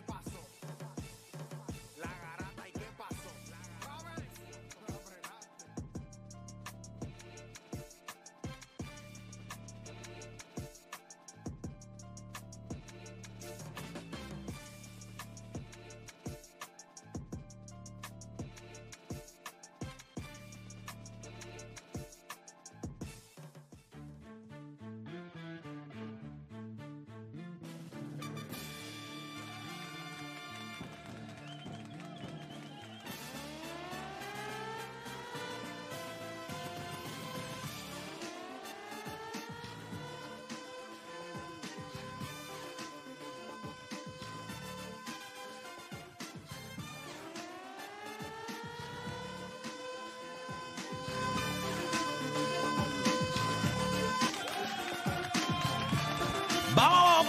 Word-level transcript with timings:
¿Y 0.00 0.12
qué 0.12 0.29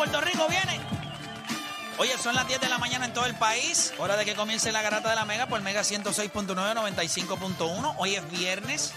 Puerto 0.02 0.20
Rico 0.20 0.48
viene. 0.48 0.80
Oye, 2.00 2.18
son 2.18 2.34
las 2.34 2.48
10 2.48 2.60
de 2.60 2.70
la 2.70 2.80
mañana 2.80 3.06
en 3.06 3.14
todo 3.14 3.28
el 3.28 3.36
país. 3.36 3.94
Hora 4.00 4.18
de 4.18 4.26
que 4.26 4.34
comience 4.34 4.72
la 4.72 4.82
garata 4.82 5.12
de 5.12 5.16
la 5.16 5.26
Mega 5.26 5.46
por 5.46 5.62
Mega 5.62 5.82
106.9, 5.82 6.56
95.1. 6.56 7.96
Hoy 8.00 8.16
es 8.16 8.32
viernes. 8.32 8.94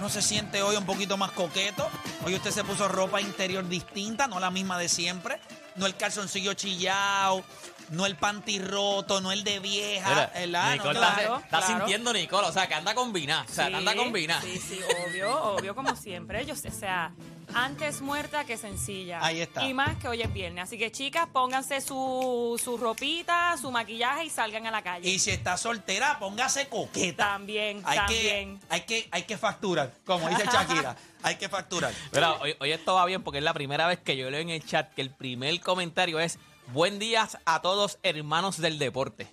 No 0.00 0.08
se 0.08 0.22
siente 0.22 0.62
hoy 0.62 0.76
un 0.76 0.86
poquito 0.86 1.16
más 1.16 1.32
coqueto. 1.32 1.90
Hoy 2.24 2.36
usted 2.36 2.52
se 2.52 2.62
puso 2.62 2.86
ropa 2.86 3.20
interior 3.20 3.68
distinta, 3.68 4.28
no 4.28 4.38
la 4.38 4.52
misma 4.52 4.78
de 4.78 4.88
siempre. 4.88 5.40
No 5.74 5.86
el 5.86 5.96
calzoncillo 5.96 6.54
chillado, 6.54 7.42
no 7.90 8.06
el 8.06 8.16
panty 8.16 8.58
roto, 8.60 9.20
no 9.20 9.32
el 9.32 9.44
de 9.44 9.58
vieja. 9.58 10.08
Mira, 10.08 10.30
¿verdad? 10.34 10.64
No, 10.64 10.72
Nicole 10.72 10.98
claro, 10.98 11.20
está, 11.20 11.36
está 11.38 11.58
claro. 11.58 11.66
sintiendo 11.66 12.12
Nicole, 12.12 12.46
o 12.48 12.52
sea, 12.52 12.66
que 12.68 12.74
anda 12.74 12.94
combinada. 12.94 13.44
O 13.48 13.52
sea, 13.52 13.68
que 13.68 13.74
anda 13.76 13.92
Sí, 13.92 13.98
combinada. 13.98 14.42
Sí, 14.42 14.58
sí, 14.58 14.80
obvio, 15.06 15.42
obvio, 15.42 15.74
como 15.74 15.94
siempre. 15.96 16.46
Yo, 16.46 16.54
o 16.54 16.56
sea, 16.56 17.12
antes 17.52 18.00
muerta 18.00 18.44
que 18.44 18.56
sencilla. 18.56 19.18
Ahí 19.22 19.40
está. 19.40 19.66
Y 19.66 19.74
más 19.74 19.96
que 19.96 20.08
hoy 20.08 20.22
es 20.22 20.32
viernes. 20.32 20.64
Así 20.64 20.78
que, 20.78 20.92
chicas, 20.92 21.26
pónganse 21.32 21.80
su, 21.80 22.60
su 22.62 22.76
ropita, 22.76 23.56
su 23.60 23.70
maquillaje 23.72 24.24
y 24.24 24.30
salgan 24.30 24.66
a 24.66 24.70
la 24.70 24.82
calle. 24.82 25.08
Y 25.08 25.18
si 25.18 25.30
está 25.30 25.56
soltera, 25.56 26.18
póngase 26.20 26.68
coqueta. 26.68 27.24
También, 27.24 27.82
Hay 27.84 27.98
también. 27.98 28.58
que, 28.60 28.66
hay, 28.70 28.80
que, 28.82 29.08
hay 29.10 29.22
que 29.24 29.36
facturar, 29.36 29.92
como 30.06 30.28
dice 30.28 30.44
Shakira. 30.44 30.96
hay 31.22 31.36
que 31.36 31.48
facturar. 31.48 31.92
Mira, 32.12 32.34
hoy, 32.34 32.54
hoy 32.60 32.70
esto 32.72 32.94
va 32.94 33.04
bien 33.04 33.22
porque 33.22 33.38
es 33.38 33.44
la 33.44 33.52
primera 33.52 33.86
vez 33.88 33.98
que 33.98 34.16
yo 34.16 34.30
leo 34.30 34.40
en 34.40 34.50
el 34.50 34.64
chat 34.64 34.94
que 34.94 35.02
el 35.02 35.10
primer 35.10 35.60
comentario 35.60 36.20
es 36.20 36.38
Buen 36.72 36.98
día 36.98 37.28
a 37.44 37.62
todos 37.62 37.98
hermanos 38.02 38.58
del 38.58 38.78
deporte. 38.78 39.26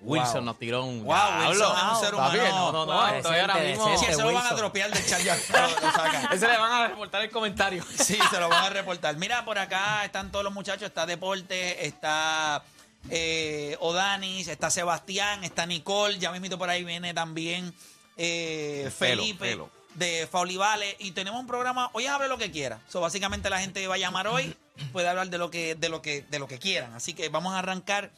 Wilson 0.00 0.34
Wow. 0.34 0.42
nos 0.44 0.58
tiró 0.58 0.84
un 0.84 1.04
Wow. 1.04 1.14
Wilson 1.48 1.76
es 1.76 1.82
un 1.94 2.00
ser 2.00 2.14
humano. 2.14 2.32
No, 2.48 2.72
no, 2.72 2.86
no. 2.86 2.92
Wow, 2.92 3.14
estoy 3.14 3.38
ahora 3.38 3.54
mismo. 3.54 3.98
Si 3.98 4.06
eso 4.06 4.22
lo 4.24 4.32
van 4.32 4.46
a 4.46 4.54
dropear 4.54 4.90
del 4.92 5.06
chat 5.06 5.20
ya, 5.22 5.36
lo, 5.36 5.68
lo 5.80 5.92
sacan. 5.92 6.32
Ese 6.32 6.48
le 6.48 6.58
van 6.58 6.72
a 6.72 6.88
reportar 6.88 7.22
el 7.22 7.30
comentario. 7.30 7.84
Sí, 7.98 8.18
se 8.30 8.40
lo 8.40 8.48
van 8.48 8.64
a 8.64 8.70
reportar. 8.70 9.16
Mira, 9.16 9.44
por 9.44 9.58
acá 9.58 10.04
están 10.04 10.32
todos 10.32 10.44
los 10.44 10.52
muchachos. 10.52 10.82
Está 10.88 11.06
Deporte, 11.06 11.86
está 11.86 12.64
eh, 13.10 13.76
Odanis, 13.78 14.48
está 14.48 14.70
Sebastián, 14.70 15.44
está 15.44 15.66
Nicole. 15.66 16.18
Ya 16.18 16.32
mismito 16.32 16.58
por 16.58 16.68
ahí 16.68 16.82
viene 16.82 17.14
también 17.14 17.72
eh, 18.16 18.90
Felipe 18.98 19.50
Felo. 19.50 19.70
de 19.94 20.28
Faulivale. 20.28 20.96
Y 20.98 21.12
tenemos 21.12 21.38
un 21.38 21.46
programa. 21.46 21.90
Hoy 21.92 22.06
hable 22.06 22.26
lo 22.26 22.38
que 22.38 22.50
quiera. 22.50 22.80
So, 22.88 23.00
básicamente 23.00 23.48
la 23.50 23.60
gente 23.60 23.86
va 23.86 23.94
a 23.94 23.98
llamar 23.98 24.26
hoy. 24.26 24.56
Puede 24.92 25.08
hablar 25.08 25.28
de 25.30 25.38
lo 25.38 25.50
que, 25.50 25.74
de 25.74 25.88
lo 25.88 26.02
que, 26.02 26.22
de 26.30 26.38
lo 26.38 26.46
que 26.48 26.58
quieran. 26.58 26.92
Así 26.94 27.14
que 27.14 27.28
vamos 27.28 27.54
a 27.54 27.58
arrancar 27.60 28.10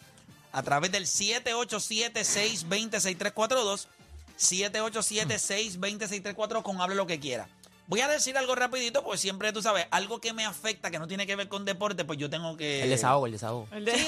a 0.52 0.62
través 0.62 0.90
del 0.92 1.06
787-620-6342. 1.06 3.86
787-620-6342 4.38 6.62
con 6.62 6.80
hable 6.80 6.94
lo 6.94 7.06
que 7.06 7.20
quiera. 7.20 7.48
Voy 7.86 8.00
a 8.00 8.08
decir 8.08 8.38
algo 8.38 8.54
rapidito, 8.54 9.04
porque 9.04 9.18
siempre 9.18 9.52
tú 9.52 9.60
sabes, 9.60 9.86
algo 9.90 10.18
que 10.18 10.32
me 10.32 10.46
afecta, 10.46 10.90
que 10.90 10.98
no 10.98 11.06
tiene 11.06 11.26
que 11.26 11.36
ver 11.36 11.48
con 11.48 11.66
deporte, 11.66 12.04
pues 12.06 12.18
yo 12.18 12.30
tengo 12.30 12.56
que... 12.56 12.82
El 12.82 12.88
desahogo, 12.90 13.26
el 13.26 13.32
desahogo. 13.32 13.68
El 13.72 13.84
de, 13.84 13.92
Sí, 13.94 14.00
el 14.00 14.06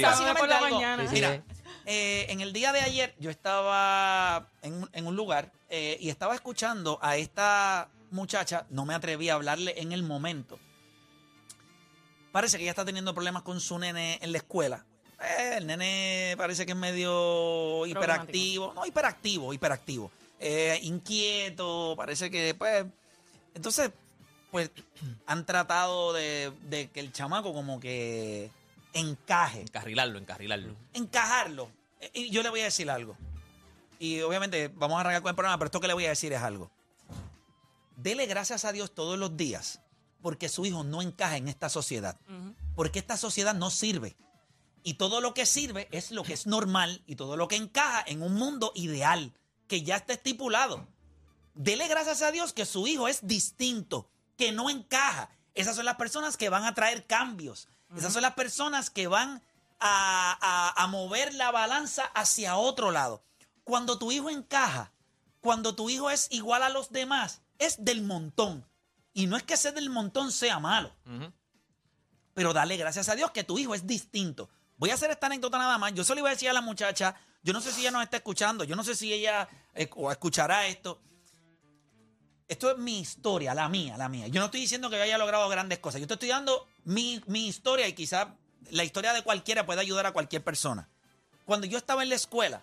Desahogo 0.00 0.34
por 0.34 0.48
la 0.48 0.56
algo. 0.58 0.70
mañana. 0.70 1.02
Sí, 1.02 1.08
sí. 1.08 1.14
Mira, 1.16 1.42
eh, 1.84 2.26
en 2.30 2.40
el 2.40 2.54
día 2.54 2.72
de 2.72 2.80
ayer 2.80 3.14
yo 3.18 3.28
estaba 3.30 4.46
en, 4.62 4.72
un- 4.74 4.88
en 4.94 5.06
un 5.06 5.14
lugar 5.14 5.52
eh, 5.68 5.98
y 6.00 6.08
estaba 6.08 6.34
escuchando 6.34 6.98
a 7.02 7.18
esta 7.18 7.88
muchacha, 8.10 8.64
no 8.70 8.86
me 8.86 8.94
atreví 8.94 9.28
a 9.28 9.34
hablarle 9.34 9.74
en 9.76 9.92
el 9.92 10.02
momento. 10.02 10.58
Parece 12.32 12.56
que 12.56 12.64
ella 12.64 12.72
está 12.72 12.84
teniendo 12.84 13.14
problemas 13.14 13.42
con 13.42 13.60
su 13.60 13.78
nene 13.78 14.18
en 14.22 14.32
la 14.32 14.38
escuela. 14.38 14.84
Eh, 15.20 15.54
el 15.58 15.66
nene 15.66 16.34
parece 16.38 16.64
que 16.66 16.72
es 16.72 16.78
medio 16.78 17.86
hiperactivo. 17.86 18.72
No, 18.74 18.86
hiperactivo, 18.86 19.52
hiperactivo. 19.52 20.10
Eh, 20.40 20.80
inquieto, 20.82 21.94
parece 21.96 22.30
que, 22.30 22.54
pues. 22.54 22.86
Entonces, 23.54 23.90
pues, 24.50 24.70
han 25.26 25.44
tratado 25.44 26.12
de, 26.14 26.52
de 26.62 26.90
que 26.90 27.00
el 27.00 27.12
chamaco 27.12 27.52
como 27.52 27.78
que 27.78 28.50
encaje 28.94 29.60
Encarrilarlo, 29.62 30.18
encarrilarlo. 30.18 30.74
encajarlo. 30.94 31.68
Eh, 32.00 32.10
Y 32.14 32.30
yo 32.30 32.42
le 32.42 32.48
voy 32.50 32.60
a 32.60 32.64
decir 32.64 32.90
algo. 32.90 33.16
Y 33.98 34.20
obviamente 34.22 34.68
vamos 34.74 34.96
a 34.96 35.00
arrancar 35.00 35.22
con 35.22 35.28
el 35.30 35.36
programa, 35.36 35.58
pero 35.58 35.66
esto 35.66 35.80
que 35.80 35.86
le 35.86 35.94
voy 35.94 36.06
a 36.06 36.10
decir 36.10 36.32
es 36.32 36.40
algo. 36.42 36.70
Dele 37.96 38.26
gracias 38.26 38.64
a 38.64 38.72
Dios 38.72 38.92
todos 38.92 39.16
los 39.18 39.36
días 39.36 39.80
porque 40.22 40.48
su 40.48 40.64
hijo 40.64 40.84
no 40.84 41.02
encaja 41.02 41.36
en 41.36 41.48
esta 41.48 41.68
sociedad. 41.68 42.18
Porque 42.74 42.98
esta 43.00 43.16
sociedad 43.16 43.54
no 43.54 43.70
sirve. 43.70 44.16
Y 44.84 44.94
todo 44.94 45.20
lo 45.20 45.34
que 45.34 45.46
sirve 45.46 45.88
es 45.92 46.10
lo 46.10 46.22
que 46.22 46.32
es 46.32 46.46
normal 46.46 47.02
y 47.06 47.16
todo 47.16 47.36
lo 47.36 47.46
que 47.48 47.56
encaja 47.56 48.02
en 48.06 48.22
un 48.22 48.34
mundo 48.34 48.72
ideal 48.74 49.32
que 49.68 49.82
ya 49.82 49.96
está 49.96 50.12
estipulado. 50.14 50.86
Dele 51.54 51.86
gracias 51.88 52.22
a 52.22 52.32
Dios 52.32 52.52
que 52.52 52.64
su 52.66 52.86
hijo 52.86 53.08
es 53.08 53.26
distinto, 53.26 54.08
que 54.38 54.52
no 54.52 54.70
encaja. 54.70 55.30
Esas 55.54 55.76
son 55.76 55.84
las 55.84 55.96
personas 55.96 56.36
que 56.36 56.48
van 56.48 56.64
a 56.64 56.74
traer 56.74 57.06
cambios. 57.06 57.68
Esas 57.96 58.12
son 58.14 58.22
las 58.22 58.34
personas 58.34 58.88
que 58.90 59.06
van 59.06 59.42
a, 59.78 60.38
a- 60.40 60.82
a 60.82 60.86
mover 60.86 61.34
la 61.34 61.50
balanza 61.50 62.04
hacia 62.14 62.56
otro 62.56 62.90
lado. 62.90 63.22
Cuando 63.64 63.98
tu 63.98 64.10
hijo 64.12 64.30
encaja, 64.30 64.92
cuando 65.40 65.74
tu 65.74 65.90
hijo 65.90 66.10
es 66.10 66.26
igual 66.30 66.62
a 66.62 66.68
los 66.70 66.90
demás, 66.90 67.42
es 67.58 67.84
del 67.84 68.02
montón. 68.02 68.66
Y 69.14 69.26
no 69.26 69.36
es 69.36 69.42
que 69.42 69.56
ser 69.56 69.74
del 69.74 69.90
montón 69.90 70.32
sea 70.32 70.58
malo, 70.58 70.94
pero 72.34 72.52
dale 72.52 72.76
gracias 72.76 73.08
a 73.08 73.14
Dios 73.14 73.30
que 73.30 73.44
tu 73.44 73.58
hijo 73.58 73.74
es 73.74 73.86
distinto. 73.86 74.48
Voy 74.76 74.90
a 74.90 74.94
hacer 74.94 75.10
esta 75.10 75.26
anécdota 75.26 75.58
nada 75.58 75.78
más. 75.78 75.94
Yo 75.94 76.02
solo 76.02 76.20
iba 76.20 76.30
a 76.30 76.32
decir 76.32 76.48
a 76.48 76.52
la 76.52 76.60
muchacha, 76.60 77.14
yo 77.42 77.52
no 77.52 77.60
sé 77.60 77.72
si 77.72 77.82
ella 77.82 77.90
nos 77.90 78.02
está 78.02 78.16
escuchando, 78.16 78.64
yo 78.64 78.74
no 78.74 78.84
sé 78.84 78.94
si 78.94 79.12
ella 79.12 79.48
eh, 79.74 79.88
o 79.94 80.10
escuchará 80.10 80.66
esto. 80.66 81.00
esto 82.48 82.70
es 82.70 82.78
mi 82.78 83.00
historia, 83.00 83.54
la 83.54 83.68
mía, 83.68 83.96
la 83.96 84.08
mía. 84.08 84.28
Yo 84.28 84.40
no 84.40 84.46
estoy 84.46 84.60
diciendo 84.60 84.90
que 84.90 84.96
yo 84.96 85.02
haya 85.02 85.18
logrado 85.18 85.48
grandes 85.48 85.78
cosas. 85.78 86.00
Yo 86.00 86.06
te 86.06 86.14
estoy 86.14 86.30
dando 86.30 86.66
mi, 86.84 87.22
mi 87.26 87.46
historia 87.46 87.86
y 87.86 87.92
quizás 87.92 88.28
la 88.70 88.84
historia 88.84 89.12
de 89.12 89.22
cualquiera 89.22 89.66
puede 89.66 89.80
ayudar 89.80 90.06
a 90.06 90.12
cualquier 90.12 90.42
persona. 90.42 90.88
Cuando 91.44 91.66
yo 91.66 91.78
estaba 91.78 92.02
en 92.02 92.08
la 92.08 92.14
escuela, 92.14 92.62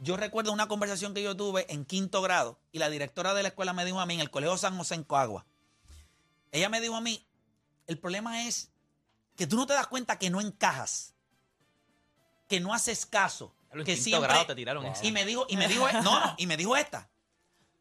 yo 0.00 0.16
recuerdo 0.16 0.52
una 0.52 0.68
conversación 0.68 1.14
que 1.14 1.22
yo 1.22 1.36
tuve 1.36 1.66
en 1.72 1.84
quinto 1.84 2.20
grado 2.22 2.58
y 2.70 2.78
la 2.78 2.90
directora 2.90 3.34
de 3.34 3.42
la 3.42 3.48
escuela 3.48 3.72
me 3.72 3.84
dijo 3.84 4.00
a 4.00 4.06
mí 4.06 4.14
en 4.14 4.20
el 4.20 4.30
Colegio 4.30 4.56
San 4.56 4.76
José 4.76 4.94
en 4.94 5.04
Coagua. 5.04 5.46
Ella 6.56 6.70
me 6.70 6.80
dijo 6.80 6.96
a 6.96 7.02
mí, 7.02 7.22
el 7.86 7.98
problema 7.98 8.46
es 8.46 8.70
que 9.36 9.46
tú 9.46 9.56
no 9.56 9.66
te 9.66 9.74
das 9.74 9.86
cuenta 9.88 10.18
que 10.18 10.30
no 10.30 10.40
encajas, 10.40 11.14
que 12.48 12.60
no 12.60 12.72
haces 12.72 13.04
caso, 13.04 13.54
que 13.84 13.94
grado 13.94 14.46
te 14.46 14.54
tiraron 14.54 14.90
y 15.02 15.12
me 15.12 15.26
dijo 15.26 15.44
y 15.50 15.58
me 15.58 15.68
dijo 15.68 15.86
no, 16.02 16.02
no, 16.02 16.34
y 16.38 16.46
me 16.46 16.56
dijo 16.56 16.74
esta. 16.74 17.10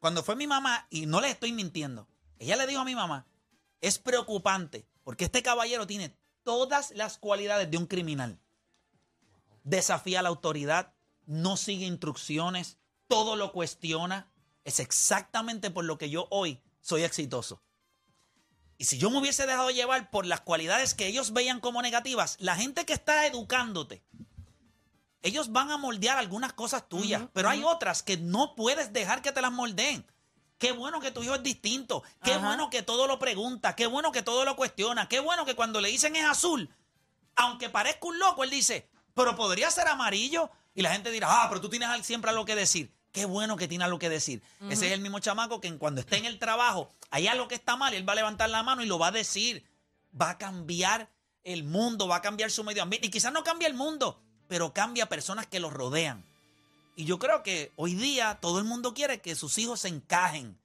Cuando 0.01 0.23
fue 0.23 0.35
mi 0.35 0.45
mamá 0.45 0.87
y 0.89 1.05
no 1.05 1.21
le 1.21 1.29
estoy 1.29 1.53
mintiendo. 1.53 2.07
Ella 2.37 2.57
le 2.57 2.67
dijo 2.67 2.81
a 2.81 2.85
mi 2.85 2.95
mamá, 2.95 3.25
"Es 3.79 3.97
preocupante 3.97 4.85
porque 5.05 5.23
este 5.23 5.41
caballero 5.41 5.87
tiene 5.87 6.13
todas 6.43 6.91
las 6.91 7.17
cualidades 7.17 7.71
de 7.71 7.77
un 7.77 7.87
criminal. 7.87 8.39
Desafía 9.63 10.19
a 10.19 10.23
la 10.23 10.29
autoridad, 10.29 10.93
no 11.25 11.55
sigue 11.55 11.85
instrucciones, 11.85 12.77
todo 13.07 13.37
lo 13.37 13.53
cuestiona. 13.53 14.29
Es 14.65 14.81
exactamente 14.81 15.71
por 15.71 15.85
lo 15.85 15.97
que 15.97 16.09
yo 16.09 16.27
hoy 16.29 16.61
soy 16.81 17.03
exitoso. 17.03 17.61
Y 18.77 18.85
si 18.85 18.97
yo 18.97 19.09
me 19.09 19.19
hubiese 19.19 19.45
dejado 19.45 19.69
llevar 19.69 20.09
por 20.09 20.25
las 20.25 20.41
cualidades 20.41 20.93
que 20.93 21.07
ellos 21.07 21.33
veían 21.33 21.59
como 21.59 21.81
negativas, 21.81 22.35
la 22.39 22.55
gente 22.55 22.85
que 22.85 22.93
está 22.93 23.25
educándote, 23.25 24.03
ellos 25.21 25.51
van 25.51 25.71
a 25.71 25.77
moldear 25.77 26.17
algunas 26.17 26.53
cosas 26.53 26.87
tuyas, 26.87 27.23
pero 27.33 27.49
hay 27.49 27.63
otras 27.63 28.03
que 28.03 28.17
no 28.17 28.55
puedes 28.55 28.93
dejar 28.93 29.21
que 29.21 29.31
te 29.31 29.41
las 29.41 29.51
moldeen. 29.51 30.05
Qué 30.57 30.71
bueno 30.71 30.99
que 30.99 31.11
tu 31.11 31.23
hijo 31.23 31.35
es 31.35 31.43
distinto, 31.43 32.03
qué 32.23 32.33
Ajá. 32.33 32.45
bueno 32.45 32.69
que 32.69 32.81
todo 32.81 33.07
lo 33.07 33.17
pregunta, 33.17 33.75
qué 33.75 33.87
bueno 33.87 34.11
que 34.11 34.21
todo 34.21 34.45
lo 34.45 34.55
cuestiona, 34.55 35.09
qué 35.09 35.19
bueno 35.19 35.45
que 35.45 35.55
cuando 35.55 35.81
le 35.81 35.89
dicen 35.89 36.15
es 36.15 36.25
azul, 36.25 36.69
aunque 37.35 37.69
parezca 37.69 38.07
un 38.07 38.19
loco, 38.19 38.43
él 38.43 38.49
dice, 38.49 38.87
pero 39.13 39.35
podría 39.35 39.71
ser 39.71 39.87
amarillo. 39.87 40.49
Y 40.73 40.81
la 40.81 40.91
gente 40.91 41.09
dirá, 41.09 41.27
ah, 41.29 41.47
pero 41.49 41.61
tú 41.61 41.69
tienes 41.69 42.05
siempre 42.05 42.29
algo 42.29 42.45
que 42.45 42.55
decir. 42.55 42.93
Qué 43.15 43.23
bueno 43.23 43.55
que 43.55 43.69
tiene 43.69 43.85
algo 43.85 43.97
que 43.97 44.09
decir. 44.09 44.43
Ese 44.69 44.87
es 44.87 44.91
el 44.91 44.99
mismo 44.99 45.19
chamaco 45.19 45.61
que 45.61 45.73
cuando 45.77 46.01
esté 46.01 46.17
en 46.17 46.25
el 46.25 46.37
trabajo, 46.37 46.91
hay 47.11 47.27
algo 47.27 47.47
que 47.47 47.55
está 47.55 47.77
mal, 47.77 47.93
y 47.93 47.95
él 47.95 48.07
va 48.07 48.11
a 48.11 48.17
levantar 48.17 48.49
la 48.49 48.61
mano 48.61 48.83
y 48.83 48.87
lo 48.87 48.99
va 48.99 49.07
a 49.07 49.11
decir. 49.11 49.65
Va 50.19 50.31
a 50.31 50.37
cambiar 50.37 51.09
el 51.45 51.63
mundo, 51.63 52.09
va 52.09 52.17
a 52.17 52.21
cambiar 52.21 52.51
su 52.51 52.65
medio 52.65 52.83
ambiente. 52.83 53.07
Y 53.07 53.09
quizás 53.09 53.31
no 53.31 53.45
cambia 53.45 53.69
el 53.69 53.73
mundo, 53.73 54.21
pero 54.49 54.73
cambia 54.73 55.07
personas 55.07 55.47
que 55.47 55.61
los 55.61 55.71
rodean. 55.71 56.25
Y 56.97 57.05
yo 57.05 57.17
creo 57.17 57.41
que 57.41 57.71
hoy 57.77 57.95
día 57.95 58.37
todo 58.41 58.59
el 58.59 58.65
mundo 58.65 58.93
quiere 58.93 59.21
que 59.21 59.35
sus 59.35 59.57
hijos 59.59 59.79
se 59.79 59.87
encajen. 59.87 60.57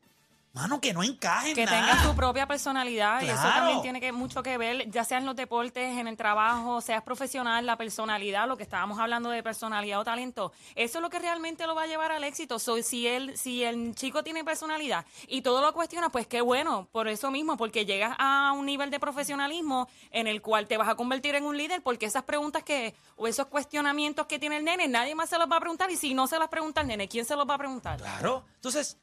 Mano, 0.52 0.81
que 0.81 0.93
no 0.93 1.05
encajen 1.05 1.55
Que 1.55 1.64
nada. 1.64 1.79
tenga 1.81 2.02
su 2.02 2.17
propia 2.17 2.44
personalidad 2.47 3.23
y 3.23 3.26
eso 3.26 3.35
Claro. 3.41 3.55
también 3.61 3.82
tiene 3.82 4.00
que, 4.00 4.11
mucho 4.11 4.43
que 4.43 4.58
ver, 4.58 4.91
ya 4.91 5.05
sea 5.05 5.19
en 5.19 5.26
los 5.26 5.37
deportes, 5.37 5.97
en 5.97 6.08
el 6.08 6.17
trabajo, 6.17 6.81
seas 6.81 7.02
profesional, 7.05 7.64
la 7.67 7.76
personalidad, 7.76 8.49
lo 8.49 8.56
que 8.56 8.64
estábamos 8.64 8.99
hablando 8.99 9.31
de 9.31 9.44
personalidad 9.44 10.00
o 10.00 10.05
talento, 10.05 10.52
eso 10.75 10.99
es 10.99 11.02
lo 11.02 11.08
que 11.08 11.20
realmente 11.20 11.69
lo 11.69 11.76
va 11.76 11.82
a 11.85 11.87
llevar 11.87 12.11
al 12.11 12.25
éxito. 12.25 12.58
So, 12.58 12.82
si 12.82 13.06
él, 13.06 13.37
si 13.38 13.62
el 13.62 13.94
chico 13.94 14.25
tiene 14.25 14.43
personalidad 14.43 15.06
y 15.29 15.43
todo 15.43 15.61
lo 15.62 15.73
cuestiona, 15.73 16.08
pues 16.11 16.26
qué 16.26 16.41
bueno, 16.41 16.88
por 16.91 17.06
eso 17.06 17.31
mismo, 17.31 17.56
porque 17.56 17.87
llegas 17.87 18.17
a 18.19 18.50
un 18.52 18.67
nivel 18.67 18.91
de 18.91 18.99
profesionalismo 18.99 19.88
en 20.11 20.26
el 20.26 20.43
cual 20.43 20.67
te 20.67 20.76
vas 20.76 20.88
a 20.88 20.97
convertir 20.97 21.37
en 21.37 21.44
un 21.44 21.56
líder, 21.56 21.81
porque 21.82 22.06
esas 22.06 22.25
preguntas 22.25 22.64
que, 22.64 22.97
o 23.14 23.29
esos 23.29 23.47
cuestionamientos 23.47 24.26
que 24.26 24.41
tiene 24.41 24.56
el 24.56 24.64
nene, 24.64 24.88
nadie 24.88 25.14
más 25.14 25.29
se 25.31 25.38
los 25.38 25.49
va 25.49 25.58
a 25.58 25.61
preguntar, 25.61 25.88
y 25.93 25.97
si 25.97 26.12
no 26.12 26.26
se 26.26 26.41
las 26.41 26.49
pregunta 26.49 26.81
el 26.81 26.88
nene, 26.88 27.06
¿quién 27.06 27.25
se 27.25 27.37
los 27.37 27.49
va 27.49 27.55
a 27.55 27.58
preguntar? 27.58 27.99
Claro. 27.99 28.44
Entonces, 28.56 28.99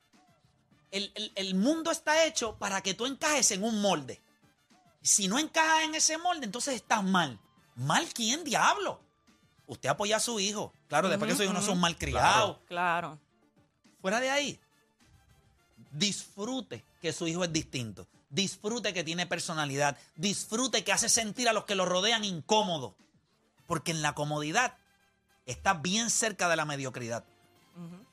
el, 0.91 1.11
el- 1.15 1.31
el 1.35 1.55
mundo 1.55 1.91
está 1.91 2.25
hecho 2.25 2.55
para 2.57 2.81
que 2.81 2.93
tú 2.93 3.05
encajes 3.05 3.51
en 3.51 3.63
un 3.63 3.81
molde. 3.81 4.21
Si 5.01 5.27
no 5.27 5.39
encajas 5.39 5.83
en 5.83 5.95
ese 5.95 6.17
molde, 6.17 6.45
entonces 6.45 6.75
estás 6.75 7.03
mal. 7.03 7.39
¿Mal 7.75 8.07
quién, 8.13 8.43
diablo? 8.43 8.99
Usted 9.67 9.89
apoya 9.89 10.17
a 10.17 10.19
su 10.19 10.39
hijo. 10.39 10.73
Claro, 10.87 11.09
después 11.09 11.31
que 11.31 11.37
su 11.37 11.43
hijo 11.43 11.53
no 11.53 11.61
son 11.61 11.79
malcriados. 11.79 12.57
Claro. 12.67 13.19
Fuera 14.01 14.19
de 14.19 14.29
ahí, 14.29 14.59
disfrute 15.91 16.83
que 17.01 17.13
su 17.13 17.27
hijo 17.27 17.43
es 17.43 17.51
distinto. 17.53 18.07
Disfrute 18.29 18.93
que 18.93 19.03
tiene 19.03 19.25
personalidad. 19.25 19.97
Disfrute 20.15 20.83
que 20.83 20.91
hace 20.91 21.09
sentir 21.09 21.47
a 21.49 21.53
los 21.53 21.65
que 21.65 21.75
lo 21.75 21.85
rodean 21.85 22.23
incómodo. 22.25 22.95
Porque 23.67 23.91
en 23.91 24.01
la 24.01 24.13
comodidad 24.13 24.75
estás 25.45 25.81
bien 25.81 26.09
cerca 26.09 26.49
de 26.49 26.55
la 26.55 26.65
mediocridad. 26.65 27.23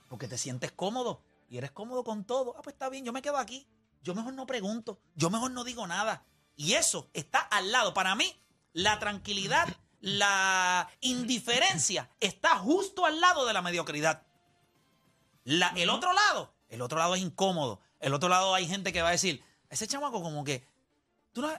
Porque 0.09 0.29
te 0.29 0.39
sientes 0.39 0.71
cómodo 0.73 1.21
y 1.55 1.59
eres 1.59 1.71
cómodo 1.71 2.03
con 2.03 2.25
todo. 2.25 2.57
Ah, 2.59 2.63
pues 2.63 2.75
está 2.75 2.89
bien, 2.89 3.05
yo 3.05 3.13
me 3.13 3.23
quedo 3.23 3.37
aquí. 3.39 3.65
Yo 4.03 4.13
mejor 4.13 4.35
no 4.35 4.45
pregunto. 4.45 4.99
Yo 5.15 5.31
mejor 5.31 5.53
no 5.53 5.63
digo 5.63 5.87
nada. 5.87 6.25
Y 6.57 6.73
eso 6.73 7.09
está 7.13 7.39
al 7.39 7.71
lado. 7.71 7.95
Para 7.95 8.17
mí, 8.17 8.35
la 8.73 8.99
tranquilidad, 8.99 9.69
la 10.01 10.89
indiferencia 11.01 12.11
está 12.19 12.59
justo 12.59 13.07
al 13.07 13.21
lado 13.21 13.47
de 13.47 13.53
la 13.53 13.63
mediocridad. 13.63 14.27
La- 15.45 15.73
el 15.77 15.91
otro 15.91 16.13
lado, 16.13 16.53
el 16.69 16.83
otro 16.83 16.99
lado 16.99 17.15
es 17.15 17.23
incómodo. 17.23 17.81
El 18.01 18.15
otro 18.15 18.29
lado 18.29 18.53
hay 18.53 18.67
gente 18.67 18.93
que 18.93 19.01
va 19.03 19.09
a 19.09 19.13
decir, 19.13 19.45
ese 19.71 19.87
chamaco 19.87 20.21
como 20.23 20.43
que, 20.43 20.67
tú 21.33 21.41
no, 21.41 21.53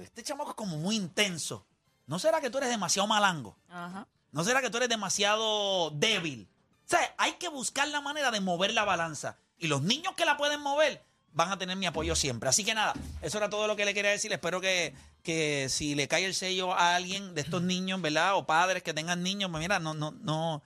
este 0.00 0.22
chamaco 0.22 0.50
es 0.50 0.56
como 0.56 0.78
muy 0.78 0.96
intenso. 0.96 1.66
¿No 2.06 2.18
será 2.18 2.40
que 2.40 2.48
tú 2.48 2.56
eres 2.56 2.70
demasiado 2.70 3.06
malango? 3.06 3.58
Ajá. 3.68 4.08
¿No 4.32 4.44
será 4.44 4.62
que 4.62 4.70
tú 4.70 4.78
eres 4.78 4.88
demasiado 4.88 5.90
débil? 5.90 6.48
O 6.92 6.96
sea, 6.96 7.14
hay 7.18 7.32
que 7.34 7.48
buscar 7.48 7.86
la 7.88 8.00
manera 8.00 8.30
de 8.32 8.40
mover 8.40 8.72
la 8.74 8.84
balanza. 8.84 9.36
Y 9.58 9.68
los 9.68 9.82
niños 9.82 10.14
que 10.16 10.24
la 10.24 10.36
pueden 10.36 10.60
mover 10.60 11.00
van 11.32 11.52
a 11.52 11.56
tener 11.58 11.76
mi 11.76 11.86
apoyo 11.86 12.16
siempre. 12.16 12.48
Así 12.48 12.64
que 12.64 12.74
nada, 12.74 12.94
eso 13.22 13.38
era 13.38 13.48
todo 13.48 13.68
lo 13.68 13.76
que 13.76 13.84
le 13.84 13.94
quería 13.94 14.10
decir. 14.10 14.32
Espero 14.32 14.60
que, 14.60 14.92
que 15.22 15.68
si 15.68 15.94
le 15.94 16.08
cae 16.08 16.24
el 16.24 16.34
sello 16.34 16.74
a 16.74 16.96
alguien 16.96 17.36
de 17.36 17.42
estos 17.42 17.62
niños, 17.62 18.02
¿verdad? 18.02 18.34
O 18.34 18.44
padres 18.44 18.82
que 18.82 18.92
tengan 18.92 19.22
niños, 19.22 19.48
pues 19.52 19.60
mira, 19.60 19.78
no, 19.78 19.94
no, 19.94 20.10
no, 20.10 20.62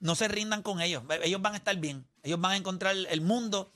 no 0.00 0.14
se 0.16 0.26
rindan 0.26 0.62
con 0.62 0.80
ellos. 0.80 1.04
Ellos 1.22 1.40
van 1.40 1.54
a 1.54 1.58
estar 1.58 1.76
bien. 1.76 2.04
Ellos 2.24 2.40
van 2.40 2.50
a 2.52 2.56
encontrar 2.56 2.96
el 2.96 3.20
mundo. 3.20 3.70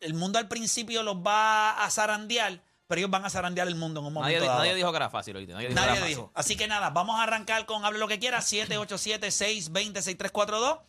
El 0.00 0.12
mundo 0.12 0.38
al 0.38 0.48
principio 0.48 1.02
los 1.02 1.16
va 1.16 1.82
a 1.82 1.90
zarandear, 1.90 2.60
pero 2.86 2.98
ellos 2.98 3.10
van 3.10 3.24
a 3.24 3.30
zarandear 3.30 3.66
el 3.68 3.74
mundo 3.76 4.00
en 4.00 4.06
un 4.06 4.12
momento 4.12 4.28
Nadie, 4.32 4.40
di- 4.40 4.46
dado. 4.46 4.58
nadie 4.58 4.74
dijo 4.74 4.90
que 4.90 4.96
era 4.96 5.08
fácil, 5.10 5.36
oíste. 5.36 5.54
Nadie 5.54 5.68
dijo 5.68 5.74
que 5.74 5.80
Nadie 5.80 5.92
era 5.92 6.00
fácil. 6.00 6.16
dijo. 6.16 6.30
Así 6.34 6.56
que 6.56 6.68
nada, 6.68 6.90
vamos 6.90 7.18
a 7.18 7.22
arrancar 7.22 7.64
con 7.64 7.84
Hable 7.86 7.98
lo 7.98 8.08
que 8.08 8.18
quiera. 8.18 8.40
787-620-6342. 8.40 10.80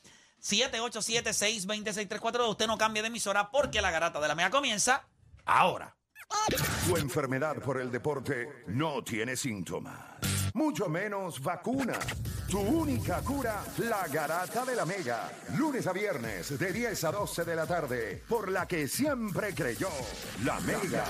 787-620-6342. 0.41 2.49
Usted 2.49 2.67
no 2.67 2.77
cambie 2.77 3.01
de 3.01 3.07
emisora 3.07 3.49
porque 3.51 3.81
la 3.81 3.91
garata 3.91 4.19
de 4.19 4.27
la 4.27 4.35
mega 4.35 4.49
comienza 4.49 5.07
ahora. 5.45 5.95
Tu 6.85 6.97
enfermedad 6.97 7.61
por 7.61 7.79
el 7.79 7.89
deporte 7.91 8.63
no 8.67 9.01
tiene 9.03 9.35
síntomas, 9.37 9.97
mucho 10.53 10.89
menos 10.89 11.41
vacuna. 11.41 11.97
Tu 12.49 12.59
única 12.59 13.21
cura, 13.21 13.63
la 13.77 14.05
garata 14.07 14.65
de 14.65 14.75
la 14.75 14.85
mega. 14.85 15.31
Lunes 15.57 15.87
a 15.87 15.93
viernes 15.93 16.57
de 16.57 16.73
10 16.73 17.03
a 17.03 17.11
12 17.11 17.45
de 17.45 17.55
la 17.55 17.65
tarde, 17.65 18.23
por 18.27 18.49
la 18.49 18.67
que 18.67 18.87
siempre 18.87 19.53
creyó, 19.53 19.89
la 20.43 20.59
mega. 20.61 21.05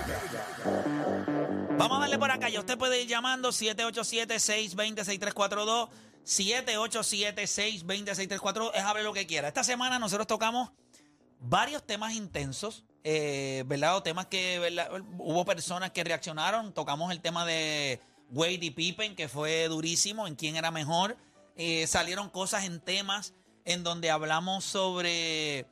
Vamos 1.77 1.97
a 1.97 2.01
darle 2.01 2.17
por 2.17 2.31
acá. 2.31 2.49
Ya 2.49 2.59
usted 2.59 2.77
puede 2.77 3.01
ir 3.01 3.07
llamando 3.07 3.49
787-620-6342. 3.49 5.89
787-620-6342. 6.27 8.71
Es 8.75 8.83
hable 8.83 9.01
lo 9.03 9.13
que 9.13 9.25
quiera. 9.25 9.47
Esta 9.47 9.63
semana 9.63 9.97
nosotros 9.97 10.27
tocamos 10.27 10.71
varios 11.39 11.87
temas 11.87 12.13
intensos, 12.13 12.83
eh, 13.03 13.63
¿verdad? 13.65 13.95
O 13.95 14.03
temas 14.03 14.27
que 14.27 14.59
hubo 15.17 15.45
personas 15.45 15.91
que 15.91 16.03
reaccionaron. 16.03 16.73
Tocamos 16.73 17.13
el 17.13 17.21
tema 17.21 17.45
de 17.45 18.01
Wade 18.29 18.59
y 18.61 18.71
Pippen, 18.71 19.15
que 19.15 19.29
fue 19.29 19.69
durísimo, 19.69 20.27
en 20.27 20.35
quién 20.35 20.57
era 20.57 20.69
mejor. 20.69 21.15
Eh, 21.55 21.87
salieron 21.87 22.29
cosas 22.29 22.65
en 22.65 22.81
temas 22.81 23.33
en 23.63 23.83
donde 23.83 24.11
hablamos 24.11 24.65
sobre 24.65 25.65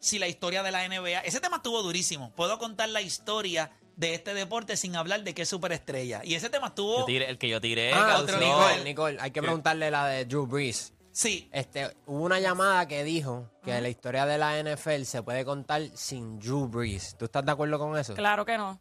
si 0.00 0.18
la 0.18 0.28
historia 0.28 0.62
de 0.62 0.70
la 0.70 0.88
NBA. 0.88 1.20
Ese 1.20 1.40
tema 1.40 1.56
estuvo 1.56 1.82
durísimo. 1.82 2.32
Puedo 2.34 2.58
contar 2.58 2.88
la 2.88 3.02
historia 3.02 3.70
de 3.98 4.14
este 4.14 4.32
deporte 4.32 4.76
sin 4.76 4.94
hablar 4.96 5.24
de 5.24 5.34
qué 5.34 5.44
superestrella. 5.44 6.22
Y 6.24 6.34
ese 6.34 6.48
tema 6.48 6.68
estuvo. 6.68 7.00
Yo 7.00 7.04
tiré- 7.04 7.28
el 7.28 7.36
que 7.36 7.48
yo 7.48 7.60
tiré. 7.60 7.92
Ah, 7.92 8.06
causó- 8.08 8.22
otro 8.22 8.38
Nicole, 8.38 8.84
Nicole, 8.84 9.18
hay 9.20 9.30
que 9.32 9.42
preguntarle 9.42 9.90
la 9.90 10.06
de 10.06 10.24
Drew 10.24 10.46
Brees. 10.46 10.94
Sí, 11.10 11.48
Este, 11.52 11.90
hubo 12.06 12.22
una 12.24 12.38
llamada 12.38 12.86
que 12.86 13.02
dijo 13.02 13.50
que 13.64 13.80
la 13.80 13.88
historia 13.88 14.24
de 14.24 14.38
la 14.38 14.56
NFL 14.58 15.04
se 15.04 15.20
puede 15.24 15.44
contar 15.44 15.82
sin 15.94 16.38
Drew 16.38 16.68
Brees. 16.68 17.16
¿Tú 17.18 17.24
estás 17.24 17.44
de 17.44 17.50
acuerdo 17.50 17.76
con 17.78 17.98
eso? 17.98 18.14
Claro 18.14 18.46
que 18.46 18.56
no. 18.56 18.80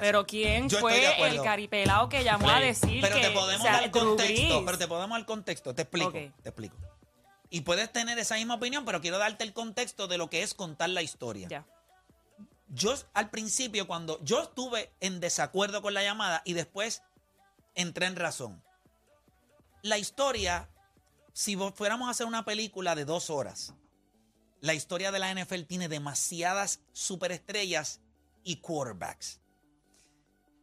Pero 0.00 0.26
¿quién 0.26 0.68
Yo 0.68 0.78
estoy 0.78 0.94
de 0.94 0.98
fue 1.00 1.08
acuerdo. 1.14 1.36
el 1.36 1.42
caripelado 1.42 2.08
que 2.08 2.22
llamó 2.24 2.48
a 2.50 2.56
Play. 2.56 2.68
decir 2.68 3.00
pero 3.00 3.14
que 3.16 3.22
te 3.22 3.30
podemos 3.30 3.60
o 3.60 3.62
sea, 3.62 3.80
dar 3.80 3.90
Drew 3.90 4.06
contexto. 4.08 4.34
Brees? 4.48 4.62
Pero 4.66 4.78
te 4.78 4.88
podemos 4.88 5.18
dar 5.18 5.26
contexto. 5.26 5.74
Te 5.74 5.82
explico. 5.82 6.08
Ok. 6.08 6.14
Te 6.42 6.48
explico. 6.50 6.76
Y 7.50 7.60
puedes 7.62 7.90
tener 7.92 8.18
esa 8.18 8.34
misma 8.34 8.54
opinión, 8.56 8.84
pero 8.84 9.00
quiero 9.00 9.18
darte 9.18 9.42
el 9.44 9.52
contexto 9.52 10.06
de 10.08 10.18
lo 10.18 10.28
que 10.28 10.42
es 10.42 10.54
contar 10.54 10.90
la 10.90 11.02
historia. 11.02 11.48
Ya. 11.48 11.64
Yo 12.68 12.94
al 13.14 13.30
principio, 13.30 13.86
cuando 13.86 14.22
yo 14.22 14.42
estuve 14.42 14.92
en 15.00 15.20
desacuerdo 15.20 15.80
con 15.80 15.94
la 15.94 16.02
llamada 16.02 16.42
y 16.44 16.52
después 16.52 17.02
entré 17.74 18.06
en 18.06 18.16
razón. 18.16 18.62
La 19.82 19.98
historia, 19.98 20.68
si 21.32 21.56
fuéramos 21.56 22.08
a 22.08 22.10
hacer 22.10 22.26
una 22.26 22.44
película 22.44 22.94
de 22.94 23.04
dos 23.04 23.30
horas, 23.30 23.74
la 24.60 24.74
historia 24.74 25.12
de 25.12 25.18
la 25.18 25.32
NFL 25.32 25.62
tiene 25.62 25.88
demasiadas 25.88 26.80
superestrellas 26.92 28.00
y 28.42 28.56
quarterbacks. 28.56 29.40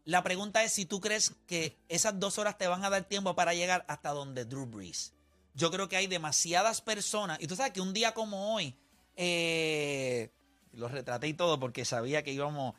La 0.03 0.21
pregunta 0.21 0.63
es 0.63 0.71
si 0.71 0.85
tú 0.85 0.99
crees 0.99 1.33
que 1.47 1.79
esas 1.89 2.19
dos 2.19 2.37
horas 2.37 2.57
te 2.57 2.67
van 2.67 2.83
a 2.83 2.89
dar 2.89 3.05
tiempo 3.05 3.35
para 3.35 3.55
llegar 3.55 3.85
hasta 3.87 4.11
donde 4.11 4.45
Drew 4.45 4.67
Brees. 4.67 5.13
Yo 5.55 5.71
creo 5.71 5.89
que 5.89 5.95
hay 5.95 6.07
demasiadas 6.07 6.81
personas. 6.81 7.39
Y 7.41 7.47
tú 7.47 7.55
sabes 7.55 7.71
que 7.71 7.81
un 7.81 7.93
día 7.93 8.13
como 8.13 8.53
hoy, 8.53 8.77
eh, 9.15 10.31
los 10.75 10.91
retraté 10.91 11.27
y 11.27 11.33
todo 11.33 11.59
porque 11.59 11.85
sabía 11.85 12.23
que 12.23 12.31
íbamos. 12.31 12.75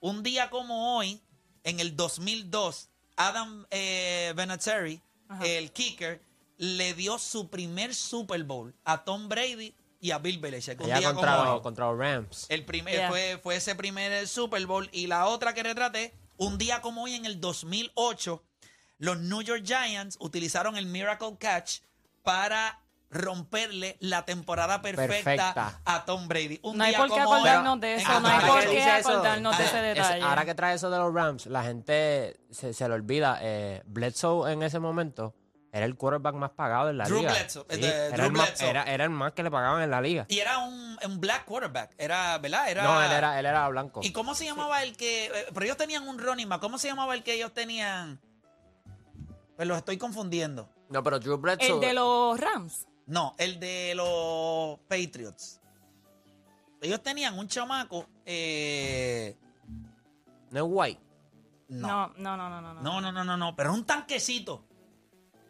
Un 0.00 0.22
día 0.22 0.50
como 0.50 0.96
hoy, 0.96 1.20
en 1.64 1.80
el 1.80 1.96
2002, 1.96 2.88
Adam 3.16 3.66
eh, 3.70 4.32
Vinatieri, 4.36 5.00
el 5.44 5.72
kicker, 5.72 6.20
le 6.58 6.94
dio 6.94 7.18
su 7.18 7.48
primer 7.48 7.94
Super 7.94 8.44
Bowl 8.44 8.74
a 8.84 9.04
Tom 9.04 9.28
Brady 9.28 9.74
y 10.00 10.10
a 10.10 10.18
Bill 10.18 10.38
Belichick. 10.38 10.80
Un 10.80 10.86
día 10.86 11.12
contra, 11.12 11.36
como 11.36 11.52
hoy. 11.54 11.62
contra 11.62 11.86
los 11.90 11.98
Rams. 11.98 12.46
El 12.48 12.64
primer, 12.64 12.94
Yeah. 12.94 13.08
fue, 13.08 13.40
fue 13.42 13.56
ese 13.56 13.74
primer 13.74 14.26
Super 14.28 14.64
Bowl. 14.66 14.88
Y 14.92 15.06
la 15.06 15.26
otra 15.26 15.54
que 15.54 15.62
retraté, 15.62 16.14
un 16.36 16.58
día 16.58 16.80
como 16.82 17.04
hoy, 17.04 17.14
en 17.14 17.24
el 17.24 17.40
2008, 17.40 18.42
los 18.98 19.18
New 19.18 19.42
York 19.42 19.62
Giants 19.64 20.16
utilizaron 20.20 20.76
el 20.76 20.86
Miracle 20.86 21.36
Catch 21.38 21.80
para 22.22 22.80
romperle 23.16 23.96
la 24.00 24.24
temporada 24.24 24.82
perfecta, 24.82 25.14
Perfecta. 25.54 25.80
a 25.84 26.04
Tom 26.04 26.28
Brady. 26.28 26.60
Un 26.62 26.78
No 26.78 26.84
hay 26.84 26.90
día 26.90 26.98
por 26.98 27.08
qué 27.08 27.14
como 27.14 27.30
hoy, 27.30 27.36
acordarnos 27.40 27.80
de 27.80 27.94
eso, 27.96 28.20
no 28.20 28.28
hay 28.28 28.46
por 28.48 28.60
qué 28.60 28.68
dice 28.68 28.98
eso, 28.98 29.08
acordarnos 29.10 29.58
de 29.58 29.64
ese 29.64 29.76
ah, 29.76 29.90
es- 29.90 29.96
detalle. 29.96 30.22
ahora 30.22 30.44
que 30.44 30.54
trae 30.54 30.74
eso 30.74 30.90
de 30.90 30.98
los 30.98 31.12
Rams, 31.14 31.46
la 31.46 31.62
gente 31.64 32.40
se, 32.50 32.72
se 32.72 32.88
le 32.88 32.94
olvida. 32.94 33.38
Eh, 33.42 33.82
Bledsoe 33.86 34.52
en 34.52 34.62
ese 34.62 34.78
momento 34.78 35.34
era 35.72 35.84
el 35.84 35.94
quarterback 35.96 36.34
más 36.36 36.50
pagado 36.52 36.88
en 36.88 36.96
la 36.98 37.04
Drew 37.04 37.18
liga. 37.18 37.32
Bledsoe, 37.32 37.64
Sí, 37.68 37.76
eh, 37.76 37.78
de- 37.78 38.06
era, 38.06 38.16
Drew 38.16 38.26
el 38.26 38.32
más, 38.32 38.46
Bledsoe. 38.48 38.70
era, 38.70 38.82
era 38.84 39.04
el 39.04 39.10
más 39.10 39.32
que 39.32 39.42
le 39.42 39.50
pagaban 39.50 39.82
en 39.82 39.90
la 39.90 40.00
liga. 40.00 40.24
Y 40.28 40.38
era 40.38 40.58
un, 40.58 40.98
un 41.04 41.20
black 41.20 41.44
quarterback. 41.44 41.94
Era, 41.98 42.38
¿verdad? 42.38 42.70
Era, 42.70 42.82
No, 42.84 43.02
él 43.02 43.12
era, 43.12 43.38
él 43.38 43.44
era 43.46 43.68
blanco. 43.68 44.00
¿Y 44.02 44.10
cómo 44.12 44.34
se 44.34 44.44
llamaba 44.46 44.82
el 44.82 44.96
que.? 44.96 45.26
eh, 45.26 45.30
Pero 45.52 45.64
ellos 45.66 45.76
tenían 45.76 46.08
un 46.08 46.18
running 46.18 46.48
back. 46.48 46.60
¿Cómo 46.60 46.78
se 46.78 46.88
llamaba 46.88 47.14
el 47.14 47.22
que 47.22 47.34
ellos 47.34 47.52
tenían? 47.52 48.20
Pues 49.56 49.66
los 49.68 49.78
estoy 49.78 49.96
confundiendo. 49.98 50.68
No, 50.88 51.02
pero 51.02 51.18
Drew 51.18 51.36
Bledsoe. 51.38 51.66
El 51.74 51.80
de 51.80 51.92
los 51.94 52.38
Rams. 52.38 52.86
No, 53.06 53.34
el 53.38 53.60
de 53.60 53.94
los 53.94 54.78
Patriots. 54.88 55.60
Ellos 56.80 57.02
tenían 57.02 57.38
un 57.38 57.48
chamaco. 57.48 58.06
eh, 58.24 59.36
No 60.50 60.58
es 60.58 60.64
White. 60.66 61.00
no. 61.68 62.08
No, 62.16 62.36
no, 62.36 62.36
no, 62.36 62.48
no, 62.60 62.60
no. 62.74 62.74
no. 62.82 63.00
No, 63.12 63.24
no, 63.24 63.36
no. 63.36 63.56
Pero 63.56 63.72
un 63.74 63.84
tanquecito. 63.84 64.64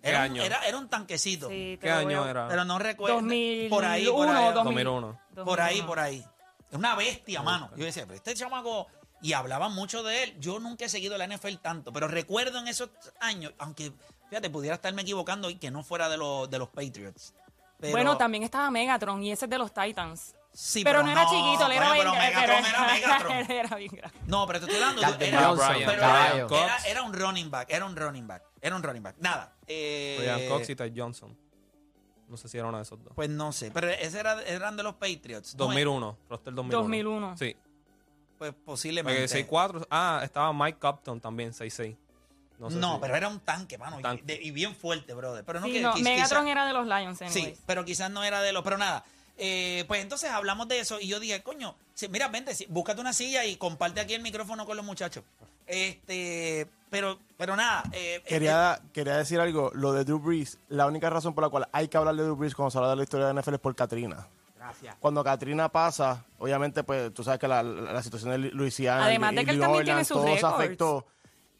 ¿Qué 0.03 0.11
Era, 0.11 0.19
un, 0.21 0.25
año? 0.25 0.43
era, 0.43 0.59
era 0.67 0.79
un 0.79 0.89
tanquecito. 0.89 1.49
Sí, 1.49 1.79
¿Qué 1.81 1.91
año 1.91 2.23
a- 2.23 2.31
era? 2.31 2.49
Pero 2.49 2.65
no 2.65 2.79
recuerdo. 2.79 3.17
2001, 3.17 3.71
por 3.75 3.85
ahí, 3.85 4.07
por 4.07 4.29
ahí. 4.29 4.53
2000. 4.53 4.55
2001. 4.55 5.21
Por 5.45 5.61
ahí, 5.61 5.75
2001. 5.81 5.87
por 5.87 5.99
ahí. 5.99 6.25
Es 6.71 6.79
una 6.79 6.95
bestia, 6.95 7.43
mano. 7.43 7.71
Yo 7.77 7.85
decía, 7.85 8.05
pero 8.05 8.15
este 8.17 8.35
chamaco. 8.35 8.87
Y 9.23 9.33
hablaban 9.33 9.75
mucho 9.75 10.03
de 10.03 10.23
él. 10.25 10.37
Yo 10.39 10.61
nunca 10.61 10.85
he 10.85 10.89
seguido 10.89 11.17
la 11.19 11.25
NFL 11.27 11.57
tanto, 11.63 11.93
pero 11.93 12.07
recuerdo 12.07 12.59
en 12.59 12.69
esos 12.69 12.91
años, 13.19 13.53
aunque, 13.59 13.93
fíjate, 14.29 14.51
pudiera 14.51 14.77
estarme 14.77 15.03
equivocando 15.03 15.49
y 15.51 15.57
que 15.57 15.71
no 15.71 15.83
fuera 15.83 16.09
de, 16.11 16.19
los 16.19 16.49
de 16.51 16.59
los 16.59 16.69
Patriots. 16.69 17.35
Pero- 17.79 17.93
Bueno, 17.93 18.17
también 18.17 18.43
estaba 18.43 18.71
Megatron 18.71 19.23
y 19.23 19.33
ese 19.33 19.45
es 19.47 19.51
de 19.51 19.59
los 19.59 19.73
Titans. 19.73 20.35
Sí, 20.53 20.83
pero, 20.83 21.03
no 21.03 21.11
era 21.13 21.25
no, 21.25 21.31
chiquito, 21.31 21.67
él 21.67 21.73
era 21.73 21.93
bien 21.93 22.07
pero 22.07 22.13
grande. 22.15 22.35
Megatron 22.35 22.65
era 22.65 22.87
Megatron. 22.95 23.33
él 23.37 23.51
era 23.67 23.77
bien 23.77 23.91
grande. 23.93 24.19
No, 24.27 24.47
pero 24.47 24.61
te 24.61 24.65
estoy 24.65 24.81
hablando. 24.83 25.03
Era, 25.03 25.19
pero 25.19 25.93
era, 25.93 26.35
era, 26.47 26.77
era 26.87 27.03
un 27.03 27.13
running 27.13 27.51
back, 27.51 27.69
era 27.71 27.85
un 27.85 27.95
running 27.95 28.27
back, 28.27 28.43
era 28.63 28.75
un 28.75 28.83
running 28.83 29.03
back. 29.03 29.17
Nada. 29.19 29.55
eh, 29.67 30.17
Brian 30.19 30.49
Cox 30.49 30.71
y 30.71 30.77
Ty 30.77 30.93
Johnson. 30.97 31.37
No 32.29 32.37
sé 32.39 32.49
si 32.49 32.57
era 32.59 32.67
uno 32.69 32.79
de 32.79 32.83
esos 32.85 33.03
dos. 33.05 33.13
Pues 33.15 33.29
no 33.29 33.53
sé, 33.53 33.71
pero 33.71 33.89
ese 33.89 34.19
era, 34.19 34.43
eran 34.45 34.77
de 34.79 34.83
los 34.83 34.95
Patriots. 34.95 35.55
No, 35.55 35.67
2001. 35.67 36.19
Roster 36.31 36.55
2001. 36.55 36.83
2001. 36.83 37.37
Sí. 37.37 37.55
Pues 38.39 38.53
Porque 38.53 38.65
posiblemente. 38.65 39.27
6'4". 39.49 39.87
Ah, 39.91 40.21
estaba 40.25 40.53
Mike 40.53 40.79
Compton 40.79 41.21
también, 41.21 41.53
6'6". 41.53 41.97
No, 42.59 42.71
sé 42.71 42.81
si- 42.81 43.01
pero 43.01 43.17
era 43.17 43.29
un 43.29 43.41
tanque, 43.41 43.77
mano. 43.79 44.01
y- 44.01 44.03
Tanque. 44.03 44.23
de- 44.25 44.43
Y, 44.43 44.51
bien 44.51 44.75
fuerte, 44.75 45.13
brother. 45.15 45.45
Pero 45.45 45.61
no 45.61 45.67
Sí, 45.67 45.73
que 45.75 45.81
no, 45.83 45.93
quiz- 45.95 46.03
Megatron 46.03 46.45
quizá- 46.45 46.53
era 46.53 46.67
de 46.67 46.73
los 46.73 46.87
Lions, 46.87 47.19
Sí, 47.19 47.25
anyways. 47.25 47.59
pero 47.67 47.85
quizás 47.85 48.11
no 48.11 48.25
era 48.25 48.41
de 48.43 48.53
los. 48.53 48.63
Pero 48.65 48.79
nada. 48.79 49.05
eh, 49.39 49.85
pues 49.87 50.01
entonces 50.01 50.31
hablamos 50.31 50.67
de 50.67 50.81
eso 50.81 50.99
y 50.99 51.09
yo 51.09 51.21
dije, 51.21 51.43
coño, 51.43 51.77
sí, 51.93 52.09
mira, 52.09 52.29
vente, 52.29 52.55
sí, 52.55 52.65
búscate 52.71 53.03
una 53.03 53.13
silla 53.13 53.45
y 53.45 53.57
comparte 53.57 54.01
aquí 54.01 54.15
el 54.15 54.23
micrófono 54.23 54.65
con 54.65 54.79
los 54.79 54.87
muchachos. 54.87 55.25
Este, 55.67 56.67
pero, 56.89 57.19
pero 57.37 57.55
nada. 57.55 57.83
eh, 57.93 58.23
Quería, 58.27 58.81
quería 58.95 59.17
decir 59.19 59.39
algo, 59.39 59.71
lo 59.75 59.93
de 59.93 60.05
Drew 60.05 60.19
Brees, 60.19 60.59
la 60.69 60.87
única 60.87 61.11
razón 61.11 61.35
por 61.35 61.45
la 61.45 61.51
cual 61.51 61.69
hay 61.73 61.89
que 61.89 61.99
hablar 61.99 62.15
de 62.17 62.23
Drew 62.23 62.37
Brees 62.37 62.55
cuando 62.55 62.71
se 62.71 62.79
habla 62.79 62.91
de 62.91 62.97
la 62.97 63.03
historia 63.03 63.27
de 63.27 63.35
la 63.35 63.41
NFL 63.43 63.55
es 63.57 63.61
por 63.61 63.75
Katrina. 63.75 64.27
Gracias. 64.57 64.97
Cuando 65.01 65.23
Katrina 65.23 65.69
pasa, 65.69 66.25
obviamente, 66.39 66.83
pues 66.83 67.13
tú 67.13 67.23
sabes 67.23 67.39
que 67.39 67.47
la, 67.47 67.63
la- 67.63 67.93
la 67.93 68.03
situación 68.03 68.31
de 68.33 68.39
Luisiana 68.39 69.05
Además 69.05 69.33
y 69.33 69.37
de 69.37 69.45
que 69.45 69.51
él 69.51 69.57
New 69.59 69.65
también 69.67 69.85
tiene 69.85 70.01
Orleans, 70.01 70.09
sus 70.09 70.17
todo 70.17 70.37
se 70.39 70.47
afectó. 70.47 71.07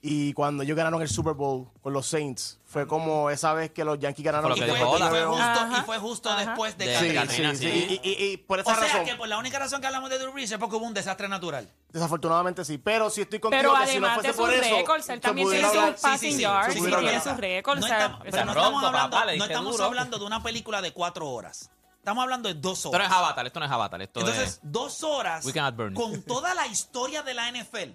Y 0.09 0.33
cuando 0.35 0.63
ellos 0.63 0.77
ganaron 0.77 1.03
el 1.03 1.09
Super 1.09 1.33
Bowl 1.35 1.67
con 1.83 1.93
los 1.93 2.07
Saints, 2.07 2.61
fue 2.65 2.87
como 2.87 3.29
esa 3.29 3.53
vez 3.55 3.73
que 3.73 3.85
los 3.85 3.99
Yankees 3.99 4.25
ganaron 4.25 4.55
que 4.55 4.61
fue, 4.61 4.67
dejó 4.79 4.97
y 4.99 5.03
fue 5.03 5.25
justo, 5.25 5.43
Ajá. 5.43 5.79
y 5.79 5.83
fue 5.85 5.99
justo 5.99 6.31
Ajá. 6.31 6.45
después 6.47 6.79
de, 6.79 6.87
De 6.87 6.93
Sí, 6.99 7.13
Katrina. 7.15 7.23
sí, 7.27 7.43
Katrina, 7.43 7.55
sí. 7.57 7.87
sí. 7.89 8.01
Y, 8.05 8.09
y- 8.09 8.33
y 8.33 8.37
por 8.37 8.61
esa 8.61 8.71
O 8.71 8.75
sea 8.77 8.85
razón, 8.85 9.05
que 9.05 9.17
por 9.17 9.27
la 9.27 9.37
única 9.39 9.59
razón 9.59 9.81
que 9.81 9.87
hablamos 9.89 10.09
de 10.11 10.19
Drew 10.21 10.33
Brees 10.33 10.53
es 10.53 10.59
porque 10.59 10.77
hubo 10.77 10.87
un 10.87 10.95
desastre 10.95 11.29
natural. 11.29 11.69
desafortunadamente 11.91 12.65
sí. 12.65 12.79
Pero 12.79 13.11
sí 13.11 13.23
estoy 13.23 13.41
contigo 13.41 13.61
Pero 13.63 13.75
que 13.85 13.91
si 13.91 13.99
no 13.99 14.07
además 14.07 14.23
de 14.23 14.33
fuese 14.33 14.37
sus 14.37 14.61
por 14.61 14.65
eso, 14.67 14.77
récords, 14.77 15.09
él 15.09 15.15
se 15.17 15.21
también 15.21 15.49
tiene 15.51 15.69
sus 15.69 16.01
passing 16.01 16.39
yards 16.39 16.77
y 16.77 16.81
tiene 16.83 17.21
sus 17.21 17.37
récords. 17.37 17.81
No, 17.81 17.87
o 17.87 17.89
sea, 17.89 17.99
estamos, 17.99 18.21
pero 18.31 18.45
no 18.45 18.53
estamos 18.53 18.85
hablando, 18.85 19.25
no 19.37 19.45
estamos 19.45 19.81
hablando 19.81 20.19
de 20.21 20.25
una 20.25 20.43
película 20.43 20.81
de 20.83 20.93
cuatro 20.93 21.29
horas. 21.29 21.71
Estamos 21.99 22.23
hablando 22.23 22.49
de 22.49 22.55
dos 22.55 22.79
Esto 22.79 22.91
no 22.91 22.95
horas. 22.99 23.09
es 23.11 23.17
Avatar, 23.17 23.47
esto 23.47 23.59
no 23.59 23.67
es 23.67 23.73
Avatar, 23.73 24.03
esto 24.03 24.21
Entonces, 24.21 24.49
es... 24.49 24.61
dos 24.63 25.03
horas 25.03 25.45
We 25.45 25.53
cannot 25.53 25.75
burn 25.75 25.93
it. 25.93 25.99
con 25.99 26.23
toda 26.23 26.55
la 26.55 26.69
historia 26.69 27.23
de 27.25 27.35
la 27.35 27.51
NFL. 27.51 27.91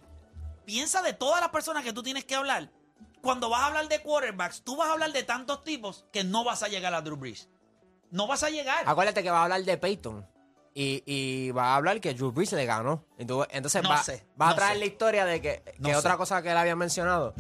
Piensa 0.66 1.02
de 1.02 1.14
todas 1.14 1.42
las 1.42 1.50
personas 1.50 1.84
que 1.84 1.94
tú 1.94 2.04
tienes 2.04 2.26
que 2.26 2.36
hablar. 2.36 2.70
Cuando 3.22 3.50
vas 3.50 3.62
a 3.62 3.66
hablar 3.68 3.88
de 3.88 4.02
quarterbacks, 4.02 4.64
tú 4.64 4.76
vas 4.78 4.90
a 4.90 4.94
hablar 4.94 5.12
de 5.12 5.24
tantos 5.24 5.64
tipos 5.64 6.06
que 6.12 6.24
no 6.24 6.44
vas 6.44 6.64
a 6.64 6.68
llegar 6.68 6.94
a 6.94 7.02
Drew 7.02 7.16
Brees. 7.18 7.50
No 8.10 8.28
vas 8.28 8.44
a 8.44 8.50
llegar. 8.50 8.84
Acuérdate 8.86 9.24
que 9.24 9.30
va 9.32 9.40
a 9.42 9.44
hablar 9.44 9.64
de 9.64 9.78
Peyton. 9.78 10.28
Y, 10.74 11.04
y 11.06 11.52
va 11.52 11.74
a 11.74 11.76
hablar 11.76 12.00
que 12.00 12.14
Drew 12.14 12.32
Brees 12.32 12.52
le 12.54 12.66
ganó. 12.66 13.06
Entonces 13.18 13.84
No 13.84 13.90
va, 13.90 13.98
sé, 14.04 14.26
vas 14.36 14.50
no 14.50 14.54
a 14.54 14.56
traer 14.56 14.74
sé. 14.74 14.80
la 14.80 14.86
historia 14.86 15.26
de 15.26 15.42
que, 15.42 15.62
que 15.64 15.76
No 15.80 15.90
sé. 15.90 15.96
otra 15.98 16.18
cosa 16.18 16.42
que 16.42 16.50
él 16.50 16.58
había 16.58 16.76
mencionado. 16.76 17.34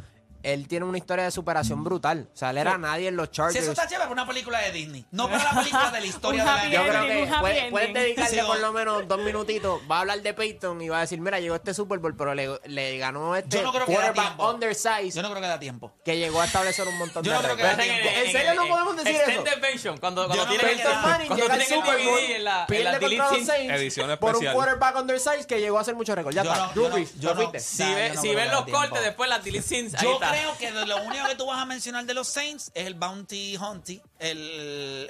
Él 0.44 0.68
tiene 0.68 0.86
una 0.86 0.98
historia 0.98 1.26
de 1.26 1.32
superación 1.32 1.84
brutal. 1.84 2.30
O 2.34 2.38
sea, 2.38 2.50
él 2.52 2.58
era 2.58 2.78
nadie 2.78 3.08
en 3.10 3.16
los 3.16 3.28
Si 3.28 3.34
Chargers. 3.34 3.62
eso 3.64 3.72
está 3.72 3.84
chévere 3.88 4.04
para 4.10 4.14
una 4.14 4.28
película 4.28 4.60
de 4.60 4.72
Disney. 4.72 5.06
No 5.12 5.30
para 5.30 5.44
la 5.44 5.52
película 5.60 5.92
de 5.92 6.00
la 6.00 6.06
historia 6.06 6.44
de 6.44 6.50
la 6.50 6.70
Yo 6.70 6.84
creo 6.88 7.06
que 7.08 7.34
puede- 7.40 7.70
puedes 7.72 7.94
dedicarle 7.94 8.42
Sí, 8.42 8.46
por 8.48 8.60
lo 8.60 8.74
menos 8.74 9.08
dos 9.08 9.20
minutitos. 9.20 9.82
Va 9.90 9.98
a 9.98 10.00
hablar 10.02 10.22
de 10.22 10.34
Peyton 10.34 10.82
y 10.82 10.90
va 10.90 10.98
a 10.98 11.02
decir, 11.02 11.20
mira, 11.22 11.40
llegó 11.40 11.56
este 11.56 11.74
Super 11.74 12.00
Bowl, 12.00 12.16
pero 12.16 12.34
le, 12.34 12.60
le 12.66 12.98
ganó 12.98 13.36
este 13.36 13.58
Yo 13.58 13.64
no 13.64 13.72
creo 13.72 13.86
que 13.86 13.92
da 13.94 13.98
quarterback 14.00 14.28
tiempo. 14.28 14.50
undersized 14.52 15.14
Yo 15.16 15.22
no 15.22 15.30
creo 15.30 15.42
que 15.42 15.48
da 15.48 15.60
tiempo. 15.60 15.92
que 16.04 16.18
llegó 16.18 16.42
a 16.42 16.46
establecer 16.46 16.88
un 16.88 16.98
montón 16.98 17.24
Yo 17.24 17.32
de 17.32 17.38
no 17.38 17.44
creo 17.44 17.56
que 17.58 17.64
récords. 17.64 17.78
da 17.78 17.84
tiempo. 17.84 18.10
¿En 18.26 18.32
serio 18.32 18.54
no 18.56 18.68
podemos 19.04 19.20
decir 19.20 19.22
eso? 19.34 19.42
Extended 19.42 19.62
Version, 19.72 19.98
cuando, 19.98 20.28
cuando 20.28 20.48
tienen 20.48 20.80
el, 20.80 20.84
Manning 20.88 21.28
cuando 21.28 21.36
llega 21.46 21.54
al 21.54 21.60
tienen 21.60 21.80
el 21.80 21.86
Super 21.86 22.06
Bowl, 22.06 22.20
DVD 22.22 22.36
en 22.36 22.44
la, 22.44 22.66
en 22.70 22.84
la 22.84 22.92
delete 23.00 23.18
los. 23.18 23.30
Saints 23.46 23.50
Edición 23.74 24.18
por 24.20 24.30
un 24.30 24.36
especial. 24.36 24.54
quarterback 24.56 24.96
undersized 24.98 25.46
que 25.46 25.60
llegó 25.60 25.78
a 25.78 25.82
hacer 25.82 25.96
muchos 25.96 26.16
récords. 26.16 26.36
Ya 26.36 26.44
Yo 26.44 26.52
está, 26.52 26.66
no, 26.68 26.72
Drew 26.74 26.84
yo 26.84 26.90
no, 26.90 26.96
Brees, 26.96 27.14
yo 27.20 27.30
te 27.30 27.36
no. 27.36 27.42
fuiste. 27.42 27.60
Si, 27.60 27.84
Nah, 27.84 27.96
ve- 27.96 28.08
yo 28.10 28.14
no 28.16 28.22
si 28.22 28.28
creo 28.28 28.36
ven 28.40 28.48
da 28.48 28.54
los 28.56 28.66
tiempo. 28.66 28.82
cortes, 28.82 29.04
después 29.04 29.30
las 29.30 29.44
delete 29.44 29.64
scenes, 29.68 29.94
ahí 29.96 30.04
Yo 30.04 30.14
está. 30.14 30.30
creo 30.32 30.58
que 30.58 30.72
de 30.72 30.86
lo 30.86 30.98
único 31.04 31.28
que 31.28 31.36
tú 31.36 31.46
vas 31.48 31.60
a 31.62 31.66
mencionar 31.66 32.06
de 32.06 32.14
los 32.14 32.28
Saints 32.28 32.72
es 32.74 32.86
el 32.88 32.94
Bounty 32.96 33.58
Hunty, 33.58 34.02
el, 34.20 34.38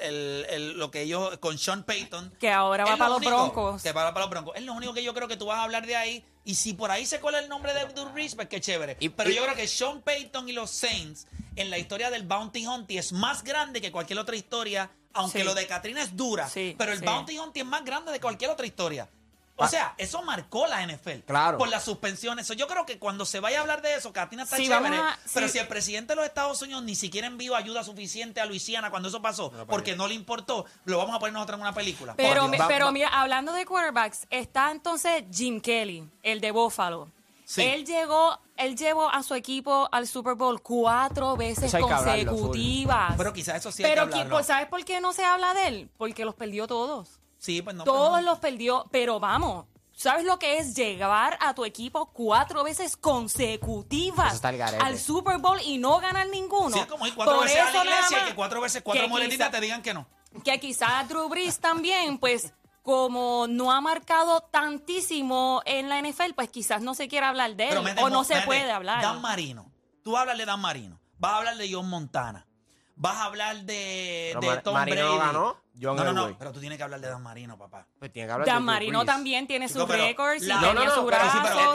el- 0.01 0.45
el- 0.49 0.77
lo 0.77 0.91
que 0.91 1.01
ellos 1.01 1.37
con 1.39 1.57
Sean 1.57 1.83
Payton. 1.83 2.33
Que 2.39 2.49
ahora 2.51 2.83
va 2.85 2.91
Es 2.91 2.95
lo 2.95 2.97
para 2.99 3.09
los 3.09 3.17
único 3.19 3.31
Broncos. 3.53 3.81
Que 3.83 3.91
va 3.91 4.13
para 4.13 4.21
los 4.25 4.29
Broncos. 4.29 4.55
Es 4.55 4.63
lo 4.63 4.73
único 4.73 4.93
que 4.93 5.03
yo 5.03 5.13
creo 5.13 5.27
que 5.27 5.37
tú 5.37 5.45
vas 5.47 5.59
a 5.59 5.63
hablar 5.63 5.85
de 5.85 5.95
ahí. 5.95 6.25
Y 6.43 6.55
si 6.55 6.73
por 6.73 6.89
ahí 6.89 7.05
se 7.05 7.19
cuela 7.19 7.37
el 7.39 7.47
nombre 7.49 7.71
de 7.73 7.85
Drew 7.85 8.09
Brees, 8.09 8.33
pues 8.35 8.47
qué 8.47 8.59
chévere. 8.59 8.97
Y- 8.99 9.09
Pero 9.09 9.29
y- 9.29 9.35
yo 9.35 9.43
creo 9.43 9.55
que 9.55 9.67
Sean 9.67 10.01
Payton 10.01 10.49
y 10.49 10.53
los 10.53 10.71
Saints 10.71 11.27
en 11.55 11.69
la 11.69 11.77
historia 11.77 12.09
del 12.09 12.23
Bounty 12.23 12.65
Hunty 12.65 12.97
es 12.97 13.11
más 13.13 13.43
grande 13.43 13.81
que 13.81 13.91
cualquier 13.91 14.19
otra 14.19 14.35
historia. 14.35 14.89
Aunque 15.13 15.39
Sí. 15.39 15.43
lo 15.43 15.53
de 15.53 15.67
Katrina 15.67 16.01
es 16.01 16.15
dura. 16.15 16.47
Sí, 16.47 16.73
pero 16.77 16.93
el 16.93 16.99
sí. 16.99 17.05
Bounty 17.05 17.37
Hunty 17.37 17.59
es 17.59 17.65
más 17.65 17.83
grande 17.83 18.13
de 18.13 18.21
cualquier 18.21 18.49
otra 18.51 18.65
historia. 18.65 19.09
O 19.57 19.67
sea, 19.67 19.93
eso 19.99 20.23
marcó 20.23 20.65
la 20.65 20.81
NFL. 20.81 21.23
Claro. 21.27 21.59
Por 21.59 21.67
las 21.69 21.83
suspensiones. 21.83 22.47
Yo 22.47 22.67
creo 22.67 22.83
que 22.85 22.97
cuando 22.97 23.25
se 23.25 23.39
vaya 23.39 23.59
a 23.59 23.61
hablar 23.61 23.83
de 23.83 23.93
eso, 23.93 24.11
Katrina 24.11 24.41
está 24.43 24.55
Sí, 24.57 24.67
chévere. 24.67 24.97
a- 24.97 25.19
pero 25.35 25.45
sí. 25.47 25.53
si 25.53 25.59
el 25.59 25.67
presidente 25.67 26.13
de 26.13 26.15
los 26.15 26.25
Estados 26.25 26.59
Unidos 26.63 26.81
ni 26.83 26.95
siquiera 26.95 27.27
envió 27.27 27.55
ayuda 27.55 27.83
suficiente 27.83 28.41
a 28.41 28.45
Luisiana 28.47 28.89
cuando 28.89 29.09
eso 29.09 29.21
pasó, 29.21 29.51
porque 29.67 29.95
no 29.95 30.07
le 30.07 30.15
importó, 30.15 30.65
lo 30.85 30.97
vamos 30.97 31.15
a 31.15 31.19
poner 31.19 31.33
nosotros 31.33 31.57
en 31.57 31.61
una 31.61 31.73
película. 31.75 32.15
Pero, 32.15 32.49
pero 32.67 32.91
mira, 32.91 33.09
hablando 33.09 33.51
de 33.53 33.65
quarterbacks, 33.67 34.25
está 34.31 34.71
entonces 34.71 35.25
Jim 35.31 35.61
Kelly, 35.61 36.09
el 36.23 36.41
de 36.41 36.49
Buffalo. 36.49 37.11
Sí. 37.51 37.63
Él 37.63 37.85
llegó, 37.85 38.39
él 38.55 38.77
llevó 38.77 39.09
a 39.09 39.23
su 39.23 39.33
equipo 39.35 39.89
al 39.91 40.07
Super 40.07 40.35
Bowl 40.35 40.61
cuatro 40.61 41.35
veces 41.35 41.73
hablarlo, 41.73 42.31
consecutivas. 42.31 43.15
Pero 43.17 43.33
quizás 43.33 43.57
eso 43.57 43.73
sí 43.73 43.83
hay 43.83 43.89
Pero 43.89 44.07
que 44.07 44.13
hablarlo. 44.13 44.35
pues, 44.35 44.47
¿sabes 44.47 44.69
por 44.69 44.85
qué 44.85 45.01
no 45.01 45.11
se 45.11 45.25
habla 45.25 45.53
de 45.53 45.67
él? 45.67 45.89
Porque 45.97 46.23
los 46.23 46.33
perdió 46.33 46.65
todos. 46.65 47.19
sí, 47.39 47.61
pues 47.61 47.75
no. 47.75 47.83
pues 47.83 47.93
todos 47.93 48.21
no. 48.21 48.31
los 48.31 48.39
perdió, 48.39 48.85
pero 48.89 49.19
vamos. 49.19 49.65
¿Sabes 49.91 50.23
lo 50.23 50.39
que 50.39 50.59
es 50.59 50.75
llevar 50.75 51.37
a 51.41 51.53
tu 51.53 51.65
equipo 51.65 52.05
cuatro 52.13 52.63
veces 52.63 52.95
consecutivas 52.95 54.41
al 54.79 54.97
Super 54.97 55.39
Bowl 55.39 55.59
y 55.61 55.77
no 55.77 55.99
ganar 55.99 56.27
ninguno? 56.29 56.77
Sí, 56.77 56.85
como 56.85 57.05
ir 57.05 57.13
cuatro 57.15 57.35
Por 57.35 57.43
veces 57.43 57.59
a 57.59 57.73
la 57.73 57.83
iglesia 57.83 58.23
y 58.23 58.29
que 58.29 58.35
cuatro 58.35 58.61
veces 58.61 58.81
cuatro 58.81 59.09
moletitas 59.09 59.51
te 59.51 59.59
digan 59.59 59.81
que 59.81 59.93
no. 59.93 60.07
que 60.45 60.57
quizás 60.61 61.09
Drew 61.09 61.27
Brees 61.27 61.59
también, 61.59 62.17
pues 62.17 62.53
como 62.81 63.45
no 63.47 63.71
ha 63.71 63.79
marcado 63.81 64.41
tantísimo 64.51 65.61
en 65.65 65.89
la 65.89 65.99
NFL, 66.01 66.33
pues 66.35 66.49
quizás 66.49 66.81
no 66.81 66.93
se 66.95 67.07
quiera 67.07 67.29
hablar 67.29 67.55
de 67.55 67.69
él 67.69 67.79
Pero 67.83 68.05
o 68.05 68.09
no 68.09 68.23
se 68.23 68.35
mete, 68.35 68.45
puede 68.47 68.71
hablar. 68.71 69.01
Dan 69.01 69.21
Marino. 69.21 69.71
Tú 70.03 70.17
hablas 70.17 70.37
de 70.37 70.45
Dan 70.45 70.59
Marino. 70.59 70.99
Vas 71.17 71.33
a 71.33 71.37
hablar 71.37 71.57
de 71.57 71.71
John 71.71 71.87
Montana. 71.89 72.47
Vas 72.95 73.15
a 73.17 73.25
hablar 73.25 73.61
de, 73.61 74.35
de 74.39 74.47
Mar- 74.47 74.61
Tom 74.63 74.73
Marino 74.73 75.15
Brady. 75.15 75.17
ganó. 75.17 75.57
John 75.81 75.95
no, 75.95 76.03
no, 76.03 76.13
no. 76.13 76.37
Pero 76.37 76.51
tú 76.51 76.59
tienes 76.59 76.77
que 76.77 76.83
hablar 76.83 76.99
de 76.99 77.07
Dan 77.07 77.23
Marino, 77.23 77.57
papá. 77.57 77.87
Pues 77.97 78.11
tiene 78.11 78.27
que 78.27 78.33
hablar 78.33 78.45
de 78.45 78.51
Dan 78.51 78.63
Marino 78.63 79.05
también 79.05 79.47
tiene 79.47 79.69
sus 79.69 79.87
récords 79.87 80.43
y 80.43 80.47
No, 80.47 80.73
no, 80.73 80.81
sí, 80.81 80.87
o 80.87 81.09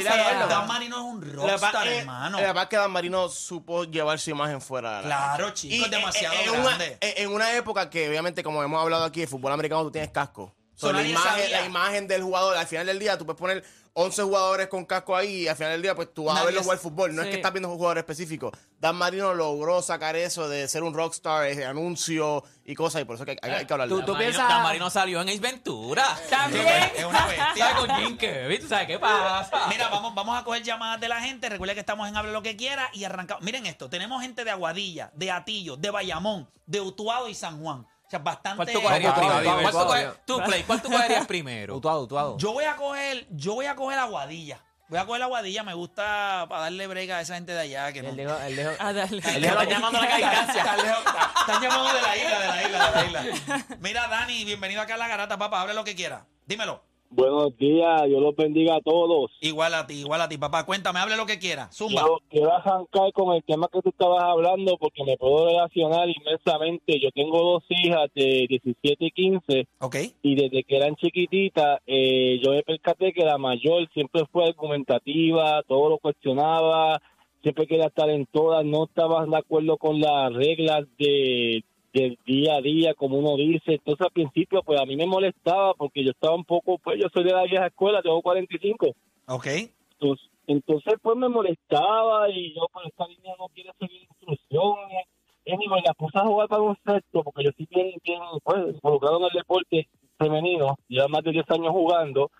sea, 0.01 0.31
acuerdo. 0.31 0.49
Dan 0.49 0.67
Marino 0.69 0.97
es 0.97 1.03
un 1.03 1.33
rockstar, 1.35 1.87
hermano. 1.89 2.39
La 2.39 2.47
verdad 2.49 2.63
es 2.65 2.69
que 2.69 2.77
Dan 2.77 2.91
Marino 2.93 3.29
supo 3.29 3.85
llevar 3.85 4.19
su 4.21 4.31
imagen 4.31 4.61
fuera. 4.61 4.99
de 5.03 5.09
la- 5.09 5.17
Claro, 5.35 5.51
chico, 5.51 5.75
Y 5.75 5.83
es 5.85 5.91
demasiado 5.91 6.35
en, 6.35 6.43
en 6.43 6.51
una, 6.61 6.63
grande. 6.77 6.99
en 7.01 7.33
una 7.33 7.53
época 7.57 7.89
que, 7.91 8.09
obviamente, 8.09 8.43
como 8.45 8.63
hemos 8.63 8.81
hablado 8.81 9.05
aquí, 9.05 9.21
de 9.21 9.27
fútbol 9.27 9.53
americano, 9.53 9.83
tú 9.85 9.91
tienes 9.91 10.11
casco. 10.11 10.53
So, 10.77 10.93
la, 10.93 11.03
imagen, 11.03 11.51
la 11.51 11.65
imagen 11.65 12.07
del 12.07 12.23
jugador, 12.23 12.57
al 12.57 12.67
final 12.67 12.87
del 12.87 12.99
día, 12.99 13.17
tú 13.19 13.25
puedes 13.25 13.39
poner 13.41 13.65
11 13.95 14.23
jugadores 14.25 14.67
con 14.69 14.85
casco 14.85 15.17
ahí 15.17 15.45
y 15.45 15.49
al 15.49 15.57
final 15.57 15.73
del 15.73 15.81
día, 15.81 15.95
pues 15.95 16.13
tú 16.13 16.25
vas 16.25 16.35
Nadie 16.35 16.43
a 16.43 16.45
verlo 16.47 16.61
es- 16.61 16.67
jugar 16.67 16.79
fútbol. 16.79 17.15
No 17.17 17.23
es 17.23 17.29
que 17.29 17.37
estás 17.37 17.51
viendo 17.51 17.71
un 17.71 17.77
jugador 17.77 17.97
específico. 17.97 18.53
Dan 18.79 18.95
Marino 18.97 19.33
logró 19.33 19.81
sacar 19.81 20.17
eso 20.17 20.51
de 20.51 20.69
ser 20.69 20.83
un 20.83 20.93
rockstar, 20.93 21.47
ese 21.47 21.65
anuncio 21.65 22.45
y 22.67 22.75
cosas, 22.75 23.01
y 23.01 23.05
por 23.07 23.15
eso 23.17 23.25
que 23.25 23.39
hay, 23.41 23.65
que 23.65 23.73
hablar 23.73 23.89
de 23.89 24.03
Tú- 24.03 24.15
piensas- 24.19 24.49
Dan 24.51 24.63
Marino 24.65 24.91
salió 24.91 25.23
en 25.23 25.31
Ace 25.31 25.39
Ventura. 25.41 26.05
También. 26.29 26.67
Es 26.95 27.05
una 27.07 27.27
bestia. 27.27 27.55
¿Sabes 27.57 27.75
con 27.87 27.91
Jim 27.97 28.19
Kevin? 28.19 28.61
¿Tú 28.61 28.69
sabes 28.69 28.87
qué 28.87 28.99
pasa? 28.99 29.69
Mira, 29.69 29.89
vamos, 29.89 30.15
vamos 30.15 30.39
a 30.39 30.45
coger 30.45 30.63
llamadas 30.63 31.01
de 31.01 31.09
la 31.09 31.23
gente. 31.23 31.49
Recuerda 31.49 31.73
que 31.73 31.81
estamos 31.81 32.07
en 32.07 32.15
Hable 32.19 32.33
lo 32.33 32.43
que 32.43 32.55
quiera 32.55 32.91
y 32.93 33.05
arrancamos. 33.05 33.43
Miren 33.43 33.65
esto, 33.65 33.89
tenemos 33.89 34.21
gente 34.21 34.45
de 34.45 34.51
Aguadilla, 34.51 35.11
de 35.15 35.31
Atillo, 35.31 35.79
de 35.79 35.91
Bayamón, 35.91 36.51
de 36.67 36.83
Utuado 36.83 37.31
y 37.31 37.35
San 37.35 37.63
Juan. 37.63 37.87
O 38.07 38.11
sea, 38.11 38.19
bastante. 38.21 38.57
¿Cuál 38.57 38.73
tú 38.73 38.83
cogerías 38.83 39.15
primero? 39.15 39.35
vamos, 39.45 39.73
¿Cuál 39.73 40.15
tú 40.25 40.41
Play, 40.45 40.63
¿cuál 40.63 40.83
tú 40.83 40.91
cogerías 40.91 41.27
primero? 41.27 41.75
Utuado, 41.77 42.03
utuado. 42.03 42.39
Yo 42.39 42.53
voy 42.53 42.65
a 42.65 42.77
coger, 42.77 43.27
yo 43.31 43.55
voy 43.55 43.67
a 43.67 43.75
coger 43.75 43.99
Aguadilla. 43.99 44.61
Voy 44.89 45.01
a 45.01 45.05
coger 45.05 45.23
Aguadilla, 45.25 45.65
me 45.65 45.75
gusta 45.75 46.47
para 46.49 46.63
darle 46.63 46.87
brega 46.87 47.17
a 47.19 47.21
esa 47.21 47.35
gente 47.35 47.51
de 47.51 47.59
allá 47.61 47.93
que 47.93 48.03
no. 48.03 48.11
Él 48.11 48.17
dijo, 48.17 48.37
él 48.39 48.57
dijo, 48.57 48.71
A 48.79 48.93
darle. 48.93 49.21
él 49.35 49.43
dijo- 49.43 49.53
Están 49.61 49.69
llamando 49.69 49.99
a 49.99 50.03
la 50.03 50.17
distancia. 50.17 50.63
Están 50.63 51.63
llamando 51.63 51.93
de 51.93 52.03
la 52.03 52.17
isla, 52.17 52.39
de 52.39 52.47
la 52.47 52.63
isla, 52.63 52.91
de 53.03 53.11
la 53.11 53.27
isla. 53.27 53.67
Mira, 53.81 54.07
Dani, 54.07 54.45
bienvenido 54.45 54.81
acá 54.83 54.95
a 54.95 54.99
la 54.99 55.09
garata, 55.09 55.37
papá. 55.37 55.63
Hable 55.63 55.75
lo 55.75 55.83
que 55.83 55.97
quiera. 55.97 56.27
Dímelo. 56.47 56.85
Buenos 57.11 57.57
días, 57.57 58.05
Dios 58.07 58.21
los 58.21 58.35
bendiga 58.37 58.77
a 58.77 58.81
todos. 58.81 59.31
Igual 59.41 59.75
a 59.75 59.87
ti, 59.87 60.01
igual 60.01 60.21
a 60.21 60.29
ti, 60.29 60.37
papá. 60.39 60.67
Cuéntame, 60.67 60.99
hable 60.99 61.17
lo 61.17 61.27
que 61.27 61.39
quiera. 61.39 61.69
Zumba. 61.73 62.03
Yo 62.03 62.19
quiero 62.29 62.53
arrancar 62.53 63.13
con 63.13 63.35
el 63.35 63.43
tema 63.45 63.69
que 63.73 63.81
tú 63.81 63.91
estabas 63.91 64.23
hablando 64.25 64.77
porque 64.79 65.05
me 65.05 65.17
puedo 65.17 65.47
relacionar 65.47 66.09
inmensamente. 66.09 67.01
Yo 67.01 67.11
tengo 67.13 67.39
dos 67.43 67.65
hijas 67.69 68.11
de 68.15 68.47
17 68.49 68.97
y 69.05 69.11
15 69.11 69.69
Ok. 69.81 69.97
y 70.23 70.35
desde 70.35 70.65
que 70.65 70.77
eran 70.77 70.97
chiquititas 70.97 71.81
eh, 71.87 72.41
yo 72.43 72.51
me 72.53 72.63
percaté 72.63 73.13
que 73.13 73.25
la 73.25 73.39
mayor 73.39 73.89
siempre 73.93 74.23
fue 74.33 74.45
argumentativa, 74.49 75.63
todo 75.67 75.89
lo 75.91 75.99
cuestionaba, 75.99 77.01
siempre 77.43 77.67
quería 77.67 77.87
estar 77.87 78.11
en 78.11 78.27
todas, 78.27 78.65
no 78.65 78.85
estaba 78.85 79.25
de 79.25 79.37
acuerdo 79.37 79.77
con 79.77 80.01
las 80.01 80.33
reglas 80.33 80.85
de 80.99 81.65
del 82.01 82.19
día 82.27 82.57
a 82.57 82.61
día, 82.61 82.95
como 82.95 83.19
uno 83.19 83.37
dice. 83.37 83.75
Entonces 83.75 84.07
al 84.07 84.13
principio 84.13 84.63
pues 84.63 84.81
a 84.81 84.85
mí 84.85 84.97
me 84.97 85.07
molestaba 85.07 85.75
porque 85.75 86.05
yo 86.05 86.11
estaba 86.11 86.35
un 86.35 86.45
poco, 86.45 86.79
pues 86.79 86.99
yo 87.01 87.09
soy 87.13 87.25
de 87.25 87.33
la 87.33 87.45
vieja 87.45 87.67
escuela, 87.67 88.03
tengo 88.03 88.21
45. 88.23 88.95
Ok. 89.29 89.47
Entonces, 89.93 90.31
entonces 90.47 90.95
pues 91.01 91.17
me 91.17 91.29
molestaba 91.29 92.31
y 92.31 92.55
yo 92.55 92.67
pues 92.73 92.87
esta 92.87 93.07
niña 93.07 93.35
no 93.39 93.49
quiere 93.49 93.71
seguir 93.79 94.03
instrucciones. 94.03 95.07
Anyway, 95.47 95.81
la 95.85 95.95
puse 95.95 96.19
a 96.19 96.27
jugar 96.27 96.49
baloncesto 96.49 97.23
porque 97.23 97.45
yo 97.45 97.51
sí 97.57 97.67
bien, 97.71 97.93
bien 98.03 98.21
pues, 98.43 98.75
involucrado 98.75 99.19
en 99.19 99.25
el 99.25 99.31
deporte 99.33 99.89
femenino, 100.19 100.77
lleva 100.89 101.09
más 101.09 101.23
de 101.23 101.31
10 101.33 101.51
años 101.51 101.71
jugando, 101.71 102.31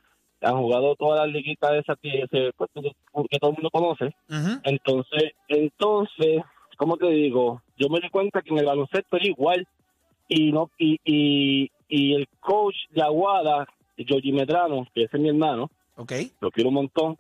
han 0.41 0.59
jugado 0.59 0.97
todas 0.97 1.25
las 1.25 1.33
liguitas 1.33 1.73
esas 1.75 1.97
que, 2.01 2.25
pues, 2.57 2.71
que 3.31 3.39
todo 3.39 3.51
el 3.51 3.57
mundo 3.57 3.71
conoce. 3.71 4.15
Entonces, 4.65 5.33
entonces, 5.49 6.43
¿cómo 6.77 6.97
te 6.97 7.09
digo? 7.11 7.63
Yo 7.77 7.89
me 7.89 8.01
di 8.01 8.09
cuenta 8.11 8.43
que 8.43 8.51
en 8.51 8.59
el 8.59 8.67
baloncesto 8.67 9.17
era 9.17 9.27
igual 9.27 9.67
y 10.29 10.51
no 10.53 10.71
y, 10.79 10.99
y, 11.05 11.71
y 11.89 12.15
el 12.15 12.29
coach 12.41 12.77
de 12.91 13.03
Aguada, 13.03 13.67
Georgie 13.97 14.33
Medrano, 14.33 14.87
que 14.95 15.05
ese 15.05 15.17
es 15.17 15.23
mi 15.23 15.29
hermano, 15.29 15.71
Ok. 15.97 16.13
lo 16.41 16.51
quiero 16.51 16.69
un 16.71 16.75
montón. 16.77 17.17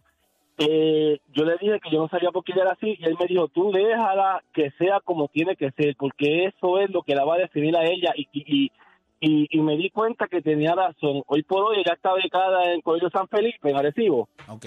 Eh, 0.59 1.19
yo 1.35 1.45
le 1.45 1.57
dije 1.59 1.79
que 1.83 1.90
yo 1.90 1.99
no 2.01 2.09
sabía 2.09 2.31
por 2.31 2.42
qué 2.42 2.53
ella 2.53 2.62
era 2.62 2.73
así 2.73 2.97
y 2.99 3.05
él 3.05 3.16
me 3.21 3.27
dijo, 3.27 3.49
tú 3.49 3.71
déjala 3.73 4.42
que 4.55 4.71
sea 4.79 5.01
como 5.01 5.29
tiene 5.29 5.55
que 5.55 5.71
ser, 5.73 5.95
porque 5.99 6.47
eso 6.47 6.79
es 6.79 6.88
lo 6.90 7.03
que 7.03 7.14
la 7.14 7.25
va 7.27 7.35
a 7.35 7.38
definir 7.38 7.77
a 7.77 7.85
ella 7.85 8.12
y, 8.16 8.27
y, 8.33 8.73
y, 9.21 9.47
y 9.51 9.61
me 9.61 9.77
di 9.77 9.90
cuenta 9.90 10.29
que 10.29 10.40
tenía 10.40 10.75
razón. 10.75 11.23
Hoy 11.27 11.42
por 11.42 11.62
hoy 11.62 11.81
ella 11.81 11.92
está 11.95 12.14
becada 12.14 12.64
en 12.64 12.71
el 12.77 12.83
Colegio 12.83 13.11
San 13.11 13.29
Felipe, 13.29 13.69
en 13.69 13.77
Arecibo. 13.77 14.29
Ok. 14.49 14.64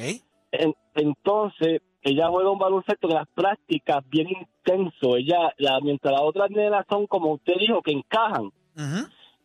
En- 0.51 0.75
entonces, 0.93 1.81
ella 2.01 2.27
juega 2.29 2.51
un 2.51 2.59
baloncesto 2.59 3.07
de 3.07 3.15
las 3.15 3.27
prácticas 3.29 4.07
bien 4.09 4.27
intenso. 4.29 5.17
Ella, 5.17 5.53
la, 5.57 5.79
mientras 5.81 6.13
las 6.13 6.21
otras 6.21 6.49
nenas 6.51 6.85
son 6.89 7.07
como 7.07 7.33
usted 7.33 7.53
dijo, 7.59 7.81
que 7.81 7.91
encajan 7.91 8.51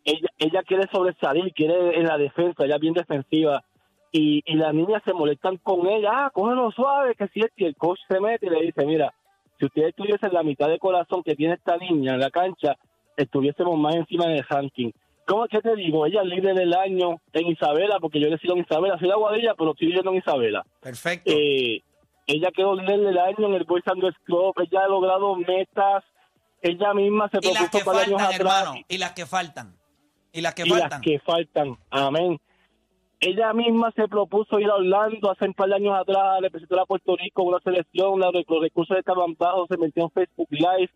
ella, 0.05 0.29
ella 0.39 0.63
quiere 0.63 0.87
sobresalir, 0.93 1.53
quiere 1.55 1.99
en 1.99 2.07
la 2.07 2.19
defensa, 2.19 2.65
ella 2.65 2.77
es 2.77 2.81
bien 2.81 2.95
defensiva. 2.95 3.65
Y, 4.13 4.43
y 4.47 4.55
las 4.55 4.73
niñas 4.73 5.03
se 5.05 5.13
molestan 5.13 5.57
con 5.57 5.89
ella, 5.89 6.11
ah, 6.13 6.31
cógelo 6.33 6.71
suave, 6.71 7.17
que 7.17 7.27
si 7.29 7.41
es 7.41 7.51
que 7.57 7.67
el 7.67 7.75
coach 7.75 7.99
se 8.09 8.21
mete 8.21 8.47
y 8.47 8.51
le 8.51 8.63
dice, 8.63 8.87
mira, 8.87 9.13
si 9.59 9.67
ustedes 9.67 9.95
tuviesen 9.95 10.33
la 10.33 10.45
mitad 10.45 10.69
de 10.69 10.79
corazón 10.79 11.23
que 11.25 11.35
tiene 11.35 11.55
esta 11.55 11.77
niña 11.79 12.15
en 12.15 12.21
la 12.21 12.31
cancha, 12.31 12.77
estuviésemos 13.17 13.77
más 13.77 13.97
encima 13.97 14.27
en 14.27 14.33
el 14.33 14.45
ranking. 14.45 14.93
¿Cómo 15.27 15.47
es 15.47 15.51
que 15.51 15.61
te 15.61 15.75
digo? 15.75 16.07
Ella 16.07 16.21
es 16.23 16.29
líder 16.29 16.55
del 16.55 16.75
año 16.75 17.17
en 17.33 17.47
Isabela, 17.49 17.99
porque 17.99 18.21
yo 18.21 18.29
le 18.29 18.39
sigo 18.39 18.55
en 18.55 18.61
Isabela, 18.61 18.99
soy 18.99 19.09
de 19.09 19.15
Aguadilla, 19.15 19.55
pero 19.55 19.73
estoy 19.73 19.89
viviendo 19.89 20.11
en 20.13 20.19
Isabela. 20.19 20.65
Perfecto. 20.81 21.33
Eh, 21.35 21.83
ella 22.27 22.51
quedó 22.55 22.75
líder 22.75 23.01
del 23.01 23.19
año 23.19 23.47
en 23.47 23.55
el 23.55 23.65
Boys 23.65 23.87
and 23.87 24.01
Girls 24.01 24.17
Club, 24.25 24.55
ella 24.61 24.85
ha 24.85 24.89
logrado 24.89 25.35
metas, 25.37 26.05
ella 26.63 26.95
misma 26.95 27.29
se 27.29 27.39
propuso 27.41 27.85
para 27.85 28.01
años 28.01 28.23
atrás 28.23 28.41
hermano. 28.41 28.75
Y 28.89 28.99
las 28.99 29.13
que 29.13 29.27
faltan. 29.27 29.77
Y 30.33 30.41
las 30.41 30.55
que 30.55 30.63
y 30.63 30.71
faltan. 30.71 30.91
las 30.91 31.01
que 31.01 31.19
faltan. 31.21 31.79
Amén. 31.91 32.39
Ella 33.21 33.53
misma 33.53 33.91
se 33.97 34.07
propuso 34.09 34.59
ir 34.59 34.69
a 34.69 34.75
Orlando 34.75 35.31
hace 35.31 35.47
un 35.47 35.55
par 35.55 35.69
de 35.69 35.77
años 35.77 35.95
atrás, 35.99 36.41
le 36.43 36.51
presentó 36.51 36.81
a 36.81 36.85
Puerto 36.87 37.17
Rico 37.17 37.43
una 37.43 37.59
selección, 37.61 38.21
la- 38.21 38.31
los 38.33 38.61
recursos 38.61 38.97
estaban 38.99 39.35
bajos, 39.39 39.69
se 39.71 39.79
metió 39.79 40.05
en 40.05 40.11
Facebook 40.11 40.49
Live 40.51 40.91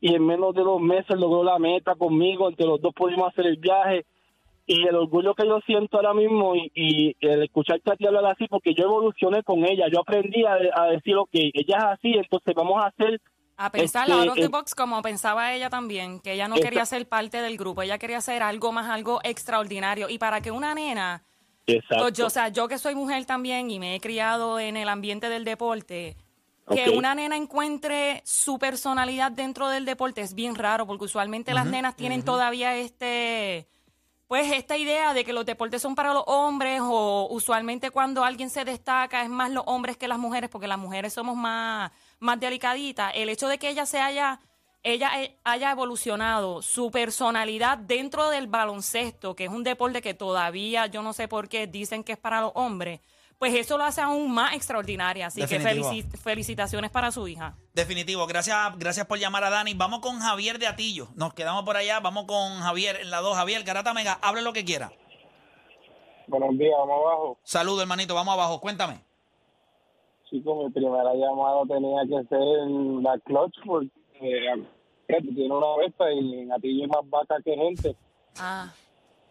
y 0.00 0.14
en 0.14 0.24
menos 0.26 0.54
de 0.54 0.62
dos 0.62 0.80
meses 0.80 1.16
logró 1.18 1.42
la 1.42 1.58
meta 1.58 1.94
conmigo, 1.96 2.48
entre 2.48 2.66
los 2.66 2.80
dos 2.80 2.92
pudimos 2.94 3.28
hacer 3.32 3.46
el 3.46 3.56
viaje 3.56 4.04
y 4.66 4.86
el 4.86 4.94
orgullo 4.94 5.34
que 5.34 5.46
yo 5.46 5.60
siento 5.66 5.98
ahora 5.98 6.14
mismo 6.14 6.56
y, 6.56 6.72
y 6.74 7.16
el 7.20 7.42
escucharte 7.42 7.92
a 7.92 7.96
ti 7.96 8.06
hablar 8.06 8.24
así, 8.26 8.46
porque 8.48 8.74
yo 8.74 8.84
evolucioné 8.84 9.42
con 9.42 9.64
ella, 9.64 9.86
yo 9.92 10.00
aprendí 10.00 10.44
a, 10.44 10.54
a 10.74 10.86
decir, 10.86 11.16
ok, 11.16 11.30
ella 11.32 11.76
es 11.76 11.84
así, 11.84 12.14
entonces 12.14 12.54
vamos 12.54 12.82
a 12.82 12.86
hacer 12.86 13.20
A 13.56 13.70
pensar 13.70 14.08
Este, 14.08 14.20
out 14.20 14.28
of 14.28 14.34
the 14.36 14.44
eh, 14.44 14.48
box 14.48 14.74
como 14.74 15.02
pensaba 15.02 15.52
ella 15.52 15.68
también, 15.68 16.18
que 16.20 16.32
ella 16.32 16.48
no 16.48 16.56
quería 16.56 16.86
ser 16.86 17.06
parte 17.06 17.42
del 17.42 17.58
grupo, 17.58 17.82
ella 17.82 17.98
quería 17.98 18.18
hacer 18.18 18.42
algo 18.42 18.72
más, 18.72 18.88
algo 18.88 19.20
extraordinario. 19.22 20.08
Y 20.08 20.18
para 20.18 20.40
que 20.40 20.50
una 20.50 20.74
nena, 20.74 21.22
exacto. 21.66 22.04
pues 22.04 22.14
yo, 22.14 22.26
o 22.26 22.30
sea, 22.30 22.48
yo 22.48 22.66
que 22.66 22.78
soy 22.78 22.94
mujer 22.94 23.26
también 23.26 23.70
y 23.70 23.78
me 23.78 23.94
he 23.94 24.00
criado 24.00 24.58
en 24.58 24.78
el 24.78 24.88
ambiente 24.88 25.28
del 25.28 25.44
deporte, 25.44 26.16
que 26.72 26.88
una 26.88 27.14
nena 27.14 27.36
encuentre 27.36 28.22
su 28.24 28.58
personalidad 28.58 29.30
dentro 29.30 29.68
del 29.68 29.84
deporte 29.84 30.22
es 30.22 30.34
bien 30.34 30.54
raro, 30.54 30.86
porque 30.86 31.04
usualmente 31.04 31.52
las 31.52 31.66
nenas 31.66 31.94
tienen 31.94 32.24
todavía 32.24 32.74
este 32.76 33.68
pues 34.26 34.50
esta 34.52 34.76
idea 34.76 35.12
de 35.12 35.24
que 35.24 35.32
los 35.32 35.44
deportes 35.44 35.82
son 35.82 35.94
para 35.94 36.14
los 36.14 36.24
hombres 36.26 36.80
o 36.82 37.28
usualmente 37.30 37.90
cuando 37.90 38.24
alguien 38.24 38.50
se 38.50 38.64
destaca 38.64 39.22
es 39.22 39.28
más 39.28 39.50
los 39.50 39.64
hombres 39.66 39.96
que 39.96 40.08
las 40.08 40.18
mujeres 40.18 40.48
porque 40.48 40.66
las 40.66 40.78
mujeres 40.78 41.12
somos 41.12 41.36
más 41.36 41.92
más 42.20 42.40
delicaditas. 42.40 43.12
El 43.14 43.28
hecho 43.28 43.48
de 43.48 43.58
que 43.58 43.68
ella 43.68 43.86
se 43.86 44.00
haya 44.00 44.40
ella 44.82 45.22
eh, 45.22 45.36
haya 45.44 45.70
evolucionado 45.70 46.62
su 46.62 46.90
personalidad 46.90 47.78
dentro 47.78 48.28
del 48.30 48.46
baloncesto, 48.46 49.34
que 49.34 49.44
es 49.44 49.50
un 49.50 49.64
deporte 49.64 50.02
que 50.02 50.14
todavía 50.14 50.86
yo 50.86 51.02
no 51.02 51.12
sé 51.12 51.28
por 51.28 51.48
qué 51.48 51.66
dicen 51.66 52.04
que 52.04 52.12
es 52.12 52.18
para 52.18 52.40
los 52.40 52.52
hombres, 52.54 53.00
pues 53.38 53.54
eso 53.54 53.76
lo 53.76 53.84
hace 53.84 54.00
aún 54.00 54.32
más 54.32 54.54
extraordinaria. 54.54 55.26
Así 55.26 55.44
que 55.46 55.60
felici- 55.60 56.02
felicitaciones 56.16 56.90
para 56.90 57.10
su 57.10 57.26
hija. 57.28 57.56
Definitivo. 57.74 58.26
Gracias, 58.26 58.56
gracias 58.78 59.06
por 59.06 59.18
llamar 59.18 59.44
a 59.44 59.50
Dani. 59.50 59.74
Vamos 59.74 60.00
con 60.00 60.18
Javier 60.20 60.58
de 60.58 60.66
Atillo. 60.66 61.08
Nos 61.16 61.34
quedamos 61.34 61.64
por 61.64 61.76
allá. 61.76 62.00
Vamos 62.00 62.24
con 62.26 62.60
Javier 62.60 62.96
en 63.02 63.10
la 63.10 63.20
2. 63.20 63.36
Javier, 63.36 63.62
Garata 63.64 63.92
Mega, 63.92 64.18
hable 64.22 64.42
lo 64.42 64.52
que 64.52 64.64
quiera. 64.64 64.92
Buenos 66.26 66.56
días, 66.56 66.72
vamos 66.78 67.00
abajo. 67.04 67.38
Saludos, 67.42 67.82
hermanito. 67.82 68.14
Vamos 68.14 68.32
abajo. 68.34 68.60
Cuéntame. 68.60 69.00
Chico, 70.30 70.64
mi 70.64 70.70
primera 70.70 71.12
llamada 71.14 71.62
tenía 71.68 72.00
que 72.08 72.26
ser 72.28 72.40
en 72.40 73.02
la 73.02 73.18
clutch 73.18 73.54
porque 73.66 73.90
eh, 74.20 74.64
tiene 75.34 75.54
una 75.54 75.76
besta 75.76 76.10
y 76.10 76.50
a 76.50 76.56
ti 76.58 76.80
hay 76.82 76.86
más 76.88 77.08
vaca 77.10 77.36
que 77.44 77.54
gente. 77.54 77.94
Ah, 78.38 78.72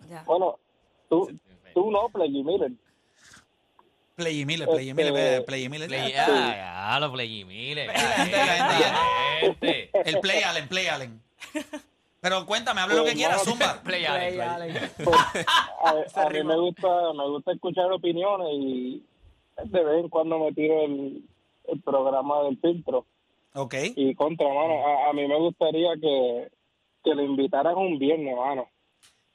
ya. 0.07 0.23
Bueno, 0.25 0.59
tú, 1.09 1.27
tú 1.73 1.89
no, 1.91 2.09
Play 2.09 2.29
Miller. 2.43 2.71
Play 4.15 4.45
Miller, 4.45 4.67
Play 4.67 4.89
Este, 4.89 5.03
Miller, 5.03 5.45
Play 5.45 5.69
Miller. 5.69 5.87
Play, 5.87 6.13
ah, 6.15 6.91
ya, 6.91 6.99
los 6.99 7.11
Play 7.11 7.45
Miller. 7.45 7.89
El 10.05 10.19
Play 10.19 10.43
Allen, 10.43 10.67
Play 10.67 10.87
Allen. 10.87 11.21
Pero 12.21 12.45
cuéntame, 12.45 12.79
hable 12.79 12.95
lo 12.95 13.03
que 13.03 13.13
quieras, 13.13 13.43
Zumba. 13.43 13.81
Play, 13.83 14.05
play. 14.05 14.37
Pues, 15.03 16.15
a, 16.15 16.21
a 16.25 16.29
mí 16.29 16.43
me 16.43 16.55
gusta, 16.57 16.87
me 17.13 17.27
gusta 17.27 17.51
escuchar 17.51 17.91
opiniones 17.91 18.47
y 18.53 19.03
de 19.65 19.83
vez 19.83 20.03
en 20.03 20.09
cuando 20.09 20.39
me 20.39 20.53
tiro 20.53 20.85
el, 20.85 21.21
el 21.67 21.81
programa 21.81 22.43
del 22.43 22.57
filtro. 22.59 23.05
Ok. 23.55 23.75
Y 23.95 24.15
contra, 24.15 24.47
mano, 24.47 24.87
a, 24.87 25.09
a 25.09 25.13
mí 25.13 25.27
me 25.27 25.37
gustaría 25.37 25.89
que, 25.99 26.49
que 27.03 27.13
le 27.13 27.23
invitaran 27.23 27.75
un 27.75 27.99
viernes, 27.99 28.35
mano. 28.37 28.69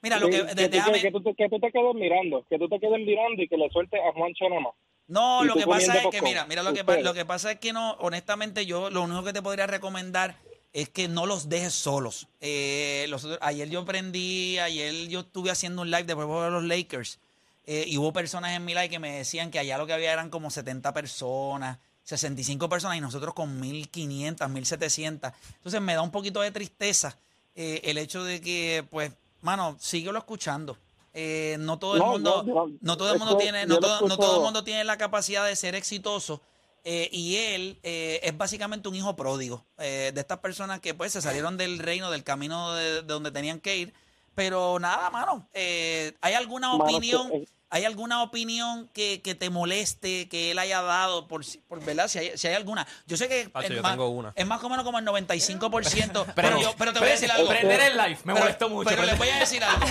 Mira, 0.01 0.17
lo 0.19 0.29
que, 0.29 0.45
que, 0.45 0.69
déjame- 0.69 1.01
que, 1.01 1.11
tú, 1.11 1.21
te- 1.21 1.35
que 1.35 1.49
tú 1.49 1.59
te 1.59 1.71
quedes 1.71 1.95
mirando, 1.95 2.45
que 2.49 2.57
tú 2.57 2.69
te 2.69 2.79
quedes 2.79 2.99
mirando 3.05 3.41
y 3.43 3.47
que 3.47 3.57
le 3.57 3.69
sueltes 3.69 3.99
a 3.99 4.13
Juan 4.13 4.33
Chenema. 4.33 4.69
No, 5.07 5.43
lo 5.43 5.55
que 5.55 5.65
pasa 5.65 5.97
es 6.01 6.07
que, 6.07 6.21
mira, 6.21 6.45
mira 6.45 6.61
lo 6.63 6.71
que, 6.71 6.83
lo 7.01 7.13
pasa 7.25 7.51
es 7.51 7.59
que 7.59 7.73
no, 7.73 7.93
honestamente, 7.99 8.65
yo 8.65 8.89
lo 8.89 9.01
único 9.03 9.23
que 9.23 9.33
te 9.33 9.41
podría 9.41 9.65
recomendar 9.67 10.35
es 10.71 10.87
que 10.89 11.07
no 11.07 11.25
los 11.25 11.49
dejes 11.49 11.73
solos. 11.73 12.27
Eh, 12.41 13.07
los 13.09 13.27
ayer 13.41 13.69
yo 13.69 13.83
prendí, 13.85 14.59
ayer 14.59 15.07
yo 15.07 15.21
estuve 15.21 15.49
haciendo 15.49 15.81
un 15.81 15.89
live 15.89 16.03
de 16.03 16.13
de 16.43 16.51
los 16.51 16.63
Lakers 16.63 17.19
eh, 17.65 17.85
y 17.87 17.97
hubo 17.97 18.13
personas 18.13 18.55
en 18.55 18.63
mi 18.63 18.73
live 18.75 18.89
que 18.89 18.99
me 18.99 19.11
decían 19.17 19.49
que 19.49 19.57
allá 19.59 19.77
lo 19.79 19.87
que 19.87 19.93
había 19.93 20.13
eran 20.13 20.29
como 20.29 20.51
70 20.51 20.93
personas, 20.93 21.79
65 22.03 22.69
personas 22.69 22.97
y 22.97 23.01
nosotros 23.01 23.33
con 23.33 23.59
1500, 23.59 24.47
1700. 24.47 25.31
Entonces 25.55 25.81
me 25.81 25.95
da 25.95 26.03
un 26.03 26.11
poquito 26.11 26.39
de 26.41 26.51
tristeza 26.51 27.17
eh, 27.55 27.81
el 27.85 27.97
hecho 27.97 28.23
de 28.23 28.39
que, 28.41 28.85
pues, 28.91 29.11
mano, 29.41 29.75
síguelo 29.79 30.17
escuchando. 30.19 30.77
Eh, 31.13 31.57
no 31.59 31.79
todo 31.79 31.95
el 31.95 31.99
No, 32.01 32.11
mundo, 32.13 32.43
no, 32.43 32.67
no, 32.67 32.77
no 32.81 32.97
todo 32.97 33.11
el 33.13 33.19
mundo 33.19 33.35
tiene, 33.37 33.65
no 33.65 33.79
todo, 33.79 34.07
no 34.07 34.17
todo 34.17 34.37
el 34.37 34.41
mundo 34.43 34.63
tiene 34.63 34.83
la 34.83 34.97
capacidad 34.97 35.45
de 35.45 35.55
ser 35.55 35.75
exitoso. 35.75 36.41
eh, 36.85 37.09
y 37.11 37.35
él 37.35 37.77
eh, 37.83 38.21
es 38.23 38.37
básicamente 38.37 38.87
un 38.87 38.95
hijo 38.95 39.15
pródigo 39.15 39.65
de 39.77 40.13
estas 40.15 40.37
personas 40.39 40.79
que 40.79 40.93
pues 40.93 41.11
se 41.11 41.21
salieron 41.21 41.57
del 41.57 41.77
reino, 41.79 42.09
del 42.09 42.23
camino 42.23 42.73
de, 42.73 42.83
de 42.93 43.01
donde 43.01 43.31
tenían 43.31 43.59
que 43.59 43.75
ir. 43.77 43.93
Pero 44.33 44.79
nada, 44.79 45.09
mano, 45.09 45.49
¿hay 45.53 46.33
alguna 46.35 46.69
Mano, 46.77 46.83
opinión? 46.97 47.29
que- 47.29 47.37
eh, 47.37 47.47
¿Hay 47.71 47.85
alguna 47.85 48.23
opinión 48.23 48.89
que, 48.93 49.21
que 49.21 49.35
te 49.35 49.51
moleste, 49.51 50.27
que 50.27 50.49
él 50.51 50.57
haya 50.59 50.81
dado, 50.81 51.27
por, 51.27 51.45
si- 51.45 51.59
por 51.59 51.83
verdad? 51.85 52.07
Si 52.07 52.17
hay, 52.17 52.31
si 52.35 52.47
hay 52.47 52.55
alguna. 52.55 52.87
Yo 53.05 53.15
sé 53.15 53.27
que 53.29 53.47
Pacho, 53.47 53.67
es, 53.67 53.75
yo 53.75 53.83
más, 53.83 53.91
tengo 53.91 54.09
una. 54.09 54.33
es 54.35 54.47
más 54.47 54.63
o 54.63 54.69
menos 54.69 54.83
como 54.83 54.97
el 54.97 55.05
95%, 55.05 56.25
pero, 56.35 56.59
yo, 56.59 56.71
pero 56.77 56.93
te 56.93 56.99
voy 56.99 57.09
a 57.09 57.11
decir 57.11 57.29
algo. 57.31 57.47
Prender 57.47 57.79
el 57.81 57.97
live, 57.97 58.17
me 58.23 58.33
Pero- 58.33 58.39
molestó 58.39 58.69
mucho. 58.69 58.89
Pero 58.89 59.03
les 59.03 59.17
voy 59.17 59.29
a 59.29 59.39
decir 59.39 59.63
algo. 59.63 59.85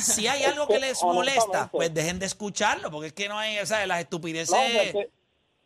Si 0.00 0.28
hay 0.28 0.42
algo 0.50 0.68
que 0.68 0.78
les 0.78 1.02
molesta, 1.02 1.68
pues 1.72 1.92
dejen 1.92 2.18
de 2.20 2.26
escucharlo, 2.26 2.90
porque 2.90 3.08
es 3.08 3.12
que 3.12 3.28
no 3.28 3.36
hay, 3.38 3.58
o 3.58 3.66
sea, 3.66 3.84
las 3.86 4.00
estupideces. 4.00 4.50
No, 4.56 4.92
que 4.92 5.10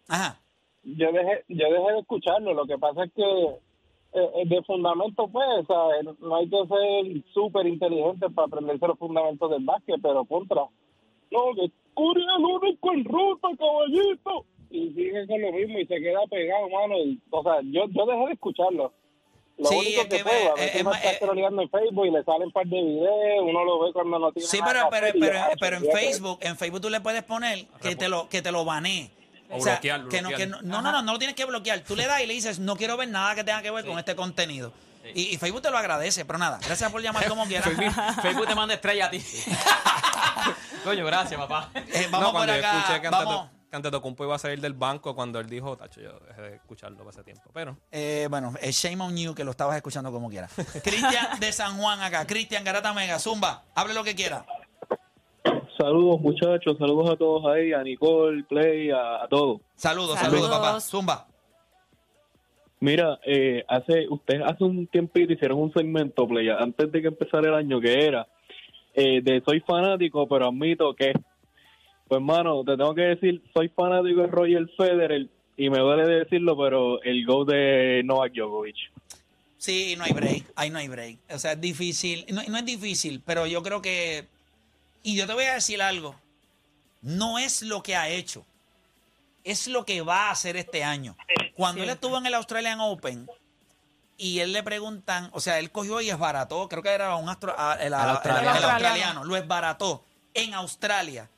Ajá. 0.09 0.41
yo 0.85 1.13
dejé, 1.13 1.45
yo 1.49 1.67
dejé 1.71 1.93
de 1.93 1.99
escucharlo. 2.01 2.55
Lo 2.55 2.65
que 2.67 2.79
pasa 2.79 3.05
es 3.05 3.13
que 3.15 3.23
eh, 3.23 4.31
eh, 4.37 4.43
de 4.47 4.63
fundamento, 4.63 5.29
pues, 5.29 5.47
o 5.59 5.67
sea, 5.67 6.13
no 6.21 6.37
hay 6.37 6.49
que 6.49 6.57
ser 6.67 7.25
súper 7.35 7.67
inteligente 7.67 8.31
para 8.31 8.47
aprenderse 8.47 8.87
los 8.87 8.99
fundamentos 8.99 9.51
del 9.51 9.65
básquet, 9.67 9.97
pero 10.03 10.25
contra. 10.25 10.63
No, 11.31 11.55
que 11.55 11.63
el 11.65 12.45
único 12.45 12.93
en 12.93 13.05
ruta, 13.05 13.49
caballito. 13.59 14.45
Y 14.71 14.91
sigue 14.95 15.27
con 15.27 15.41
lo 15.41 15.53
mismo 15.53 15.79
y 15.79 15.87
se 15.87 15.99
queda 16.01 16.21
pegado, 16.31 16.69
mano. 16.69 16.97
Y, 16.99 17.19
o 17.31 17.43
sea, 17.43 17.55
yo, 17.63 17.85
yo 17.91 18.07
dejé 18.07 18.27
de 18.27 18.33
escucharlo. 18.35 18.93
Lo 19.57 19.65
Sí, 19.65 19.75
único 19.77 20.03
es 20.03 20.07
que, 20.09 20.17
que 20.19 20.23
puedo, 20.25 20.51
a 20.51 20.55
veces 20.55 20.75
es 20.77 20.81
uno 20.83 20.91
más- 20.91 20.99
está 21.05 21.11
eh, 21.11 21.17
scrolleando 21.17 21.63
en 21.63 21.71
Facebook 21.71 22.07
y 22.07 22.11
le 22.13 22.23
salen 22.23 22.43
un 22.45 22.53
par 22.53 22.67
de 22.67 22.77
videos, 22.81 23.43
uno 23.43 23.65
lo 23.65 23.81
ve 23.81 23.93
cuando 23.93 24.19
no 24.21 24.31
tiene 24.31 24.47
Sí, 24.49 24.61
nada 24.61 24.73
pero, 24.73 24.89
pero, 24.91 25.19
pero, 25.19 25.33
ya, 25.35 25.51
pero 25.59 25.77
en. 25.79 25.85
Facebook, 25.87 26.39
en 26.43 26.57
Facebook 26.57 26.81
tú 26.83 26.91
le 26.91 27.01
puedes 27.01 27.25
poner 27.25 27.67
que 27.83 27.97
te 27.97 28.09
lo, 28.09 28.29
que 28.29 28.41
te 28.41 28.53
lo 28.53 28.65
banee. 28.65 29.11
O 29.51 29.59
sea, 29.61 29.73
bloquearlo, 29.77 30.09
que 30.11 30.23
no, 30.23 30.29
que 30.29 30.47
no, 30.47 30.61
no, 30.63 30.81
no, 30.83 30.93
no, 30.93 31.03
no 31.03 31.13
lo 31.15 31.19
tienes 31.19 31.35
que 31.35 31.45
bloquear. 31.47 31.81
Tú 31.81 31.97
le 31.97 32.07
das 32.07 32.21
y 32.23 32.27
le 32.27 32.35
dices, 32.35 32.59
no 32.61 32.77
quiero 32.77 32.97
ver 32.99 33.09
nada 33.09 33.35
que 33.35 33.43
tenga 33.43 33.63
que 33.63 33.71
ver 33.73 33.85
con 33.85 33.99
este 33.99 34.15
contenido. 34.15 34.73
Y, 35.15 35.23
y 35.35 35.39
Facebook 35.39 35.63
te 35.63 35.71
lo 35.71 35.79
agradece, 35.79 36.25
pero 36.27 36.39
nada, 36.39 36.61
gracias 36.65 36.93
por 36.93 37.01
llamar 37.03 37.25
como 37.29 37.45
quieras. 37.47 37.69
Facebook 38.23 38.47
te 38.47 38.55
manda 38.55 38.75
estrella 38.75 39.07
a 39.07 39.11
ti. 39.11 39.19
Coño, 40.85 41.05
gracias, 41.07 41.39
papá. 41.41 41.71
Eh, 41.75 42.07
vamos 42.11 42.21
no, 42.29 42.33
por 42.33 42.33
cuando 42.47 42.53
yo 42.55 42.59
acá. 42.59 42.79
escuché 42.79 43.01
que 43.01 43.09
vamos. 43.09 43.35
antes, 43.43 43.59
que 43.71 43.77
Antetokounmpo 43.77 44.25
iba 44.25 44.35
a 44.37 44.39
salir 44.39 44.61
del 44.61 44.73
banco 44.73 45.15
cuando 45.15 45.39
él 45.41 45.49
dijo, 45.49 45.77
tacho, 45.77 46.01
yo 46.01 46.19
dejé 46.27 46.41
de 46.43 46.55
escucharlo 46.57 47.07
hace 47.09 47.23
tiempo. 47.23 47.51
Pero 47.53 47.77
Eh, 47.93 48.27
bueno, 48.31 48.55
es 48.61 48.75
shame 48.77 49.03
on 49.05 49.17
you 49.17 49.35
que 49.35 49.45
lo 49.45 49.51
estabas 49.51 49.77
escuchando 49.77 50.11
como 50.11 50.29
quieras. 50.31 50.53
Cristian 50.83 51.39
de 51.41 51.53
San 51.53 51.77
Juan 51.79 52.01
acá. 52.01 52.27
Cristian 52.27 52.65
Garata 52.65 52.93
Mega, 52.95 53.19
Zumba, 53.19 53.65
hable 53.75 53.95
lo 53.95 54.03
que 54.05 54.15
quiera. 54.15 54.45
Saludos 55.77 56.21
muchachos, 56.21 56.77
saludos 56.79 57.11
a 57.11 57.17
todos 57.17 57.45
ahí, 57.55 57.73
a 57.73 57.83
Nicole, 57.83 58.43
Play, 58.45 58.91
a, 58.91 59.23
a 59.23 59.29
todos. 59.29 59.61
Saludos, 59.77 60.19
Saludos. 60.19 60.41
saludos, 60.49 60.51
papá. 60.51 60.81
Zumba. 60.81 61.27
Mira, 62.81 63.19
eh, 63.25 63.65
hace 63.69 64.07
ustedes 64.09 64.43
hace 64.47 64.65
un 64.65 64.87
tiempito 64.87 65.33
hicieron 65.33 65.59
un 65.59 65.73
segmento, 65.73 66.27
Play, 66.27 66.49
antes 66.49 66.91
de 66.93 67.03
que 67.03 67.09
empezara 67.09 67.49
el 67.49 67.55
año, 67.55 67.81
que 67.81 68.07
era 68.07 68.27
eh, 68.95 69.21
de 69.23 69.43
soy 69.45 69.61
fanático, 69.61 70.27
pero 70.29 70.49
admito 70.49 70.95
que, 70.95 71.13
pues 71.13 72.19
hermano, 72.21 72.65
te 72.65 72.77
tengo 72.77 72.95
que 72.95 73.03
decir, 73.03 73.43
soy 73.53 73.69
fanático 73.69 74.23
de 74.23 74.27
Roger 74.27 74.69
Federer 74.77 75.29
y 75.57 75.71
me 75.71 75.79
duele 75.79 76.07
decirlo, 76.07 76.57
pero 76.57 77.03
el 77.03 77.27
go 77.27 77.45
de 77.45 78.03
Novak 78.05 78.33
Djokovic. 78.33 78.77
Sí, 79.59 79.97
no 79.99 80.05
hay 80.05 80.13
break. 80.13 80.45
Ahí 80.55 80.71
no 80.71 80.79
hay 80.79 80.87
break. 80.87 81.19
O 81.31 81.39
sea, 81.39 81.53
es 81.53 81.61
difícil. 81.61 82.25
No, 82.31 82.43
no 82.45 82.59
es 82.59 82.65
difícil, 82.65 83.21
pero 83.27 83.47
yo 83.47 83.63
creo 83.63 83.83
que. 83.83 84.27
Y 85.03 85.17
yo 85.17 85.27
te 85.27 85.35
voy 85.35 85.45
a 85.45 85.55
decir 85.55 85.83
algo. 85.83 86.15
No 87.03 87.39
es 87.39 87.63
lo 87.63 87.83
que 87.83 87.97
ha 87.97 88.09
hecho. 88.09 88.47
Es 89.43 89.67
lo 89.67 89.85
que 89.85 90.01
va 90.01 90.29
a 90.29 90.31
hacer 90.31 90.57
este 90.57 90.85
año. 90.85 91.17
Cuando 91.57 91.83
él 91.83 91.91
estuvo 91.91 92.19
en 92.19 92.27
el 92.27 92.35
Australian 92.35 92.81
Open 92.81 93.29
y 94.19 94.41
él 94.41 94.53
le 94.53 94.63
preguntan, 94.63 95.31
o 95.33 95.41
sea, 95.41 95.59
él 95.61 95.71
cogió 95.73 96.01
y 96.03 96.11
esbarató, 96.11 96.69
creo 96.69 96.83
que 96.83 96.91
era 96.91 97.17
un 97.17 97.29
astro, 97.31 97.55
a- 97.59 97.75
el, 97.75 97.95
Al 97.95 98.03
el- 98.05 98.11
australiano. 98.17 98.59
el 98.59 98.65
australiano, 98.65 99.25
lo 99.25 99.37
esbarató 99.37 100.05
en 100.35 100.53
Australia. 100.55 101.31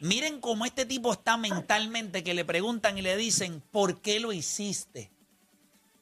Miren 0.00 0.40
cómo 0.40 0.64
este 0.66 0.84
tipo 0.86 1.12
está 1.12 1.36
mentalmente 1.38 2.22
que 2.22 2.34
le 2.34 2.44
preguntan 2.44 2.98
y 2.98 3.02
le 3.02 3.16
dicen, 3.16 3.62
¿por 3.72 4.00
qué 4.02 4.20
lo 4.20 4.32
hiciste? 4.32 5.10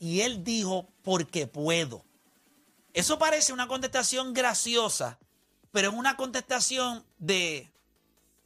Y 0.00 0.20
él 0.22 0.42
dijo, 0.44 0.88
porque 1.02 1.46
puedo. 1.46 2.04
Eso 2.92 3.18
parece 3.18 3.52
una 3.52 3.68
contestación 3.68 4.34
graciosa, 4.34 5.18
pero 5.72 5.88
es 5.90 5.94
una 5.94 6.16
contestación 6.16 7.04
de 7.18 7.70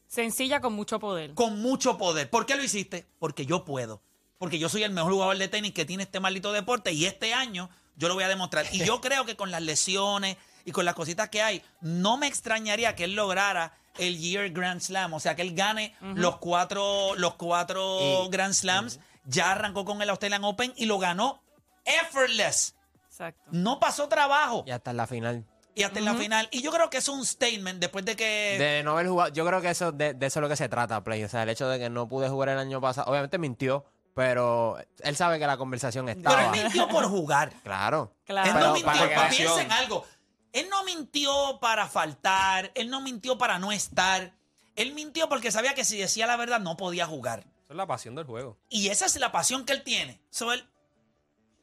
Sencilla 0.06 0.60
con 0.60 0.72
mucho 0.74 0.98
poder. 0.98 1.34
con 1.34 1.60
mucho 1.60 1.98
poder. 1.98 2.30
¿Por 2.30 2.46
qué 2.46 2.56
lo 2.56 2.62
hiciste? 2.64 3.06
Porque 3.18 3.44
yo 3.46 3.64
puedo. 3.64 4.00
Porque 4.38 4.58
yo 4.58 4.68
soy 4.68 4.84
el 4.84 4.92
mejor 4.92 5.12
jugador 5.12 5.36
de 5.36 5.48
tenis 5.48 5.72
que 5.72 5.84
tiene 5.84 6.04
este 6.04 6.20
maldito 6.20 6.52
deporte 6.52 6.92
y 6.92 7.06
este 7.06 7.34
año 7.34 7.68
yo 7.96 8.08
lo 8.08 8.14
voy 8.14 8.24
a 8.24 8.28
demostrar. 8.28 8.66
Y 8.72 8.84
yo 8.84 9.00
creo 9.02 9.24
que 9.24 9.36
con 9.36 9.50
las 9.50 9.62
lesiones 9.62 10.36
y 10.64 10.72
con 10.72 10.84
las 10.84 10.94
cositas 10.94 11.28
que 11.28 11.42
hay, 11.42 11.62
no 11.80 12.16
me 12.16 12.26
extrañaría 12.26 12.94
que 12.94 13.04
él 13.04 13.14
lograra 13.14 13.72
el 13.98 14.16
Year 14.18 14.50
Grand 14.50 14.80
Slam, 14.80 15.12
o 15.14 15.18
sea, 15.20 15.34
que 15.34 15.42
él 15.42 15.54
gane 15.54 15.94
los 16.14 16.36
cuatro, 16.38 17.16
los 17.16 17.34
cuatro 17.34 18.26
Y- 18.26 18.30
Grand 18.30 18.54
Slams. 18.54 19.00
Ya 19.24 19.50
arrancó 19.50 19.84
con 19.84 20.00
el 20.00 20.08
Australian 20.08 20.44
Open 20.44 20.72
y 20.76 20.86
lo 20.86 20.98
ganó 20.98 21.42
effortless. 21.84 22.76
Exacto. 23.06 23.42
No 23.50 23.80
pasó 23.80 24.08
trabajo. 24.08 24.64
Y 24.66 24.70
hasta 24.70 24.92
en 24.92 24.96
la 24.96 25.06
final. 25.06 25.44
Y 25.74 25.82
hasta 25.82 25.98
en 25.98 26.04
la 26.04 26.14
final. 26.14 26.48
Y 26.50 26.62
yo 26.62 26.70
creo 26.72 26.90
que 26.90 26.98
es 26.98 27.08
un 27.08 27.24
statement 27.26 27.78
después 27.80 28.04
de 28.04 28.16
que... 28.16 28.56
De 28.58 28.82
no 28.84 28.92
haber 28.92 29.08
jugado, 29.08 29.32
yo 29.32 29.44
creo 29.46 29.60
que 29.60 29.70
eso 29.70 29.92
de, 29.92 30.14
de 30.14 30.26
eso 30.26 30.38
es 30.38 30.42
lo 30.42 30.48
que 30.48 30.56
se 30.56 30.68
trata, 30.68 31.02
Play. 31.04 31.22
O 31.24 31.28
sea, 31.28 31.42
el 31.42 31.48
hecho 31.50 31.68
de 31.68 31.78
que 31.78 31.90
no 31.90 32.08
pude 32.08 32.28
jugar 32.28 32.48
el 32.50 32.58
año 32.58 32.80
pasado, 32.80 33.10
obviamente 33.10 33.38
mintió, 33.38 33.84
pero 34.14 34.76
él 35.00 35.16
sabe 35.16 35.38
que 35.38 35.46
la 35.46 35.56
conversación 35.56 36.06
Pero 36.06 36.18
estaba. 36.18 36.44
él 36.56 36.62
mintió 36.64 36.88
por 36.88 37.04
jugar. 37.08 37.52
Claro. 37.62 38.12
Claro. 38.24 38.48
Él 38.48 38.54
Pero 38.54 38.66
no 38.68 38.72
mintió, 38.74 38.92
para 38.92 39.08
que- 39.08 39.14
pa- 39.14 39.28
piensen 39.28 39.72
algo. 39.72 40.04
Él 40.52 40.66
no 40.70 40.82
mintió 40.84 41.58
para 41.60 41.86
faltar, 41.88 42.72
él 42.74 42.88
no 42.90 43.00
mintió 43.00 43.38
para 43.38 43.58
no 43.58 43.70
estar. 43.70 44.32
Él 44.76 44.92
mintió 44.94 45.28
porque 45.28 45.50
sabía 45.52 45.74
que 45.74 45.84
si 45.84 45.98
decía 45.98 46.26
la 46.26 46.36
verdad 46.36 46.58
no 46.60 46.76
podía 46.76 47.06
jugar. 47.06 47.40
Esa 47.40 47.74
es 47.74 47.76
la 47.76 47.86
pasión 47.86 48.14
del 48.14 48.24
juego. 48.24 48.56
Y 48.68 48.88
esa 48.88 49.06
es 49.06 49.16
la 49.16 49.30
pasión 49.30 49.64
que 49.64 49.72
él 49.74 49.82
tiene. 49.84 50.20
So, 50.30 50.52
él- 50.52 50.66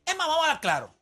es 0.05 0.15
más, 0.17 0.27
vamos 0.27 0.43
a 0.43 0.47
hablar 0.49 0.61
claro. 0.61 0.95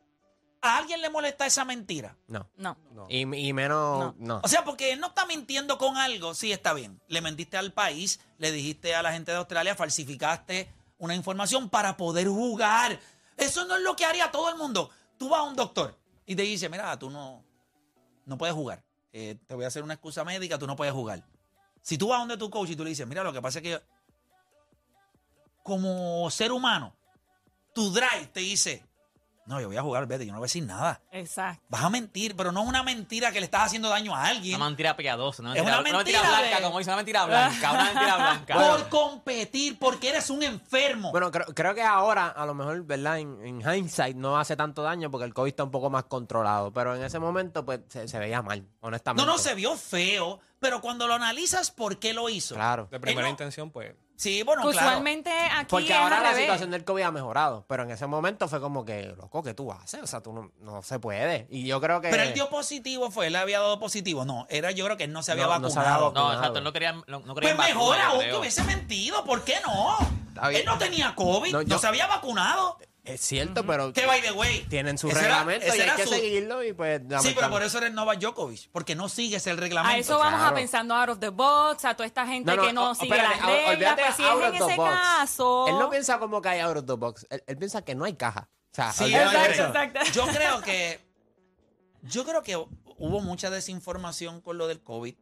¿A 0.62 0.78
alguien 0.78 1.02
le 1.02 1.10
molesta 1.10 1.44
esa 1.44 1.66
mentira? 1.66 2.16
No. 2.26 2.48
No. 2.56 2.78
No. 2.92 3.06
Y, 3.10 3.20
y 3.48 3.52
menos, 3.52 4.14
no. 4.16 4.40
O 4.42 4.48
sea, 4.48 4.64
porque 4.64 4.92
él 4.94 5.00
no 5.00 5.08
está 5.08 5.26
mintiendo 5.26 5.76
con 5.76 5.98
algo. 5.98 6.32
Sí, 6.32 6.52
está 6.52 6.72
bien. 6.72 7.02
Le 7.08 7.20
mentiste 7.20 7.58
al 7.58 7.74
país, 7.74 8.18
le 8.38 8.50
dijiste 8.50 8.94
a 8.94 9.02
la 9.02 9.12
gente 9.12 9.30
de 9.30 9.36
Australia, 9.36 9.74
falsificaste 9.74 10.72
una 11.04 11.14
información 11.14 11.68
para 11.68 11.96
poder 11.96 12.28
jugar. 12.28 12.98
Eso 13.36 13.64
no 13.66 13.76
es 13.76 13.82
lo 13.82 13.96
que 13.96 14.04
haría 14.04 14.30
todo 14.30 14.48
el 14.48 14.56
mundo. 14.56 14.90
Tú 15.18 15.28
vas 15.28 15.40
a 15.40 15.44
un 15.44 15.56
doctor 15.56 15.96
y 16.26 16.34
te 16.34 16.42
dice, 16.42 16.68
mira, 16.68 16.98
tú 16.98 17.10
no, 17.10 17.44
no 18.26 18.38
puedes 18.38 18.54
jugar. 18.54 18.82
Eh, 19.12 19.38
te 19.46 19.54
voy 19.54 19.64
a 19.64 19.68
hacer 19.68 19.82
una 19.82 19.94
excusa 19.94 20.24
médica, 20.24 20.58
tú 20.58 20.66
no 20.66 20.76
puedes 20.76 20.92
jugar. 20.92 21.24
Si 21.82 21.98
tú 21.98 22.08
vas 22.08 22.18
donde 22.20 22.36
tu 22.36 22.50
coach 22.50 22.70
y 22.70 22.76
tú 22.76 22.82
le 22.82 22.90
dices, 22.90 23.06
mira, 23.06 23.22
lo 23.22 23.32
que 23.32 23.42
pasa 23.42 23.58
es 23.58 23.62
que 23.62 23.82
como 25.62 26.30
ser 26.30 26.52
humano, 26.52 26.94
tu 27.74 27.90
drive 27.90 28.26
te 28.32 28.40
dice, 28.40 28.84
No, 29.46 29.60
yo 29.60 29.68
voy 29.68 29.76
a 29.76 29.82
jugar, 29.82 30.06
vete, 30.06 30.24
yo 30.26 30.32
no 30.32 30.38
voy 30.38 30.44
a 30.46 30.48
decir 30.48 30.64
nada. 30.64 31.00
Exacto. 31.12 31.62
Vas 31.68 31.82
a 31.84 31.90
mentir, 31.90 32.34
pero 32.34 32.50
no 32.52 32.62
es 32.62 32.68
una 32.68 32.82
mentira 32.82 33.30
que 33.30 33.40
le 33.40 33.44
estás 33.44 33.64
haciendo 33.66 33.88
daño 33.88 34.14
a 34.14 34.24
alguien. 34.26 34.56
Una 34.56 34.66
mentira 34.66 34.96
piadosa, 34.96 35.42
una 35.42 35.50
Es 35.52 35.56
mentira, 35.56 35.78
una 35.80 35.88
una 35.90 35.98
mentira 35.98 36.18
mentira 36.20 36.38
blanca, 36.40 36.56
de- 36.56 36.62
como 36.62 36.78
dice, 36.78 36.90
una 36.90 36.96
mentira 36.96 37.26
blanca, 37.26 37.72
una 37.72 37.84
mentira 37.84 38.16
blanca. 38.46 38.54
Por 38.54 38.88
competir, 38.88 39.78
porque 39.78 40.08
eres 40.10 40.30
un 40.30 40.42
enfermo. 40.42 41.10
Bueno, 41.10 41.30
creo, 41.30 41.46
creo 41.54 41.74
que 41.74 41.82
ahora, 41.82 42.28
a 42.28 42.46
lo 42.46 42.54
mejor, 42.54 42.82
¿verdad? 42.84 43.18
En, 43.18 43.38
en 43.44 43.60
hindsight 43.60 44.16
no 44.16 44.38
hace 44.38 44.56
tanto 44.56 44.82
daño 44.82 45.10
porque 45.10 45.24
el 45.26 45.34
COVID 45.34 45.48
está 45.50 45.64
un 45.64 45.70
poco 45.70 45.90
más 45.90 46.04
controlado. 46.04 46.72
Pero 46.72 46.94
en 46.96 47.02
ese 47.04 47.18
momento, 47.18 47.64
pues, 47.64 47.80
se, 47.88 48.08
se 48.08 48.18
veía 48.18 48.42
mal, 48.42 48.62
no, 48.62 48.88
honestamente. 48.88 49.26
no, 49.26 49.38
se 49.38 49.54
vio 49.54 49.76
feo, 49.76 50.40
pero 50.58 50.80
cuando 50.80 51.06
lo 51.06 51.14
analizas, 51.14 51.70
¿por 51.70 51.98
qué 51.98 52.14
lo 52.14 52.28
hizo? 52.28 52.54
Claro. 52.54 52.88
De 52.90 52.98
primera 52.98 53.26
Eh, 53.26 53.30
no. 53.30 53.30
intención, 53.30 53.70
pues. 53.70 53.94
Sí, 54.16 54.42
bueno, 54.44 54.62
Que 54.62 54.70
claro. 54.70 54.86
usualmente 54.88 55.30
aquí 55.30 55.66
Porque 55.70 55.88
es 55.92 55.98
ahora 55.98 56.18
al 56.18 56.22
la 56.22 56.28
revés. 56.30 56.44
situación 56.44 56.70
del 56.70 56.84
COVID 56.84 57.02
ha 57.02 57.10
mejorado. 57.10 57.64
Pero 57.68 57.82
en 57.82 57.90
ese 57.90 58.06
momento 58.06 58.46
fue 58.48 58.60
como 58.60 58.84
que, 58.84 59.02
loco, 59.16 59.42
¿qué 59.42 59.54
tú 59.54 59.72
haces? 59.72 60.02
O 60.02 60.06
sea, 60.06 60.20
tú 60.22 60.32
no, 60.32 60.52
no 60.60 60.82
se 60.82 60.98
puede. 61.00 61.46
Y 61.50 61.66
yo 61.66 61.80
creo 61.80 62.00
que. 62.00 62.10
Pero 62.10 62.22
él 62.22 62.32
dio 62.32 62.48
positivo, 62.48 63.10
fue, 63.10 63.26
él 63.26 63.36
había 63.36 63.58
dado 63.58 63.80
positivo. 63.80 64.24
No, 64.24 64.46
era 64.50 64.70
yo 64.70 64.84
creo 64.84 64.96
que 64.96 65.04
él 65.04 65.12
no 65.12 65.22
se 65.24 65.32
había 65.32 65.46
No, 65.46 65.58
no 65.58 65.68
se 65.68 65.78
había 65.80 65.90
vacunado. 65.98 66.12
vacunado. 66.12 66.28
No, 66.32 66.38
exacto, 66.38 66.60
no 66.60 66.72
quería, 66.72 66.92
no, 66.92 67.20
no 67.20 67.34
quería 67.34 67.56
pues 67.56 67.68
en 67.68 67.74
mejor 67.76 67.98
aún 67.98 68.20
que 68.20 68.34
hubiese 68.36 68.62
mentido, 68.64 69.24
¿por 69.24 69.42
qué 69.42 69.56
no? 69.66 69.96
Él 70.50 70.64
no 70.64 70.78
tenía 70.78 71.14
COVID, 71.14 71.52
no, 71.52 71.58
No, 71.62 71.68
yo- 71.68 71.78
se 71.78 71.86
había 71.86 72.06
vacunado. 72.06 72.78
Es 73.04 73.20
cierto, 73.20 73.66
pero 73.66 73.92
Que 73.92 74.06
by 74.06 74.22
the 74.22 74.32
way. 74.32 74.64
tienen 74.70 74.96
su 74.96 75.08
ese 75.08 75.20
reglamento 75.20 75.66
y 75.76 75.80
hay 75.80 75.90
que 75.96 76.04
su- 76.04 76.14
seguirlo. 76.14 76.62
Y 76.64 76.72
pues. 76.72 77.02
Sí, 77.20 77.32
pero 77.34 77.50
por 77.50 77.62
eso 77.62 77.76
eres 77.78 77.92
Novak 77.92 78.18
Djokovic, 78.18 78.70
porque 78.72 78.94
no 78.94 79.08
sigues 79.10 79.46
el 79.46 79.58
reglamento. 79.58 79.94
A 79.94 79.98
eso 79.98 80.18
vamos 80.18 80.40
a 80.40 80.54
pensando 80.54 80.94
out 80.94 81.10
of 81.10 81.18
the 81.20 81.28
box, 81.28 81.84
a 81.84 81.94
toda 81.94 82.06
esta 82.06 82.26
gente 82.26 82.50
No, 82.50 82.56
no, 82.56 82.66
que 82.66 82.72
no 82.72 82.90
o- 82.90 82.94
sigue 82.94 83.14
espérate, 83.14 83.40
las 83.40 83.68
reglas. 83.68 83.94
Pues 84.00 84.16
si 84.16 84.22
out 84.22 84.30
es 84.30 84.36
of 84.38 84.44
en 84.44 84.50
the 84.52 84.64
ese 84.66 84.76
box. 84.76 84.90
caso. 84.90 85.68
Él 85.68 85.78
no 85.78 85.90
piensa 85.90 86.18
como 86.18 86.40
que 86.40 86.48
hay 86.48 86.60
out 86.60 86.76
of 86.78 86.86
the 86.86 86.92
box. 86.94 87.26
Él, 87.28 87.42
él 87.46 87.58
piensa 87.58 87.82
que 87.82 87.94
no 87.94 88.04
hay 88.06 88.14
caja. 88.14 88.48
O 88.72 88.74
sea, 88.74 88.92
Sí, 88.92 89.14
eso. 89.14 89.66
exacto. 89.66 90.00
Yo 90.14 90.26
creo 90.26 90.60
que 90.62 91.00
yo 92.02 92.24
creo 92.24 92.42
que 92.42 92.56
hubo 92.56 93.20
mucha 93.20 93.50
desinformación 93.50 94.40
con 94.40 94.58
lo 94.58 94.66
del 94.66 94.82
COVID. 94.82 95.14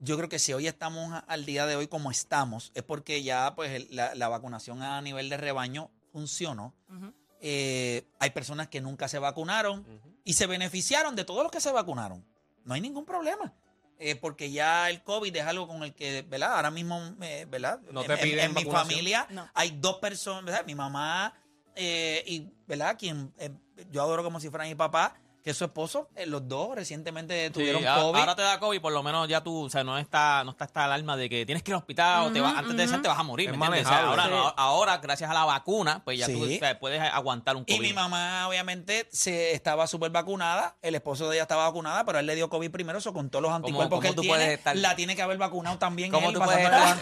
Yo 0.00 0.16
creo 0.16 0.28
que 0.28 0.38
si 0.38 0.52
hoy 0.52 0.66
estamos 0.66 1.22
al 1.26 1.44
día 1.46 1.66
de 1.66 1.76
hoy 1.76 1.88
como 1.88 2.10
estamos, 2.10 2.70
es 2.74 2.82
porque 2.82 3.22
ya 3.22 3.54
pues 3.56 3.70
el- 3.72 3.88
la, 3.90 4.14
la 4.14 4.28
vacunación 4.28 4.82
a 4.82 5.00
nivel 5.00 5.28
de 5.28 5.36
rebaño 5.36 5.90
funcionó. 6.12 6.74
Ujú. 6.88 7.12
Eh, 7.46 8.06
hay 8.18 8.30
personas 8.30 8.68
que 8.68 8.80
nunca 8.80 9.06
se 9.06 9.18
vacunaron 9.18 9.84
y 10.24 10.32
se 10.32 10.46
beneficiaron 10.46 11.14
de 11.14 11.24
todos 11.26 11.42
los 11.42 11.52
que 11.52 11.60
se 11.60 11.70
vacunaron. 11.70 12.24
No 12.64 12.72
hay 12.72 12.80
ningún 12.80 13.04
problema. 13.04 13.52
Eh, 13.98 14.16
porque 14.16 14.50
ya 14.50 14.88
el 14.88 15.02
COVID 15.02 15.36
es 15.36 15.42
algo 15.44 15.68
con 15.68 15.82
el 15.82 15.94
que, 15.94 16.22
¿verdad? 16.22 16.56
Ahora 16.56 16.70
mismo, 16.70 17.00
eh, 17.20 17.46
¿verdad? 17.48 17.80
No 17.92 18.00
En- 18.00 18.06
te 18.06 18.12
en, 18.14 18.20
piden 18.20 18.44
en 18.46 18.54
mi 18.54 18.64
familia 18.64 19.26
No. 19.30 19.46
hay 19.54 19.72
dos 19.78 19.98
personas, 19.98 20.44
¿verdad? 20.46 20.64
Mi 20.66 20.74
mamá 20.74 21.34
eh, 21.76 22.24
y, 22.26 22.48
¿verdad? 22.66 22.96
Quien 22.98 23.32
eh, 23.38 23.50
yo 23.90 24.02
adoro 24.02 24.24
como 24.24 24.40
si 24.40 24.48
fuera 24.48 24.64
mi 24.64 24.74
papá, 24.74 25.14
que 25.44 25.52
su 25.52 25.64
esposo. 25.64 26.08
eh, 26.16 26.24
los 26.24 26.48
dos 26.48 26.74
recientemente 26.74 27.50
tuvieron 27.50 27.82
COVID. 27.84 28.18
ahora 28.18 28.34
te 28.34 28.40
da 28.40 28.58
COVID, 28.58 28.80
por 28.80 28.92
lo 28.94 29.02
menos 29.02 29.28
ya 29.28 29.42
tú, 29.42 29.64
o 29.66 29.70
sea, 29.70 29.84
no 29.84 29.98
está, 29.98 30.42
no 30.42 30.52
está 30.52 30.64
esta 30.64 30.84
alarma 30.86 31.18
de 31.18 31.28
que 31.28 31.44
tienes 31.44 31.62
que 31.62 31.70
ir 31.70 31.74
al 31.74 31.80
hospital 31.80 32.24
o 32.28 32.32
te 32.32 32.40
va- 32.40 32.58
antes 32.58 32.74
de 32.76 32.84
eso 32.84 32.98
te 33.02 33.08
vas 33.08 33.18
a 33.18 33.22
morir. 33.22 33.50
Es 33.50 33.56
¿me 33.58 33.66
entiendes? 33.66 33.86
O 33.86 33.90
sea, 33.90 34.54
ahora, 34.56 34.96
gracias 34.98 35.30
a 35.30 35.34
la 35.34 35.44
vacuna, 35.44 36.00
pues 36.02 36.18
ya 36.18 36.26
tú 36.26 36.42
o 36.44 36.46
sea, 36.46 36.78
puedes 36.78 36.98
aguantar 37.00 37.56
un 37.56 37.64
Y 37.66 37.76
COVID. 37.76 37.86
mi 37.88 37.92
mamá, 37.92 38.48
obviamente, 38.48 39.06
se 39.12 39.52
estaba 39.52 39.86
súper 39.86 40.10
vacunada. 40.10 40.76
El 40.80 40.94
esposo 40.94 41.28
de 41.28 41.36
ella 41.36 41.42
estaba 41.42 41.64
vacunada, 41.66 42.04
pero 42.06 42.18
él 42.20 42.26
le 42.26 42.34
dio 42.36 42.48
COVID 42.48 42.70
primero. 42.70 42.98
Eso 42.98 43.12
con 43.12 43.28
todos 43.28 43.42
los 43.42 43.52
anticuerpos 43.52 43.90
cómo 43.90 44.00
que 44.00 44.08
él 44.08 44.14
tú 44.14 44.22
tiene, 44.22 44.36
puedes 44.36 44.58
estar- 44.58 44.76
la 44.76 44.96
tiene 44.96 45.14
que 45.14 45.20
haber 45.22 45.36
vacunado 45.36 45.76
también 45.78 46.10
¿Cómo 46.10 46.28
él, 46.28 46.34
tú, 46.34 46.40
puedes 46.40 46.58
estar, 46.64 46.96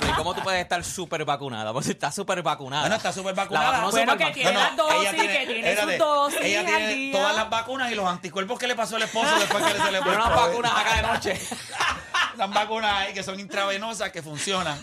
¿Cómo 0.16 0.34
tú 0.34 0.42
puedes 0.42 0.60
estar 0.62 0.84
súper 0.84 1.24
vacunada? 1.24 1.72
Pues 1.72 1.86
si 1.86 1.92
estás 1.92 2.14
súper 2.14 2.42
vacunada. 2.42 2.82
Bueno, 2.82 2.96
está 2.96 3.12
súper 3.12 3.34
La 3.36 3.42
vacunada. 3.42 3.70
vacunó 3.72 3.90
Bueno, 3.90 4.16
que 4.16 4.30
tiene 4.32 4.52
las 4.52 4.76
dosis, 4.76 5.00
ella 5.12 5.12
que 5.16 5.46
tiene 5.46 5.76
sus 5.76 5.98
dosis 5.98 6.40
Ella 6.42 6.64
tiene 6.64 7.12
todas 7.12 7.34
las 7.36 7.50
vacunas 7.56 7.90
y 7.90 7.94
los 7.94 8.06
anticuerpos 8.06 8.58
que 8.58 8.66
le 8.66 8.74
pasó 8.74 8.96
el 8.96 9.04
esposo 9.04 9.34
después 9.38 9.64
que 9.64 9.72
se 9.72 9.92
le 9.92 10.00
Tiene 10.02 10.16
unas 10.16 10.34
vacunas 10.34 10.72
acá 10.72 10.96
de 10.96 11.02
noche. 11.02 11.40
Las 12.36 12.50
vacunas 12.52 12.92
ahí 12.92 13.14
que 13.14 13.22
son 13.22 13.40
intravenosas 13.40 14.12
que 14.12 14.20
funcionan. 14.20 14.78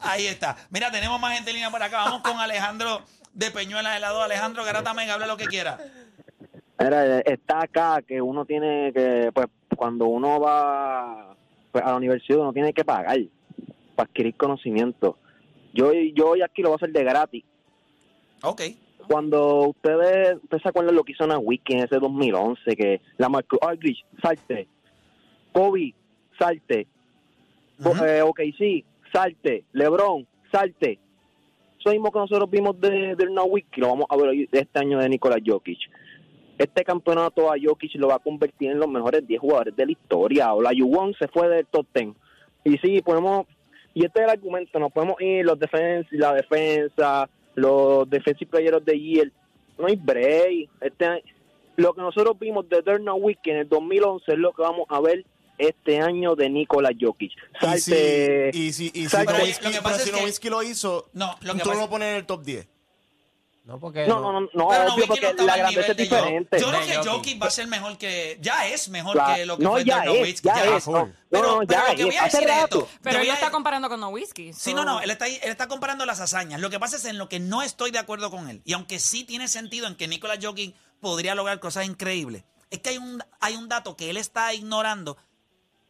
ahí 0.00 0.26
está. 0.26 0.56
Mira, 0.70 0.90
tenemos 0.90 1.20
más 1.20 1.34
gente 1.34 1.50
en 1.50 1.56
línea 1.56 1.70
por 1.70 1.80
acá. 1.80 1.98
Vamos 1.98 2.22
con 2.22 2.40
Alejandro 2.40 3.02
de 3.32 3.52
Peñuelas 3.52 3.96
Helado. 3.96 4.20
Alejandro 4.20 4.64
Garata 4.64 4.94
Mega, 4.94 5.14
hable 5.14 5.28
lo 5.28 5.36
que 5.36 5.46
quiera. 5.46 5.78
Mira, 6.80 7.20
está 7.20 7.62
acá 7.62 8.02
que 8.02 8.20
uno 8.20 8.44
tiene 8.44 8.92
que, 8.92 9.30
pues, 9.32 9.46
cuando 9.76 10.06
uno 10.06 10.40
va 10.40 11.36
pues, 11.70 11.84
a 11.84 11.90
la 11.90 11.96
universidad, 11.96 12.40
uno 12.40 12.52
tiene 12.52 12.72
que 12.72 12.84
pagar 12.84 13.16
para 13.94 14.08
adquirir 14.08 14.36
conocimiento. 14.36 15.18
Yo, 15.72 15.92
yo 15.92 16.30
hoy 16.30 16.42
aquí 16.42 16.62
lo 16.62 16.70
voy 16.70 16.74
a 16.74 16.78
hacer 16.78 16.90
de 16.90 17.04
gratis. 17.04 17.44
Ok. 18.42 18.62
Cuando 19.08 19.68
ustedes, 19.68 20.36
ustedes 20.42 20.62
se 20.62 20.68
acuerdan 20.68 20.94
lo 20.94 21.04
que 21.04 21.12
hizo 21.12 21.26
Wiki 21.38 21.72
en 21.74 21.80
ese 21.84 21.98
2011, 21.98 22.76
que 22.76 23.00
la 23.18 23.28
marcó 23.28 23.58
Aldrich, 23.66 24.04
salte, 24.22 24.68
Kobe, 25.52 25.94
salte, 26.38 26.86
Ujú. 27.78 28.04
eh, 28.04 28.22
ok, 28.22 28.40
sí, 28.56 28.84
salte, 29.12 29.64
LeBron, 29.72 30.26
salte. 30.52 30.98
Eso 31.78 31.90
mismo 31.90 32.12
que 32.12 32.18
nosotros 32.18 32.50
vimos 32.50 32.78
de, 32.80 33.16
de 33.16 33.26
Wiki, 33.48 33.80
lo 33.80 33.88
vamos 33.88 34.06
a 34.10 34.16
ver 34.16 34.28
hoy- 34.28 34.48
este 34.52 34.78
año 34.78 34.98
de 34.98 35.08
Nikola 35.08 35.36
Jokic. 35.44 35.78
Este 36.58 36.84
campeonato 36.84 37.50
a 37.50 37.56
Jokic 37.60 37.94
lo 37.94 38.08
va 38.08 38.16
a 38.16 38.18
convertir 38.18 38.70
en 38.70 38.78
los 38.78 38.86
mejores 38.88 39.26
10 39.26 39.40
jugadores 39.40 39.74
de 39.74 39.86
la 39.86 39.92
historia. 39.92 40.52
O 40.52 40.60
la 40.60 40.72
Yuwon 40.74 41.14
se 41.14 41.26
fue 41.28 41.48
del 41.48 41.64
top 41.66 41.86
10. 41.94 42.08
Y 42.64 42.76
sí, 42.78 43.00
podemos, 43.00 43.46
y 43.94 44.04
este 44.04 44.20
es 44.20 44.24
el 44.26 44.30
argumento, 44.30 44.78
nos 44.78 44.92
podemos 44.92 45.18
ir 45.22 45.42
los 45.46 45.58
defensa, 45.58 46.06
la 46.12 46.34
defensa, 46.34 47.30
los 47.60 48.08
defensive 48.08 48.50
players 48.50 48.76
of 48.76 48.84
the 48.84 48.98
year. 48.98 49.30
No 49.78 49.86
hay 49.86 49.96
break. 49.96 50.68
Este, 50.80 51.22
lo 51.76 51.94
que 51.94 52.00
nosotros 52.02 52.38
vimos 52.38 52.68
de 52.68 52.82
Derna 52.82 53.14
Wiki 53.14 53.50
en 53.50 53.56
el 53.58 53.68
2011 53.68 54.32
es 54.32 54.38
lo 54.38 54.52
que 54.52 54.62
vamos 54.62 54.86
a 54.88 55.00
ver 55.00 55.24
este 55.58 55.98
año 56.00 56.34
de 56.36 56.48
Nikola 56.48 56.90
Jokic. 56.98 57.32
Y 57.32 57.78
si, 57.78 57.90
Salte, 57.90 58.50
y 58.54 58.72
si, 58.72 58.86
y 58.86 58.90
si 58.90 59.08
salte- 59.08 59.32
Nowitzki- 59.34 59.62
Lo 59.64 59.70
que 59.72 59.82
pasa 59.82 59.96
es 60.02 60.06
lo 60.50 60.62
hizo, 60.62 61.08
No, 61.12 61.34
lo 61.42 61.54
que 61.54 61.60
tú 61.60 61.68
no 61.68 61.72
pasa- 61.74 61.80
lo 61.84 61.90
pones 61.90 62.08
en 62.08 62.16
el 62.16 62.26
top 62.26 62.42
10. 62.42 62.66
No, 63.70 63.78
porque. 63.78 64.04
no, 64.04 64.18
no, 64.18 64.32
no, 64.32 64.40
no, 64.40 64.48
Pero 64.52 64.64
obvio, 64.64 64.88
Nowitzki 64.88 65.06
porque 65.06 65.20
no 65.20 65.28
estaba 65.28 65.46
la 65.46 65.52
al 65.52 65.58
grandeza 65.60 65.80
nivel 65.80 65.90
es 65.90 65.96
diferente. 66.10 66.58
Yo 66.58 66.68
creo 66.70 66.86
que 66.86 67.08
Jokic. 67.08 67.42
Va 67.42 67.46
a 67.46 67.50
ser 67.50 67.66
mejor 67.68 67.98
que. 67.98 68.38
Ya 68.40 68.66
es 68.66 68.88
mejor 68.88 69.16
que 69.24 69.46
lo 69.46 69.56
que 69.56 69.62
no, 69.62 69.70
fue 69.70 69.84
ya 69.84 70.00
Dirk 70.00 70.12
es, 70.12 70.20
Nowitzki, 70.20 70.48
ya, 70.48 70.54
ya. 70.56 70.76
es. 70.76 70.84
Pero, 70.84 71.06
no, 71.06 71.18
pero 71.30 71.64
ya 71.68 71.88
lo 71.88 71.96
que 71.96 72.04
voy 72.04 72.16
a 72.16 72.24
decir 72.24 72.40
es 72.40 72.48
rato. 72.48 72.78
esto. 72.80 72.88
Pero 73.00 73.20
él 73.20 73.28
lo 73.28 73.32
está 73.32 73.52
comparando 73.52 73.88
con 73.88 74.00
No 74.00 74.08
Whiskey. 74.08 74.52
Sí, 74.52 74.74
no, 74.74 74.84
no, 74.84 75.00
él 75.00 75.10
está, 75.10 75.28
él 75.28 75.38
está 75.42 75.68
comparando 75.68 76.04
las 76.04 76.18
hazañas. 76.18 76.60
Lo 76.60 76.68
que 76.68 76.80
pasa 76.80 76.96
es 76.96 77.04
en 77.04 77.16
lo 77.16 77.28
que 77.28 77.38
no 77.38 77.62
estoy 77.62 77.92
de 77.92 78.00
acuerdo 78.00 78.32
con 78.32 78.48
él. 78.48 78.60
Y 78.64 78.72
aunque 78.72 78.98
sí 78.98 79.22
tiene 79.22 79.46
sentido 79.46 79.86
en 79.86 79.94
que 79.94 80.08
Nicolas 80.08 80.40
Jokic 80.42 80.74
podría 81.00 81.36
lograr 81.36 81.60
cosas 81.60 81.86
increíbles, 81.86 82.42
es 82.70 82.80
que 82.80 82.90
hay 82.90 82.98
un, 82.98 83.22
hay 83.38 83.54
un 83.54 83.68
dato 83.68 83.96
que 83.96 84.10
él 84.10 84.16
está 84.16 84.52
ignorando 84.52 85.16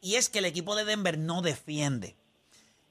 y 0.03 0.17
es 0.17 0.29
que 0.29 0.41
el 0.41 0.45
equipo 0.45 0.77
de 0.77 0.85
Denver 0.85 1.17
no 1.17 1.41
defiende. 1.41 2.17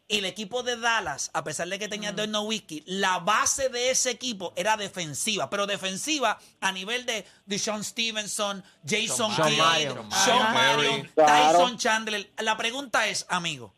Y 0.10 0.18
el 0.18 0.26
equipo 0.26 0.64
de 0.64 0.76
Dallas, 0.76 1.30
a 1.34 1.46
pesar 1.46 1.70
de 1.70 1.80
que 1.80 1.88
tenía 1.88 2.12
Dirk 2.12 2.30
Nowitzki, 2.30 2.84
la 2.88 3.20
base 3.20 3.70
de 3.70 3.92
ese 3.92 4.10
equipo 4.10 4.52
era 4.58 4.76
defensiva, 4.76 5.50
pero 5.50 5.68
defensiva 5.68 6.38
a 6.60 6.72
nivel 6.74 7.06
de 7.06 7.26
Deshaun 7.46 7.84
Stevenson, 7.84 8.64
Jason 8.86 9.34
Sean 9.34 9.48
Kidd, 9.48 9.58
Marion. 9.60 10.12
Sean 10.12 10.54
Marion. 10.54 11.12
Tyson 11.16 11.78
Chandler. 11.78 12.30
La 12.40 12.58
pregunta 12.58 13.08
es, 13.08 13.26
amigo, 13.30 13.74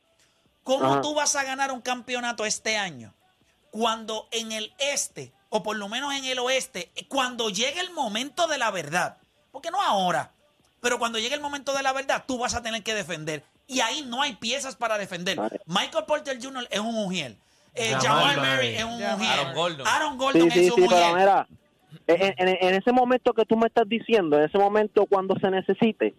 ¿Cómo 0.64 1.02
tú 1.02 1.16
vas 1.16 1.36
a 1.36 1.44
ganar 1.44 1.72
un 1.72 1.82
campeonato 1.82 2.46
este 2.46 2.78
año 2.78 3.14
cuando 3.72 4.28
en 4.32 4.52
el 4.52 4.74
este, 4.78 5.34
o 5.50 5.64
por 5.64 5.78
lo 5.78 5.90
menos 5.90 6.14
en 6.14 6.26
el 6.26 6.40
oeste, 6.40 6.92
cuando 7.08 7.50
llegue 7.50 7.80
el 7.80 7.92
momento 7.92 8.48
de 8.48 8.58
la 8.58 8.70
verdad? 8.70 9.18
Porque 9.52 9.72
no 9.72 9.82
ahora, 9.82 10.34
pero 10.80 11.00
cuando 11.00 11.20
llegue 11.20 11.36
el 11.36 11.42
momento 11.42 11.74
de 11.74 11.84
la 11.84 11.94
verdad, 11.94 12.26
tú 12.28 12.38
vas 12.38 12.54
a 12.54 12.62
tener 12.62 12.84
que 12.84 12.94
defender. 12.94 13.44
Y 13.72 13.80
ahí 13.80 14.04
no 14.06 14.22
hay 14.22 14.36
piezas 14.36 14.76
para 14.76 14.98
defender. 14.98 15.40
Michael 15.66 16.06
Porter 16.06 16.38
Jr. 16.42 16.68
es 16.70 16.80
un 16.80 16.94
mujer. 16.94 17.38
Eh, 17.74 17.96
Jamal 18.02 18.38
Murray. 18.38 18.76
Es 18.76 18.84
un 18.84 19.00
mujer. 19.00 19.40
Aaron 19.40 19.54
Gordon. 19.56 19.88
Aaron 19.88 20.18
Gordon 20.18 20.42
Sí, 20.52 20.60
sí, 20.60 20.66
es 20.68 20.72
un 20.74 20.82
sí, 20.82 20.88
pero 20.90 21.16
mira, 21.16 21.48
en, 22.08 22.34
en- 22.38 22.58
en 22.68 22.74
ese 22.76 22.92
momento 22.92 23.34
que 23.34 23.46
tú 23.46 23.56
me 23.56 23.68
estás 23.68 23.88
diciendo, 23.88 24.38
en 24.38 24.44
ese 24.44 24.58
momento 24.58 25.06
cuando 25.06 25.36
se 25.40 25.50
necesite, 25.50 26.14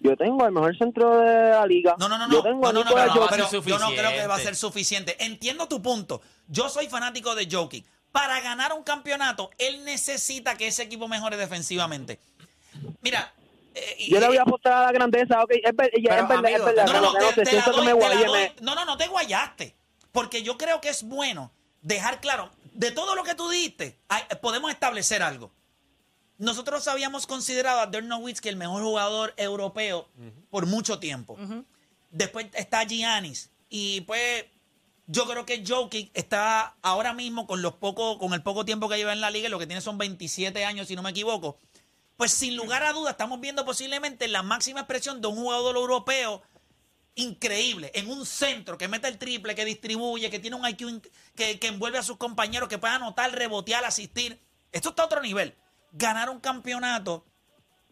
yo 0.00 0.16
tengo 0.16 0.46
el 0.46 0.52
mejor 0.52 0.76
centro 0.78 1.18
de 1.18 1.50
la 1.50 1.66
liga. 1.66 1.96
No, 1.98 2.08
no, 2.08 2.18
no, 2.18 2.28
no. 2.28 2.34
Yo 2.34 2.42
tengo 2.42 2.72
no, 2.72 2.84
pero 2.84 3.50
yo 3.50 3.88
creo 3.94 4.12
que 4.12 4.26
va 4.28 4.36
a 4.36 4.38
ser 4.38 4.54
suficiente. 4.54 5.16
Entiendo 5.24 5.66
tu 5.66 5.82
punto. 5.82 6.22
Yo 6.46 6.68
soy 6.68 6.86
fanático 6.88 7.34
de 7.34 7.48
Jokic. 7.50 7.84
Para 8.12 8.40
ganar 8.40 8.72
un 8.72 8.82
campeonato, 8.84 9.50
él 9.58 9.84
necesita 9.84 10.56
que 10.56 10.68
ese 10.68 10.84
equipo 10.84 11.08
mejore 11.08 11.36
defensivamente. 11.36 12.20
Mira, 13.00 13.32
y- 13.98 14.10
Yo 14.10 14.20
le 14.20 14.28
voy 14.28 14.36
a 14.36 14.42
apostar 14.42 14.72
a 14.72 14.82
la 14.86 14.92
grandeza, 14.92 15.42
ok, 15.42 15.50
es, 15.62 15.76
ver- 15.76 15.90
ya, 16.00 16.10
Pero, 16.10 16.22
es 16.22 16.28
verdad, 16.28 16.38
amigo, 16.46 16.56
es 16.56 16.64
verdad, 16.64 16.86
no, 16.86 16.92
no, 16.92 17.12
no, 17.12 17.18
te- 17.18 17.26
sé, 17.26 17.32
te 17.34 17.44
la 17.44 17.50
siento 17.50 17.70
que 17.72 17.76
doy, 17.76 17.86
me 17.86 17.92
te 17.94 17.98
la 18.00 18.06
guayé, 18.14 18.26
doy. 18.26 18.40
me- 18.40 18.54
No, 18.62 18.74
no, 18.74 18.84
no 18.84 18.96
te 18.96 19.06
guayaste. 19.08 19.74
Porque 20.12 20.42
yo 20.42 20.56
creo 20.56 20.80
que 20.80 20.88
es 20.88 21.02
bueno 21.02 21.52
dejar 21.82 22.20
claro, 22.20 22.50
de 22.72 22.90
todo 22.90 23.14
lo 23.14 23.22
que 23.22 23.34
tú 23.34 23.48
dijiste, 23.50 23.98
hay- 24.08 24.22
podemos 24.40 24.70
establecer 24.70 25.22
algo. 25.22 25.52
Nosotros 26.38 26.86
habíamos 26.88 27.26
considerado 27.26 27.80
a 27.80 27.86
Dirk 27.86 28.04
Nowitzki 28.04 28.48
el 28.48 28.56
mejor 28.56 28.82
jugador 28.82 29.32
europeo 29.36 30.08
por 30.50 30.66
mucho 30.66 30.98
tiempo. 30.98 31.36
Después 32.10 32.46
está 32.54 32.84
Giannis. 32.84 33.50
Y 33.68 34.02
pues 34.02 34.44
Yo 35.08 35.24
creo 35.28 35.46
que 35.46 35.62
Jokic 35.64 36.10
está 36.14 36.74
ahora 36.82 37.12
mismo 37.12 37.46
con 37.46 37.62
los 37.62 37.74
poco, 37.74 38.18
con 38.18 38.34
el 38.34 38.42
poco 38.42 38.64
tiempo 38.64 38.88
que 38.88 38.96
lleva 38.96 39.12
en 39.12 39.20
la 39.20 39.30
liga, 39.30 39.46
y 39.46 39.50
lo 39.52 39.58
que 39.60 39.66
tiene 39.68 39.80
son 39.80 39.98
27 39.98 40.64
años, 40.64 40.88
si 40.88 40.96
no 40.96 41.02
me 41.02 41.10
equivoco. 41.10 41.60
Pues 42.16 42.32
sin 42.32 42.56
lugar 42.56 42.82
a 42.82 42.92
dudas, 42.92 43.12
estamos 43.12 43.40
viendo 43.40 43.64
posiblemente 43.64 44.26
la 44.28 44.42
máxima 44.42 44.80
expresión 44.80 45.20
de 45.20 45.28
un 45.28 45.36
jugador 45.36 45.76
europeo 45.76 46.42
increíble, 47.14 47.90
en 47.94 48.10
un 48.10 48.26
centro 48.26 48.78
que 48.78 48.88
mete 48.88 49.08
el 49.08 49.18
triple, 49.18 49.54
que 49.54 49.64
distribuye, 49.64 50.30
que 50.30 50.38
tiene 50.38 50.56
un 50.56 50.66
IQ 50.66 51.02
que, 51.34 51.58
que 51.58 51.66
envuelve 51.66 51.98
a 51.98 52.02
sus 52.02 52.18
compañeros, 52.18 52.68
que 52.68 52.78
puede 52.78 52.94
anotar, 52.94 53.32
rebotear, 53.32 53.84
asistir. 53.84 54.40
Esto 54.72 54.90
está 54.90 55.02
a 55.02 55.06
otro 55.06 55.20
nivel. 55.20 55.56
Ganar 55.92 56.28
un 56.28 56.40
campeonato, 56.40 57.24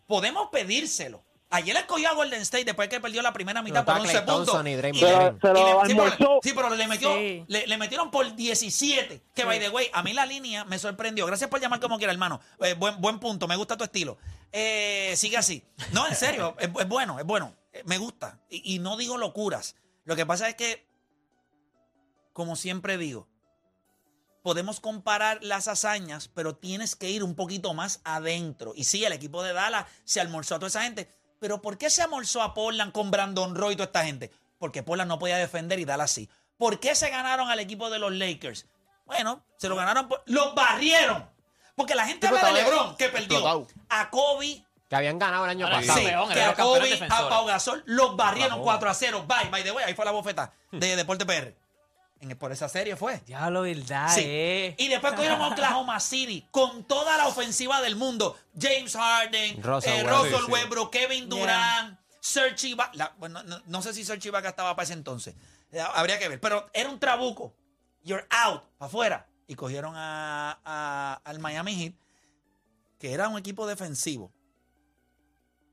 podemos 0.06 0.48
pedírselo. 0.50 1.23
Ayer 1.56 1.76
escogió 1.76 2.08
a 2.08 2.14
Golden 2.14 2.40
State 2.42 2.64
después 2.64 2.88
que 2.88 3.00
perdió 3.00 3.22
la 3.22 3.32
primera 3.32 3.62
mitad 3.62 3.84
por 3.84 3.94
11 4.00 4.10
Klay 4.10 4.24
puntos. 4.26 4.66
Y 4.66 4.74
Draymond 4.74 5.02
le- 5.04 5.14
Green. 5.14 5.38
Se 5.40 5.48
lo 5.48 5.54
y 5.54 5.88
le- 5.88 5.88
sí, 5.88 5.94
pero, 6.18 6.40
sí, 6.42 6.52
pero 6.52 6.70
le 6.74 6.88
metió, 6.88 7.14
Sí. 7.14 7.44
le, 7.46 7.66
le 7.68 7.78
metieron 7.78 8.10
por 8.10 8.34
17. 8.34 9.22
Que 9.34 9.44
by 9.44 9.60
the 9.60 9.68
way, 9.70 9.88
a 9.92 10.02
mí 10.02 10.12
la 10.12 10.26
línea 10.26 10.64
me 10.64 10.78
sorprendió. 10.80 11.26
Gracias 11.26 11.48
por 11.48 11.60
llamar 11.60 11.78
como 11.78 11.96
quiera, 11.98 12.12
hermano. 12.12 12.40
Eh, 12.60 12.74
buen, 12.74 13.00
buen 13.00 13.20
punto, 13.20 13.46
me 13.46 13.54
gusta 13.54 13.76
tu 13.76 13.84
estilo. 13.84 14.18
Eh, 14.50 15.14
sigue 15.16 15.36
así. 15.36 15.62
No, 15.92 16.06
en 16.08 16.16
serio, 16.16 16.56
es, 16.58 16.68
es 16.76 16.88
bueno, 16.88 17.20
es 17.20 17.24
bueno. 17.24 17.54
Me 17.84 17.98
gusta. 17.98 18.40
Y, 18.50 18.74
y 18.74 18.78
no 18.80 18.96
digo 18.96 19.16
locuras. 19.16 19.76
Lo 20.04 20.16
que 20.16 20.26
pasa 20.26 20.48
es 20.48 20.56
que, 20.56 20.84
como 22.32 22.56
siempre 22.56 22.98
digo, 22.98 23.28
podemos 24.42 24.80
comparar 24.80 25.38
las 25.42 25.68
hazañas, 25.68 26.28
pero 26.28 26.56
tienes 26.56 26.96
que 26.96 27.10
ir 27.10 27.22
un 27.24 27.34
poquito 27.36 27.74
más 27.74 28.00
adentro. 28.04 28.72
Y 28.74 28.84
sí, 28.84 29.04
el 29.04 29.12
equipo 29.12 29.42
de 29.42 29.52
Dallas 29.52 29.86
se 30.04 30.20
almorzó 30.20 30.56
a 30.56 30.58
toda 30.58 30.68
esa 30.68 30.82
gente. 30.82 31.08
Pero 31.44 31.60
¿por 31.60 31.76
qué 31.76 31.90
se 31.90 32.00
almorzó 32.00 32.40
a 32.40 32.54
Portland 32.54 32.90
con 32.90 33.10
Brandon 33.10 33.54
Roy 33.54 33.74
y 33.74 33.76
toda 33.76 33.84
esta 33.84 34.02
gente? 34.02 34.30
Porque 34.58 34.82
Portland 34.82 35.10
no 35.10 35.18
podía 35.18 35.36
defender 35.36 35.78
y 35.78 35.84
Dallas 35.84 36.10
sí. 36.10 36.26
¿Por 36.56 36.80
qué 36.80 36.94
se 36.94 37.10
ganaron 37.10 37.50
al 37.50 37.60
equipo 37.60 37.90
de 37.90 37.98
los 37.98 38.12
Lakers? 38.12 38.64
Bueno, 39.04 39.44
se 39.58 39.68
lo 39.68 39.76
ganaron 39.76 40.08
por... 40.08 40.22
¡Los 40.24 40.54
barrieron! 40.54 41.28
Porque 41.76 41.94
la 41.94 42.06
gente 42.06 42.28
habla 42.28 42.46
de 42.46 42.52
LeBron, 42.54 42.96
que 42.96 43.10
perdió 43.10 43.36
explotado. 43.36 43.66
a 43.90 44.08
Kobe, 44.08 44.64
Que 44.88 44.96
habían 44.96 45.18
ganado 45.18 45.44
el 45.44 45.50
año 45.50 45.66
Ahora, 45.66 45.80
pasado. 45.80 45.98
Sí, 45.98 46.06
que 46.32 46.40
a 46.42 46.54
Kobe, 46.54 47.06
a. 47.10 47.28
Pau 47.28 47.44
Gasol 47.44 47.82
los 47.84 48.16
barrieron 48.16 48.60
Oklahoma. 48.60 48.78
4 48.78 48.88
a 48.90 48.94
0. 48.94 49.24
Bye, 49.28 49.50
by 49.50 49.62
the 49.64 49.72
way, 49.72 49.84
ahí 49.84 49.92
fue 49.92 50.06
la 50.06 50.12
bofeta 50.12 50.50
de 50.72 50.96
Deporte 50.96 51.26
PR. 51.26 51.54
En, 52.30 52.38
por 52.38 52.52
esa 52.52 52.68
serie 52.68 52.96
fue. 52.96 53.22
Ya 53.26 53.48
lo 53.50 53.62
verdad, 53.62 54.12
Sí. 54.14 54.22
eh. 54.24 54.74
Y 54.78 54.88
después 54.88 55.12
cogieron 55.14 55.40
a 55.42 55.48
Oklahoma 55.48 56.00
City 56.00 56.46
con 56.50 56.84
toda 56.84 57.16
la 57.16 57.26
ofensiva 57.28 57.80
del 57.82 57.96
mundo. 57.96 58.36
James 58.58 58.94
Harden, 58.96 59.62
Russell 59.62 59.92
eh. 59.92 60.02
Russell 60.04 60.44
Sí. 60.46 60.50
Westbrook, 60.52 60.90
Kevin 60.90 61.28
Durant, 61.28 61.98
Serge 62.20 62.68
Ibaka. 62.68 63.14
Bueno, 63.18 63.42
no, 63.42 63.60
no 63.66 63.82
sé 63.82 63.92
si 63.92 64.04
Serge 64.04 64.28
Ibaka 64.28 64.48
estaba 64.48 64.74
para 64.74 64.84
ese 64.84 64.94
entonces. 64.94 65.34
Eh, 65.72 65.80
Habría 65.94 66.18
que 66.18 66.28
ver. 66.28 66.40
Pero 66.40 66.68
era 66.72 66.88
un 66.88 66.98
trabuco. 66.98 67.54
You're 68.02 68.26
out, 68.30 68.62
para 68.78 68.88
afuera. 68.88 69.26
Y 69.46 69.54
cogieron 69.56 69.94
a, 69.96 70.58
a- 70.64 71.20
al 71.24 71.38
Miami 71.38 71.74
Heat, 71.74 71.94
que 72.98 73.12
era 73.12 73.28
un 73.28 73.38
equipo 73.38 73.66
defensivo. 73.66 74.32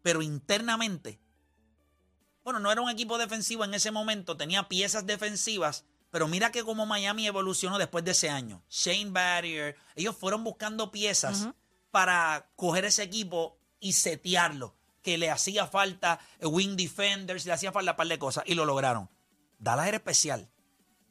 Pero 0.03 0.21
internamente, 0.21 1.19
bueno, 2.43 2.59
no 2.59 2.71
era 2.71 2.81
un 2.81 2.89
equipo 2.89 3.17
defensivo 3.17 3.63
en 3.63 3.73
ese 3.75 3.91
momento, 3.91 4.35
tenía 4.35 4.67
piezas 4.67 5.05
defensivas, 5.05 5.85
pero 6.11 6.27
mira 6.27 6.51
que 6.51 6.63
como 6.63 6.85
Miami 6.85 7.25
evolucionó 7.25 7.77
después 7.77 8.03
de 8.03 8.11
ese 8.11 8.29
año. 8.29 8.63
Shane 8.69 9.11
Barrier, 9.11 9.77
ellos 9.95 10.15
fueron 10.15 10.43
buscando 10.43 10.91
piezas 10.91 11.47
para 11.89 12.51
coger 12.55 12.85
ese 12.85 13.03
equipo 13.03 13.57
y 13.79 13.93
setearlo, 13.93 14.75
que 15.01 15.17
le 15.17 15.31
hacía 15.31 15.65
falta 15.65 16.19
eh, 16.39 16.45
wing 16.45 16.75
defenders, 16.75 17.45
le 17.45 17.53
hacía 17.53 17.71
falta 17.71 17.91
un 17.91 17.97
par 17.97 18.07
de 18.07 18.19
cosas, 18.19 18.43
y 18.45 18.53
lo 18.53 18.65
lograron. 18.65 19.09
Dallas 19.57 19.87
era 19.87 19.97
especial, 19.97 20.51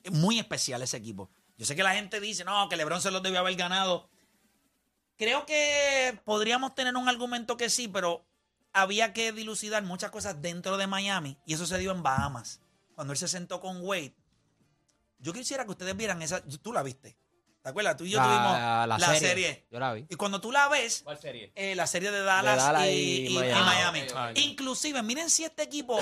es 0.04 0.12
muy 0.12 0.38
especial 0.38 0.82
ese 0.82 0.98
equipo. 0.98 1.30
Yo 1.56 1.66
sé 1.66 1.74
que 1.74 1.82
la 1.82 1.94
gente 1.94 2.20
dice, 2.20 2.44
no, 2.44 2.68
que 2.68 2.76
LeBron 2.76 3.00
se 3.00 3.10
los 3.10 3.22
debió 3.22 3.40
haber 3.40 3.54
ganado. 3.54 4.08
Creo 5.16 5.44
que 5.44 6.18
podríamos 6.24 6.74
tener 6.74 6.96
un 6.96 7.08
argumento 7.08 7.56
que 7.56 7.68
sí, 7.68 7.88
pero 7.88 8.24
había 8.72 9.12
que 9.12 9.32
dilucidar 9.32 9.82
muchas 9.82 10.10
cosas 10.10 10.40
dentro 10.40 10.78
de 10.78 10.86
Miami 10.86 11.36
y 11.44 11.54
eso 11.54 11.66
se 11.66 11.78
dio 11.78 11.92
en 11.92 12.02
Bahamas. 12.02 12.60
Cuando 12.94 13.12
él 13.12 13.18
se 13.18 13.28
sentó 13.28 13.60
con 13.60 13.82
Wade. 13.82 14.14
Yo 15.20 15.32
quisiera 15.32 15.64
que 15.64 15.70
ustedes 15.70 15.96
vieran 15.96 16.20
esa. 16.22 16.42
Tú 16.42 16.72
la 16.72 16.82
viste. 16.82 17.16
¿Te 17.62 17.68
acuerdas? 17.68 17.94
Tú 17.98 18.04
y 18.04 18.10
yo 18.10 18.18
La- 18.18 18.24
tuvimos 18.24 18.52
la 18.58 18.86
la, 18.86 18.98
serie. 19.06 19.20
serie. 19.28 19.66
Yo 19.70 19.78
la 19.78 19.92
vi. 19.92 20.06
Y 20.08 20.14
cuando 20.14 20.40
tú 20.40 20.50
la 20.50 20.66
ves, 20.68 21.02
¿Cuál 21.04 21.18
serie? 21.18 21.52
eh, 21.54 21.74
la 21.74 21.86
serie 21.86 22.10
de 22.10 22.22
Dallas, 22.22 22.56
De 22.56 22.62
Dallas 22.62 22.86
y, 22.86 22.90
y 22.90 23.26
y- 23.26 23.26
y 23.26 23.34
Miami. 23.38 23.60
Miami. 23.66 24.02
Ah, 24.14 24.28
ok. 24.30 24.38
Inclusive, 24.38 25.02
miren 25.02 25.28
si 25.28 25.44
este 25.44 25.62
equipo, 25.62 25.98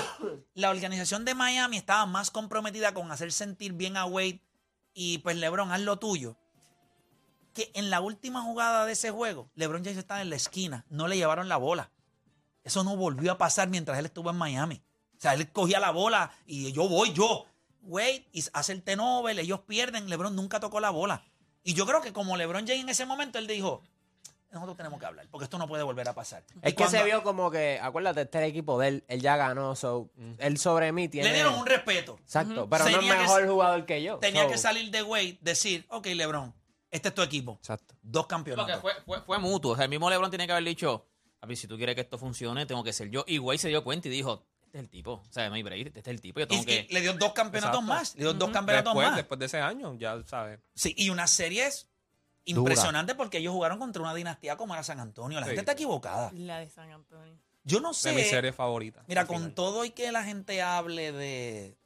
la 0.53 0.69
organización 0.69 1.25
de 1.25 1.35
Miami 1.35 1.75
estaba 1.75 2.05
más 2.05 2.31
comprometida 2.31 2.93
con 2.93 3.11
hacer 3.11 3.33
sentir 3.33 3.73
bien 3.73 3.97
a 3.97 4.05
Wade 4.05 4.41
y 4.93 5.17
pues 5.17 5.35
LeBron, 5.35 5.69
haz 5.73 5.81
lo 5.81 5.99
tuyo. 5.99 6.37
Que 7.53 7.71
en 7.73 7.89
la 7.89 7.99
última 7.99 8.41
jugada 8.41 8.85
de 8.85 8.93
ese 8.93 9.11
juego, 9.11 9.49
LeBron 9.55 9.83
James 9.83 9.97
estaba 9.97 10.21
en 10.21 10.29
la 10.29 10.35
esquina, 10.37 10.85
no 10.89 11.09
le 11.09 11.17
llevaron 11.17 11.49
la 11.49 11.57
bola. 11.57 11.91
Eso 12.63 12.85
no 12.85 12.95
volvió 12.95 13.33
a 13.33 13.37
pasar 13.37 13.67
mientras 13.67 13.97
él 13.99 14.05
estuvo 14.05 14.29
en 14.29 14.37
Miami. 14.37 14.81
O 15.17 15.21
sea, 15.21 15.33
él 15.33 15.51
cogía 15.51 15.81
la 15.81 15.91
bola 15.91 16.31
y 16.45 16.71
yo 16.71 16.87
voy, 16.87 17.11
yo. 17.11 17.47
Wade 17.83 18.27
y 18.31 18.43
hace 18.53 18.71
el 18.73 18.83
tenovel, 18.83 19.39
ellos 19.39 19.61
pierden, 19.61 20.09
LeBron 20.09 20.35
nunca 20.35 20.59
tocó 20.59 20.79
la 20.79 20.89
bola. 20.89 21.23
Y 21.63 21.73
yo 21.73 21.85
creo 21.85 22.01
que 22.01 22.13
como 22.13 22.37
LeBron 22.37 22.65
James 22.67 22.81
en 22.83 22.89
ese 22.89 23.05
momento, 23.05 23.37
él 23.39 23.47
dijo, 23.47 23.81
nosotros 24.51 24.77
tenemos 24.77 24.99
que 24.99 25.05
hablar, 25.05 25.27
porque 25.29 25.43
esto 25.43 25.57
no 25.59 25.67
puede 25.67 25.83
volver 25.83 26.07
a 26.09 26.13
pasar. 26.13 26.43
Es 26.61 26.73
Y 26.73 26.75
que 26.75 26.87
se 26.87 27.03
vio 27.03 27.21
como 27.23 27.51
que, 27.51 27.79
acuérdate, 27.81 28.21
este 28.21 28.37
era 28.39 28.45
el 28.47 28.51
equipo 28.51 28.79
de 28.79 28.87
él, 28.87 29.03
él 29.07 29.21
ya 29.21 29.37
ganó, 29.37 29.75
so, 29.75 30.09
él 30.39 30.57
sobre 30.57 30.91
mí 30.91 31.07
tiene... 31.07 31.27
Le 31.29 31.35
dieron 31.35 31.53
un 31.55 31.65
respeto. 31.67 32.17
Exacto, 32.23 32.67
pero 32.69 32.85
no 32.85 32.89
es 32.89 32.97
que- 32.99 33.05
mejor 33.17 33.47
jugador 33.47 33.85
que 33.85 34.01
yo. 34.01 34.17
Tenía 34.17 34.43
so- 34.43 34.49
que 34.49 34.57
salir 34.57 34.89
de 34.89 35.03
Wade, 35.03 35.37
decir, 35.41 35.85
ok, 35.89 36.07
LeBron, 36.07 36.53
este 36.89 37.09
es 37.09 37.13
tu 37.13 37.21
equipo. 37.21 37.57
Exacto. 37.59 37.93
Dos 38.01 38.23
Porque 38.23 38.29
campeonatos. 38.33 38.81
fue, 38.81 38.93
fue, 39.05 39.21
fue 39.21 39.37
mutuo. 39.37 39.73
O 39.73 39.75
sea, 39.75 39.83
el 39.83 39.89
mismo 39.91 40.09
LeBron 40.09 40.31
tiene 40.31 40.47
que 40.47 40.53
haber 40.53 40.63
dicho, 40.65 41.05
a 41.41 41.45
ver, 41.45 41.55
si 41.55 41.67
tú 41.67 41.77
quieres 41.77 41.93
que 41.93 42.01
esto 42.01 42.17
funcione, 42.17 42.65
tengo 42.65 42.83
que 42.83 42.91
ser 42.93 43.09
yo. 43.11 43.23
Y 43.27 43.37
Wade 43.37 43.59
se 43.59 43.67
dio 43.69 43.83
cuenta 43.83 44.07
y 44.07 44.11
dijo, 44.11 44.43
este 44.69 44.77
es 44.77 44.83
el 44.83 44.89
tipo. 44.89 45.11
O 45.13 45.31
sea, 45.31 45.49
no 45.49 45.55
hay 45.55 45.63
break, 45.63 45.87
este 45.87 45.99
es 46.01 46.07
el 46.07 46.21
tipo. 46.21 46.39
Yo 46.39 46.47
tengo 46.47 46.61
y 46.61 46.65
que... 46.65 46.87
le 46.89 47.01
dio 47.01 47.13
dos 47.13 47.33
campeonatos 47.33 47.79
Exacto. 47.81 47.93
más. 47.93 48.15
Le 48.15 48.21
dio 48.21 48.33
dos 48.33 48.49
campeonatos 48.51 48.93
Después, 48.93 49.07
más. 49.07 49.15
después 49.17 49.39
de 49.39 49.45
ese 49.47 49.59
año, 49.59 49.95
ya 49.95 50.21
sabes. 50.25 50.59
Sí, 50.75 50.93
y 50.97 51.09
una 51.09 51.27
serie 51.27 51.65
es 51.67 51.87
impresionante 52.45 53.15
porque 53.15 53.39
ellos 53.39 53.53
jugaron 53.53 53.79
contra 53.79 54.01
una 54.01 54.13
dinastía 54.13 54.55
como 54.57 54.73
era 54.73 54.83
San 54.83 54.99
Antonio. 54.99 55.39
La 55.39 55.45
Sí. 55.45 55.49
gente 55.51 55.61
está 55.61 55.71
equivocada. 55.73 56.31
La 56.33 56.59
de 56.59 56.69
San 56.69 56.91
Antonio. 56.91 57.37
Yo 57.63 57.79
no 57.81 57.89
De 57.89 57.95
sé. 57.95 58.13
mi 58.13 58.23
serie 58.23 58.53
favorita. 58.53 59.03
Mira, 59.07 59.25
con 59.27 59.37
final. 59.37 59.53
todo 59.53 59.85
y 59.85 59.91
que 59.91 60.11
la 60.11 60.23
gente 60.23 60.61
hable 60.61 61.11
de. 61.11 61.77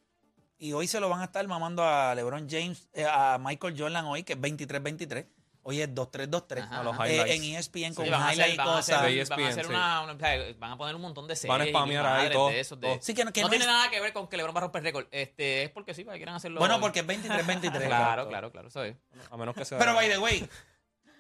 Y 0.60 0.72
hoy 0.74 0.88
se 0.88 1.00
lo 1.00 1.10
van 1.10 1.20
a 1.22 1.26
estar 1.26 1.46
mamando 1.48 1.84
a 1.84 2.16
LeBron 2.16 2.48
James, 2.50 2.88
eh, 2.94 3.06
a 3.10 3.38
Michael 3.40 3.76
Jordan 3.78 4.06
hoy, 4.06 4.24
que 4.24 4.34
es 4.34 4.40
23-23. 4.40 5.26
Hoy 5.66 5.80
es 5.82 5.90
2-3-2-3. 5.96 6.62
Ajá. 6.64 6.84
Los 6.84 6.94
Eh, 7.00 7.16
highlights. 7.16 7.32
en 7.36 7.44
ESPN 7.56 7.94
con 7.96 8.04
Sí, 8.06 8.12
van 8.12 8.34
highlights 8.34 8.54
y 8.54 8.58
van 8.58 8.68
a 8.68 8.78
hacer- 8.80 8.96
cosas. 8.96 9.30
Van 9.30 9.40
a 9.44 9.48
hacer 9.48 9.68
una, 9.68 10.02
una- 10.02 10.14
van 10.60 10.72
a 10.72 10.78
poner 10.78 10.96
un 10.96 11.02
montón 11.02 11.26
de 11.28 11.36
series. 11.38 11.50
Van 11.58 11.62
a 11.62 11.66
spamear 11.70 12.06
ahí 12.06 12.30
todo, 12.32 12.50
de 12.50 12.60
esos, 12.60 12.80
de-. 12.82 13.00
Sí, 13.02 13.14
que 13.14 13.24
no, 13.24 13.32
que 13.32 13.40
no, 13.42 13.48
no 13.48 13.50
tiene 13.50 13.64
es- 13.66 13.72
nada 13.72 13.90
que 13.90 14.02
ver 14.02 14.12
con 14.12 14.28
que 14.28 14.36
LeBron 14.36 14.54
va 14.54 14.60
a 14.60 14.62
romper 14.64 14.84
récord. 14.84 15.06
Este, 15.12 15.64
es 15.64 15.70
porque 15.70 15.94
sí, 15.94 16.04
para 16.04 16.16
que 16.16 16.20
quieran 16.20 16.36
hacerlo. 16.36 16.60
Bueno, 16.60 16.82
porque 16.82 17.00
es 17.00 17.08
23-23. 17.08 17.88
Claro, 17.88 18.28
claro, 18.28 18.52
claro, 18.52 18.70
¿sabes? 18.70 18.98
A 19.32 19.38
menos 19.38 19.56
que 19.56 19.64
sea. 19.64 19.78
Pero, 19.80 19.94
by 19.94 20.10
the 20.10 20.18
way, 20.18 20.50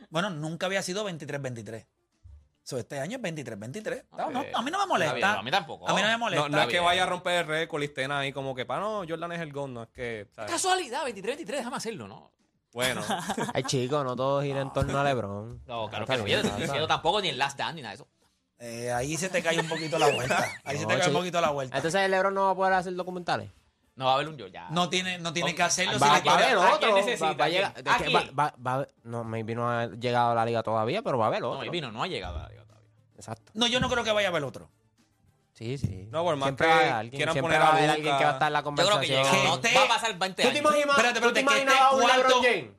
bueno, 0.09 0.29
nunca 0.29 0.65
había 0.65 0.81
sido 0.81 1.05
23-23. 1.05 1.85
So, 2.65 2.77
este 2.77 2.99
año 2.99 3.17
es 3.17 3.21
23-23. 3.21 4.05
No, 4.17 4.29
no, 4.29 4.39
a 4.53 4.61
mí 4.61 4.71
no 4.71 4.79
me 4.79 4.85
molesta. 4.87 5.13
Bien, 5.15 5.25
a 5.27 5.41
mí 5.41 5.51
tampoco. 5.51 5.87
A 5.89 5.93
mí 5.93 6.01
no 6.01 6.07
me 6.09 6.17
molesta. 6.17 6.49
no, 6.49 6.57
no 6.57 6.61
es 6.63 6.67
que 6.69 6.79
vaya 6.81 7.03
a 7.03 7.05
romper 7.05 7.39
el 7.39 7.47
récord 7.47 7.81
y 7.81 7.85
estén 7.85 8.11
ahí 8.11 8.31
como 8.33 8.53
que, 8.55 8.65
pa, 8.65 8.79
no, 8.79 9.03
Jordan 9.07 9.31
es 9.33 9.41
el 9.41 9.51
GOAT, 9.53 9.69
no 9.69 9.83
es 9.83 9.89
que. 9.89 10.27
¿sabes? 10.35 10.51
Casualidad, 10.51 11.05
23-23, 11.05 11.45
déjame 11.45 11.75
hacerlo, 11.77 12.07
¿no? 12.07 12.31
Bueno, 12.73 13.01
Ay, 13.53 13.63
chicos, 13.63 14.03
no 14.03 14.15
todo 14.15 14.41
gira 14.41 14.61
en 14.61 14.73
torno 14.73 14.99
a 14.99 15.03
LeBron. 15.03 15.61
No, 15.67 15.89
claro 15.89 16.05
que 16.05 16.17
no. 16.17 16.27
Yo 16.27 16.41
no 16.41 16.49
estoy 16.49 16.61
diciendo 16.63 16.87
tampoco 16.87 17.21
ni 17.21 17.29
el 17.29 17.37
Last 17.37 17.57
Dance 17.57 17.75
ni 17.75 17.81
nada 17.81 17.91
de 17.91 17.95
eso. 17.95 18.07
Eh, 18.59 18.91
ahí 18.91 19.17
se 19.17 19.29
te 19.29 19.43
cae 19.43 19.59
un 19.59 19.67
poquito 19.67 19.99
la 19.99 20.09
vuelta. 20.09 20.45
Ahí 20.63 20.77
se 20.77 20.83
No, 20.83 20.89
te 20.89 20.97
cae 20.97 21.07
un 21.09 21.13
poquito 21.15 21.41
la 21.41 21.49
vuelta. 21.51 21.75
Entonces 21.77 22.01
el 22.01 22.11
LeBron 22.11 22.33
no 22.33 22.45
va 22.45 22.51
a 22.51 22.55
poder 22.55 22.73
hacer 22.73 22.95
documentales. 22.95 23.51
No 23.95 24.05
va 24.05 24.11
a 24.11 24.15
haber 24.15 24.27
un 24.29 24.37
yo 24.37 24.47
ya. 24.47 24.69
No 24.71 24.89
tiene, 24.89 25.19
no 25.19 25.33
tiene 25.33 25.53
que 25.53 25.61
hacerlo. 25.61 25.93
si 25.93 25.99
Va, 25.99 26.17
la 26.17 26.23
va 26.23 26.31
a 26.31 26.35
haber 26.35 26.57
¿a 26.57 26.61
quién 26.79 26.91
otro. 26.91 26.95
necesita? 26.95 27.25
Va, 27.25 27.35
va 27.35 27.43
a 27.43 27.45
¿A 27.45 27.49
llegar. 27.49 28.89
no, 29.03 29.23
maybe 29.23 29.53
no 29.53 29.69
ha 29.69 29.85
llegado 29.87 30.31
a 30.31 30.35
la 30.35 30.45
liga 30.45 30.63
todavía, 30.63 31.03
pero 31.03 31.17
va 31.19 31.25
a 31.25 31.27
haber 31.27 31.43
otro. 31.43 31.57
No, 31.59 31.63
el 31.63 31.69
vino 31.69 31.91
no 31.91 32.01
ha 32.01 32.07
llegado 32.07 32.39
a 32.39 32.43
la 32.43 32.49
liga 32.49 32.63
todavía. 32.65 32.89
Exacto. 33.15 33.51
No, 33.53 33.67
yo 33.67 33.79
no 33.79 33.89
creo 33.89 34.03
que 34.03 34.11
vaya 34.11 34.29
a 34.29 34.31
haber 34.31 34.43
otro. 34.43 34.69
Sí, 35.53 35.77
sí. 35.77 36.07
No, 36.11 36.23
por 36.23 36.35
más 36.35 36.47
siempre 36.47 36.65
que 36.67 36.73
va 36.73 36.77
a 36.77 36.79
haber 36.81 36.93
alguien, 36.93 37.17
quieran 37.17 37.33
siempre 37.33 37.41
poner 37.55 37.61
va 37.61 37.65
a 37.65 37.67
a 37.67 37.71
haber 37.71 37.83
Luka. 37.83 37.93
alguien 37.93 38.17
que 38.17 38.23
va 38.23 38.29
a 38.29 38.33
estar 38.33 38.47
en 38.47 38.53
la 38.53 38.59
Yo 38.59 38.63
creo 38.63 38.75
que 38.75 38.91
conversación. 39.07 39.23
llega. 39.33 39.43
¿no? 39.43 39.55
esté- 39.55 39.75
Va 39.77 39.83
a 39.83 39.87
pasar 39.87 40.17
20 40.17 40.41
¿Tú 40.41 40.47
años. 40.49 40.53
te 40.53 40.59
imaginas, 40.59 40.89
Espérate, 40.89 41.19
¿tú 41.21 41.33
te 41.33 41.39
espérate, 41.39 41.65
que 41.65 41.77
a 41.77 41.91
un 41.91 41.99
LeBron 42.07 42.43
James 42.43 42.69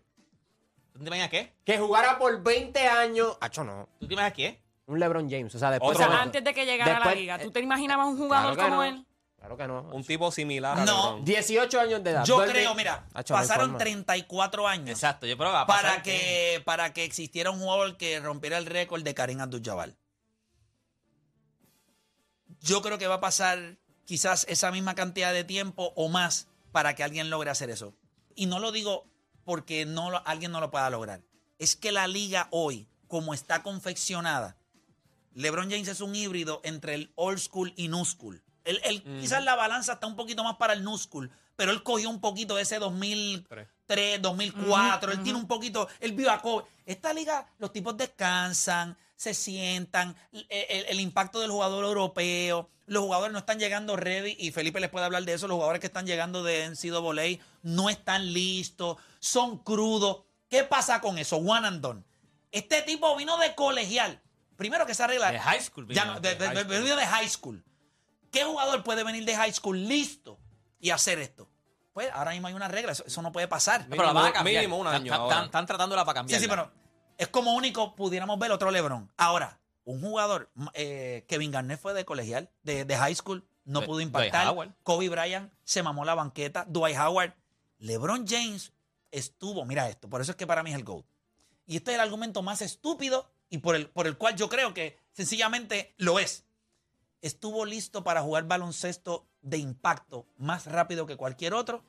¿Tú 0.92 0.98
te 1.00 1.06
imaginas 1.06 1.28
qué? 1.30 1.52
que 1.64 1.78
jugara 1.78 2.18
por 2.18 2.42
20 2.42 2.86
años? 2.88 3.36
Acho, 3.40 3.64
no. 3.64 3.88
¿Tú 3.98 4.06
te 4.08 4.14
imaginas 4.14 4.32
qué? 4.34 4.62
Un 4.86 5.00
LeBron 5.00 5.30
James. 5.30 5.54
O 5.54 5.58
sea, 5.58 5.70
después. 5.70 5.96
O 5.96 5.98
sea, 5.98 6.20
antes 6.20 6.42
de 6.44 6.52
que 6.54 6.66
llegara 6.66 6.90
a 6.92 6.94
Después- 6.96 7.14
la 7.14 7.20
liga, 7.20 7.38
¿tú 7.38 7.50
te 7.50 7.60
imaginabas 7.60 8.06
un 8.06 8.16
jugador 8.18 8.54
Claro 8.54 8.56
que 8.68 8.70
como 8.70 8.76
no. 8.82 8.84
él? 8.84 9.06
Claro 9.38 9.56
que 9.56 9.66
no. 9.66 9.80
un 9.92 10.04
tipo 10.04 10.30
similar 10.32 10.78
a 10.78 10.84
No. 10.84 11.02
LeBron. 11.04 11.24
18 11.24 11.80
años 11.80 12.02
de 12.04 12.10
edad. 12.10 12.24
Yo 12.24 12.36
Duerme- 12.38 12.50
creo, 12.52 12.74
mira, 12.74 13.06
Acho, 13.14 13.34
no 13.34 13.40
hay 13.40 13.46
pasaron 13.46 13.66
forma. 13.70 13.78
34 13.78 14.66
años 14.68 14.88
Exacto, 14.90 15.26
yo 15.26 15.36
creo 15.36 15.50
que 15.50 15.54
va 15.54 15.60
a 15.62 15.66
pasar. 15.66 15.82
para 15.90 16.02
que, 16.02 16.62
para 16.64 16.92
que 16.92 17.04
existiera 17.04 17.50
un 17.50 17.58
jugador 17.60 17.96
que 17.96 18.20
rompiera 18.20 18.56
el 18.58 18.66
récord 18.66 19.02
de 19.02 19.14
Karim 19.14 19.40
Abdul-Jabbar. 19.40 19.94
Yo 22.64 22.80
creo 22.82 22.96
que 22.98 23.06
va 23.06 23.16
a 23.16 23.20
pasar 23.20 23.76
quizás 24.06 24.46
esa 24.48 24.70
misma 24.72 24.94
cantidad 24.94 25.32
de 25.34 25.44
tiempo 25.44 25.92
o 25.96 26.08
más 26.08 26.48
para 26.72 26.94
que 26.94 27.04
alguien 27.04 27.28
logre 27.30 27.50
hacer 27.50 27.68
eso. 27.70 27.94
Y 28.34 28.46
no 28.46 28.58
lo 28.58 28.72
digo 28.72 29.06
porque 29.44 29.84
no 29.84 30.10
lo- 30.10 30.26
alguien 30.26 30.50
no 30.50 30.60
lo 30.60 30.70
pueda 30.70 30.88
lograr. 30.88 31.20
Es 31.58 31.76
que 31.76 31.92
la 31.92 32.06
liga 32.06 32.48
hoy, 32.50 32.88
como 33.06 33.34
está 33.34 33.62
confeccionada, 33.62 34.56
LeBron 35.34 35.70
James 35.70 35.88
es 35.88 36.00
un 36.00 36.14
híbrido 36.16 36.60
entre 36.64 36.94
el 36.94 37.12
old 37.16 37.38
school 37.38 37.72
y 37.76 37.88
new 37.88 38.04
school. 38.04 38.42
Él, 38.64 38.80
él- 38.84 39.02
Quizás 39.20 39.44
la 39.44 39.54
balanza 39.56 39.92
está 39.94 40.06
un 40.06 40.16
poquito 40.16 40.42
más 40.42 40.56
para 40.56 40.72
el 40.72 40.82
new 40.84 40.96
school, 40.96 41.30
pero 41.56 41.70
él 41.70 41.82
cogió 41.82 42.08
un 42.08 42.20
poquito 42.20 42.56
de 42.56 42.62
ese 42.62 42.78
2003, 42.78 43.68
2004. 43.88 45.12
Él 45.12 45.22
tiene 45.22 45.38
un 45.38 45.46
poquito, 45.46 45.88
él 46.00 46.12
vio 46.12 46.30
a 46.30 46.40
Kobe. 46.40 46.64
Esta 46.86 47.12
liga, 47.12 47.46
los 47.58 47.72
tipos 47.72 47.96
descansan, 47.96 48.96
se 49.16 49.34
sientan, 49.34 50.16
el, 50.32 50.46
el- 50.50 50.86
el 50.86 51.00
impacto 51.00 51.40
del 51.40 51.50
jugador 51.50 51.84
europeo. 51.84 52.70
Los 52.86 53.02
jugadores 53.02 53.32
no 53.32 53.38
están 53.38 53.58
llegando 53.58 53.96
ready, 53.96 54.36
y 54.38 54.50
Felipe 54.52 54.78
les 54.80 54.90
puede 54.90 55.06
hablar 55.06 55.24
de 55.24 55.32
eso. 55.32 55.48
Los 55.48 55.54
jugadores 55.54 55.80
que 55.80 55.86
están 55.86 56.06
llegando 56.06 56.42
de 56.42 56.66
NCAA 56.68 57.42
no 57.62 57.88
están 57.88 58.32
listos, 58.32 58.98
son 59.20 59.58
crudos. 59.58 60.24
¿Qué 60.50 60.64
pasa 60.64 61.00
con 61.00 61.16
eso? 61.18 61.36
One 61.38 61.66
and 61.66 61.80
done. 61.80 62.04
Este 62.52 62.82
tipo 62.82 63.16
vino 63.16 63.38
de 63.38 63.54
colegial. 63.54 64.20
Primero 64.56 64.86
que 64.86 64.94
se 64.94 65.02
arregla. 65.02 65.32
De 65.32 65.40
high 65.40 65.60
school 65.62 65.88
Ya 65.88 66.02
vino, 66.02 66.14
no, 66.14 66.20
de, 66.20 66.28
de 66.30 66.34
de- 66.36 66.46
high 66.46 66.54
de- 66.56 66.62
school. 66.64 66.82
vino 66.82 66.96
de 66.96 67.06
high 67.06 67.28
school. 67.28 67.64
¿Qué 68.30 68.44
jugador 68.44 68.84
puede 68.84 69.02
venir 69.02 69.24
de 69.24 69.34
high 69.34 69.52
school 69.52 69.88
listo 69.88 70.38
y 70.78 70.90
hacer 70.90 71.18
esto? 71.20 71.48
Pues 71.94 72.10
ahora 72.12 72.32
mismo 72.32 72.48
hay 72.48 72.54
una 72.54 72.68
regla, 72.68 72.92
eso, 72.92 73.04
eso 73.06 73.22
no 73.22 73.32
puede 73.32 73.48
pasar. 73.48 73.86
Pero 73.88 74.02
la 74.02 74.12
van 74.12 74.16
a 74.16 74.20
Mínimo- 74.28 74.34
cambiar. 74.34 74.62
mínimo 74.62 74.76
un 74.78 74.86
Están- 74.88 75.02
año 75.02 75.12
Están, 75.12 75.28
están- 75.28 75.44
están 75.46 75.66
tratándola 75.66 76.04
para 76.04 76.14
Sí, 76.14 76.18
cambiar. 76.20 76.40
sí, 76.42 76.48
pero 76.48 76.72
es 77.16 77.28
como 77.28 77.54
único 77.54 77.94
pudiéramos 77.94 78.38
ver 78.38 78.50
otro 78.52 78.70
LeBron. 78.70 79.10
Ahora, 79.16 79.60
un 79.84 80.00
jugador, 80.02 80.50
eh, 80.74 81.24
Kevin 81.28 81.52
Garnett 81.52 81.80
fue 81.80 81.94
de 81.94 82.04
colegial, 82.04 82.50
de, 82.64 82.84
de 82.84 82.96
high 82.98 83.14
school, 83.14 83.46
no 83.64 83.80
De- 83.80 83.86
pudo 83.86 84.00
impactar. 84.00 84.54
Kobe 84.82 85.08
Bryant 85.08 85.52
se 85.62 85.82
mamó 85.82 86.04
la 86.04 86.14
banqueta. 86.14 86.66
Dwight 86.68 86.98
Howard. 86.98 87.32
LeBron 87.78 88.26
James 88.26 88.72
estuvo, 89.12 89.64
mira 89.64 89.88
esto, 89.88 90.08
por 90.10 90.20
eso 90.20 90.32
es 90.32 90.36
que 90.36 90.46
para 90.46 90.62
mí 90.64 90.70
es 90.70 90.76
el 90.76 90.84
GOAT. 90.84 91.06
Y 91.66 91.76
este 91.76 91.92
es 91.92 91.94
el 91.94 92.00
argumento 92.00 92.42
más 92.42 92.60
estúpido 92.60 93.30
y 93.50 93.58
por 93.58 93.76
el, 93.76 93.88
por 93.88 94.06
el 94.08 94.18
cual 94.18 94.34
yo 94.36 94.48
creo 94.48 94.74
que 94.74 94.98
sencillamente 95.12 95.94
lo 95.96 96.18
es. 96.18 96.44
Estuvo 97.22 97.64
listo 97.64 98.02
para 98.04 98.20
jugar 98.22 98.44
baloncesto 98.44 99.26
de 99.44 99.58
impacto 99.58 100.26
más 100.38 100.66
rápido 100.66 101.06
que 101.06 101.16
cualquier 101.16 101.54
otro 101.54 101.84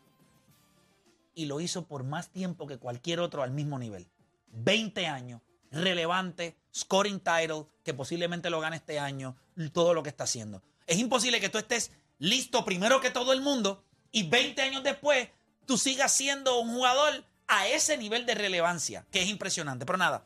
y 1.34 1.46
lo 1.46 1.60
hizo 1.60 1.88
por 1.88 2.04
más 2.04 2.30
tiempo 2.30 2.68
que 2.68 2.78
cualquier 2.78 3.20
otro 3.20 3.42
al 3.42 3.52
mismo 3.52 3.80
nivel. 3.80 4.08
20 4.52 5.08
años, 5.08 5.42
relevante, 5.72 6.56
scoring 6.74 7.20
title, 7.20 7.66
que 7.84 7.94
posiblemente 7.94 8.50
lo 8.50 8.60
gane 8.60 8.76
este 8.76 9.00
año, 9.00 9.36
todo 9.74 9.94
lo 9.94 10.04
que 10.04 10.10
está 10.10 10.26
haciendo. 10.26 10.62
Es 10.86 11.00
imposible 11.00 11.42
que 11.42 11.50
tú 11.50 11.58
estés 11.58 11.92
listo 12.20 12.64
primero 12.64 13.02
que 13.02 13.10
todo 13.10 13.34
el 13.34 13.42
mundo 13.42 13.84
y 14.12 14.24
20 14.24 14.62
años 14.62 14.84
después 14.84 15.30
tú 15.66 15.78
sigas 15.78 16.12
siendo 16.12 16.60
un 16.60 16.74
jugador 16.74 17.26
a 17.48 17.68
ese 17.68 17.98
nivel 17.98 18.26
de 18.26 18.36
relevancia, 18.36 19.06
que 19.12 19.22
es 19.22 19.30
impresionante. 19.30 19.86
Pero 19.86 19.98
nada, 19.98 20.26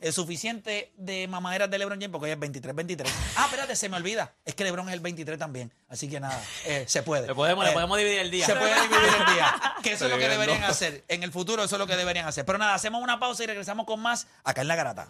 es 0.00 0.14
suficiente 0.14 0.92
de 0.96 1.26
mamaderas 1.28 1.70
de 1.70 1.78
LeBron 1.78 1.98
James 2.00 2.10
porque 2.12 2.26
hoy 2.26 2.30
es 2.32 2.38
23-23. 2.38 3.06
Ah, 3.36 3.44
espérate, 3.46 3.74
se 3.76 3.88
me 3.88 3.96
olvida. 3.96 4.34
Es 4.44 4.54
que 4.54 4.64
LeBron 4.64 4.88
es 4.88 4.94
el 4.94 5.00
23 5.00 5.38
también. 5.38 5.72
Así 5.88 6.08
que 6.08 6.20
nada, 6.20 6.40
eh, 6.66 6.84
se 6.86 7.02
puede. 7.02 7.26
Le 7.26 7.34
podemos, 7.34 7.64
le 7.64 7.70
Eh, 7.70 7.74
podemos 7.74 7.98
dividir 7.98 8.20
el 8.20 8.30
día. 8.30 8.46
se 8.46 8.54
puede 8.54 8.74
dividir 8.82 9.08
el 9.28 9.34
día. 9.34 9.74
Que 9.82 9.92
eso 9.92 10.04
es 10.06 10.10
lo 10.10 10.18
que 10.18 10.28
deberían 10.28 10.62
hacer. 10.64 11.04
En 11.08 11.22
el 11.22 11.32
futuro 11.32 11.62
eso 11.64 11.76
es 11.76 11.78
lo 11.80 11.86
que 11.86 11.96
deberían 11.96 12.26
hacer. 12.26 12.44
Pero 12.44 12.58
nada, 12.58 12.74
hacemos 12.74 13.02
una 13.02 13.18
pausa 13.18 13.44
y 13.44 13.46
regresamos 13.46 13.86
con 13.86 14.00
más 14.00 14.26
acá 14.44 14.60
en 14.62 14.68
La 14.68 14.76
Garata. 14.76 15.06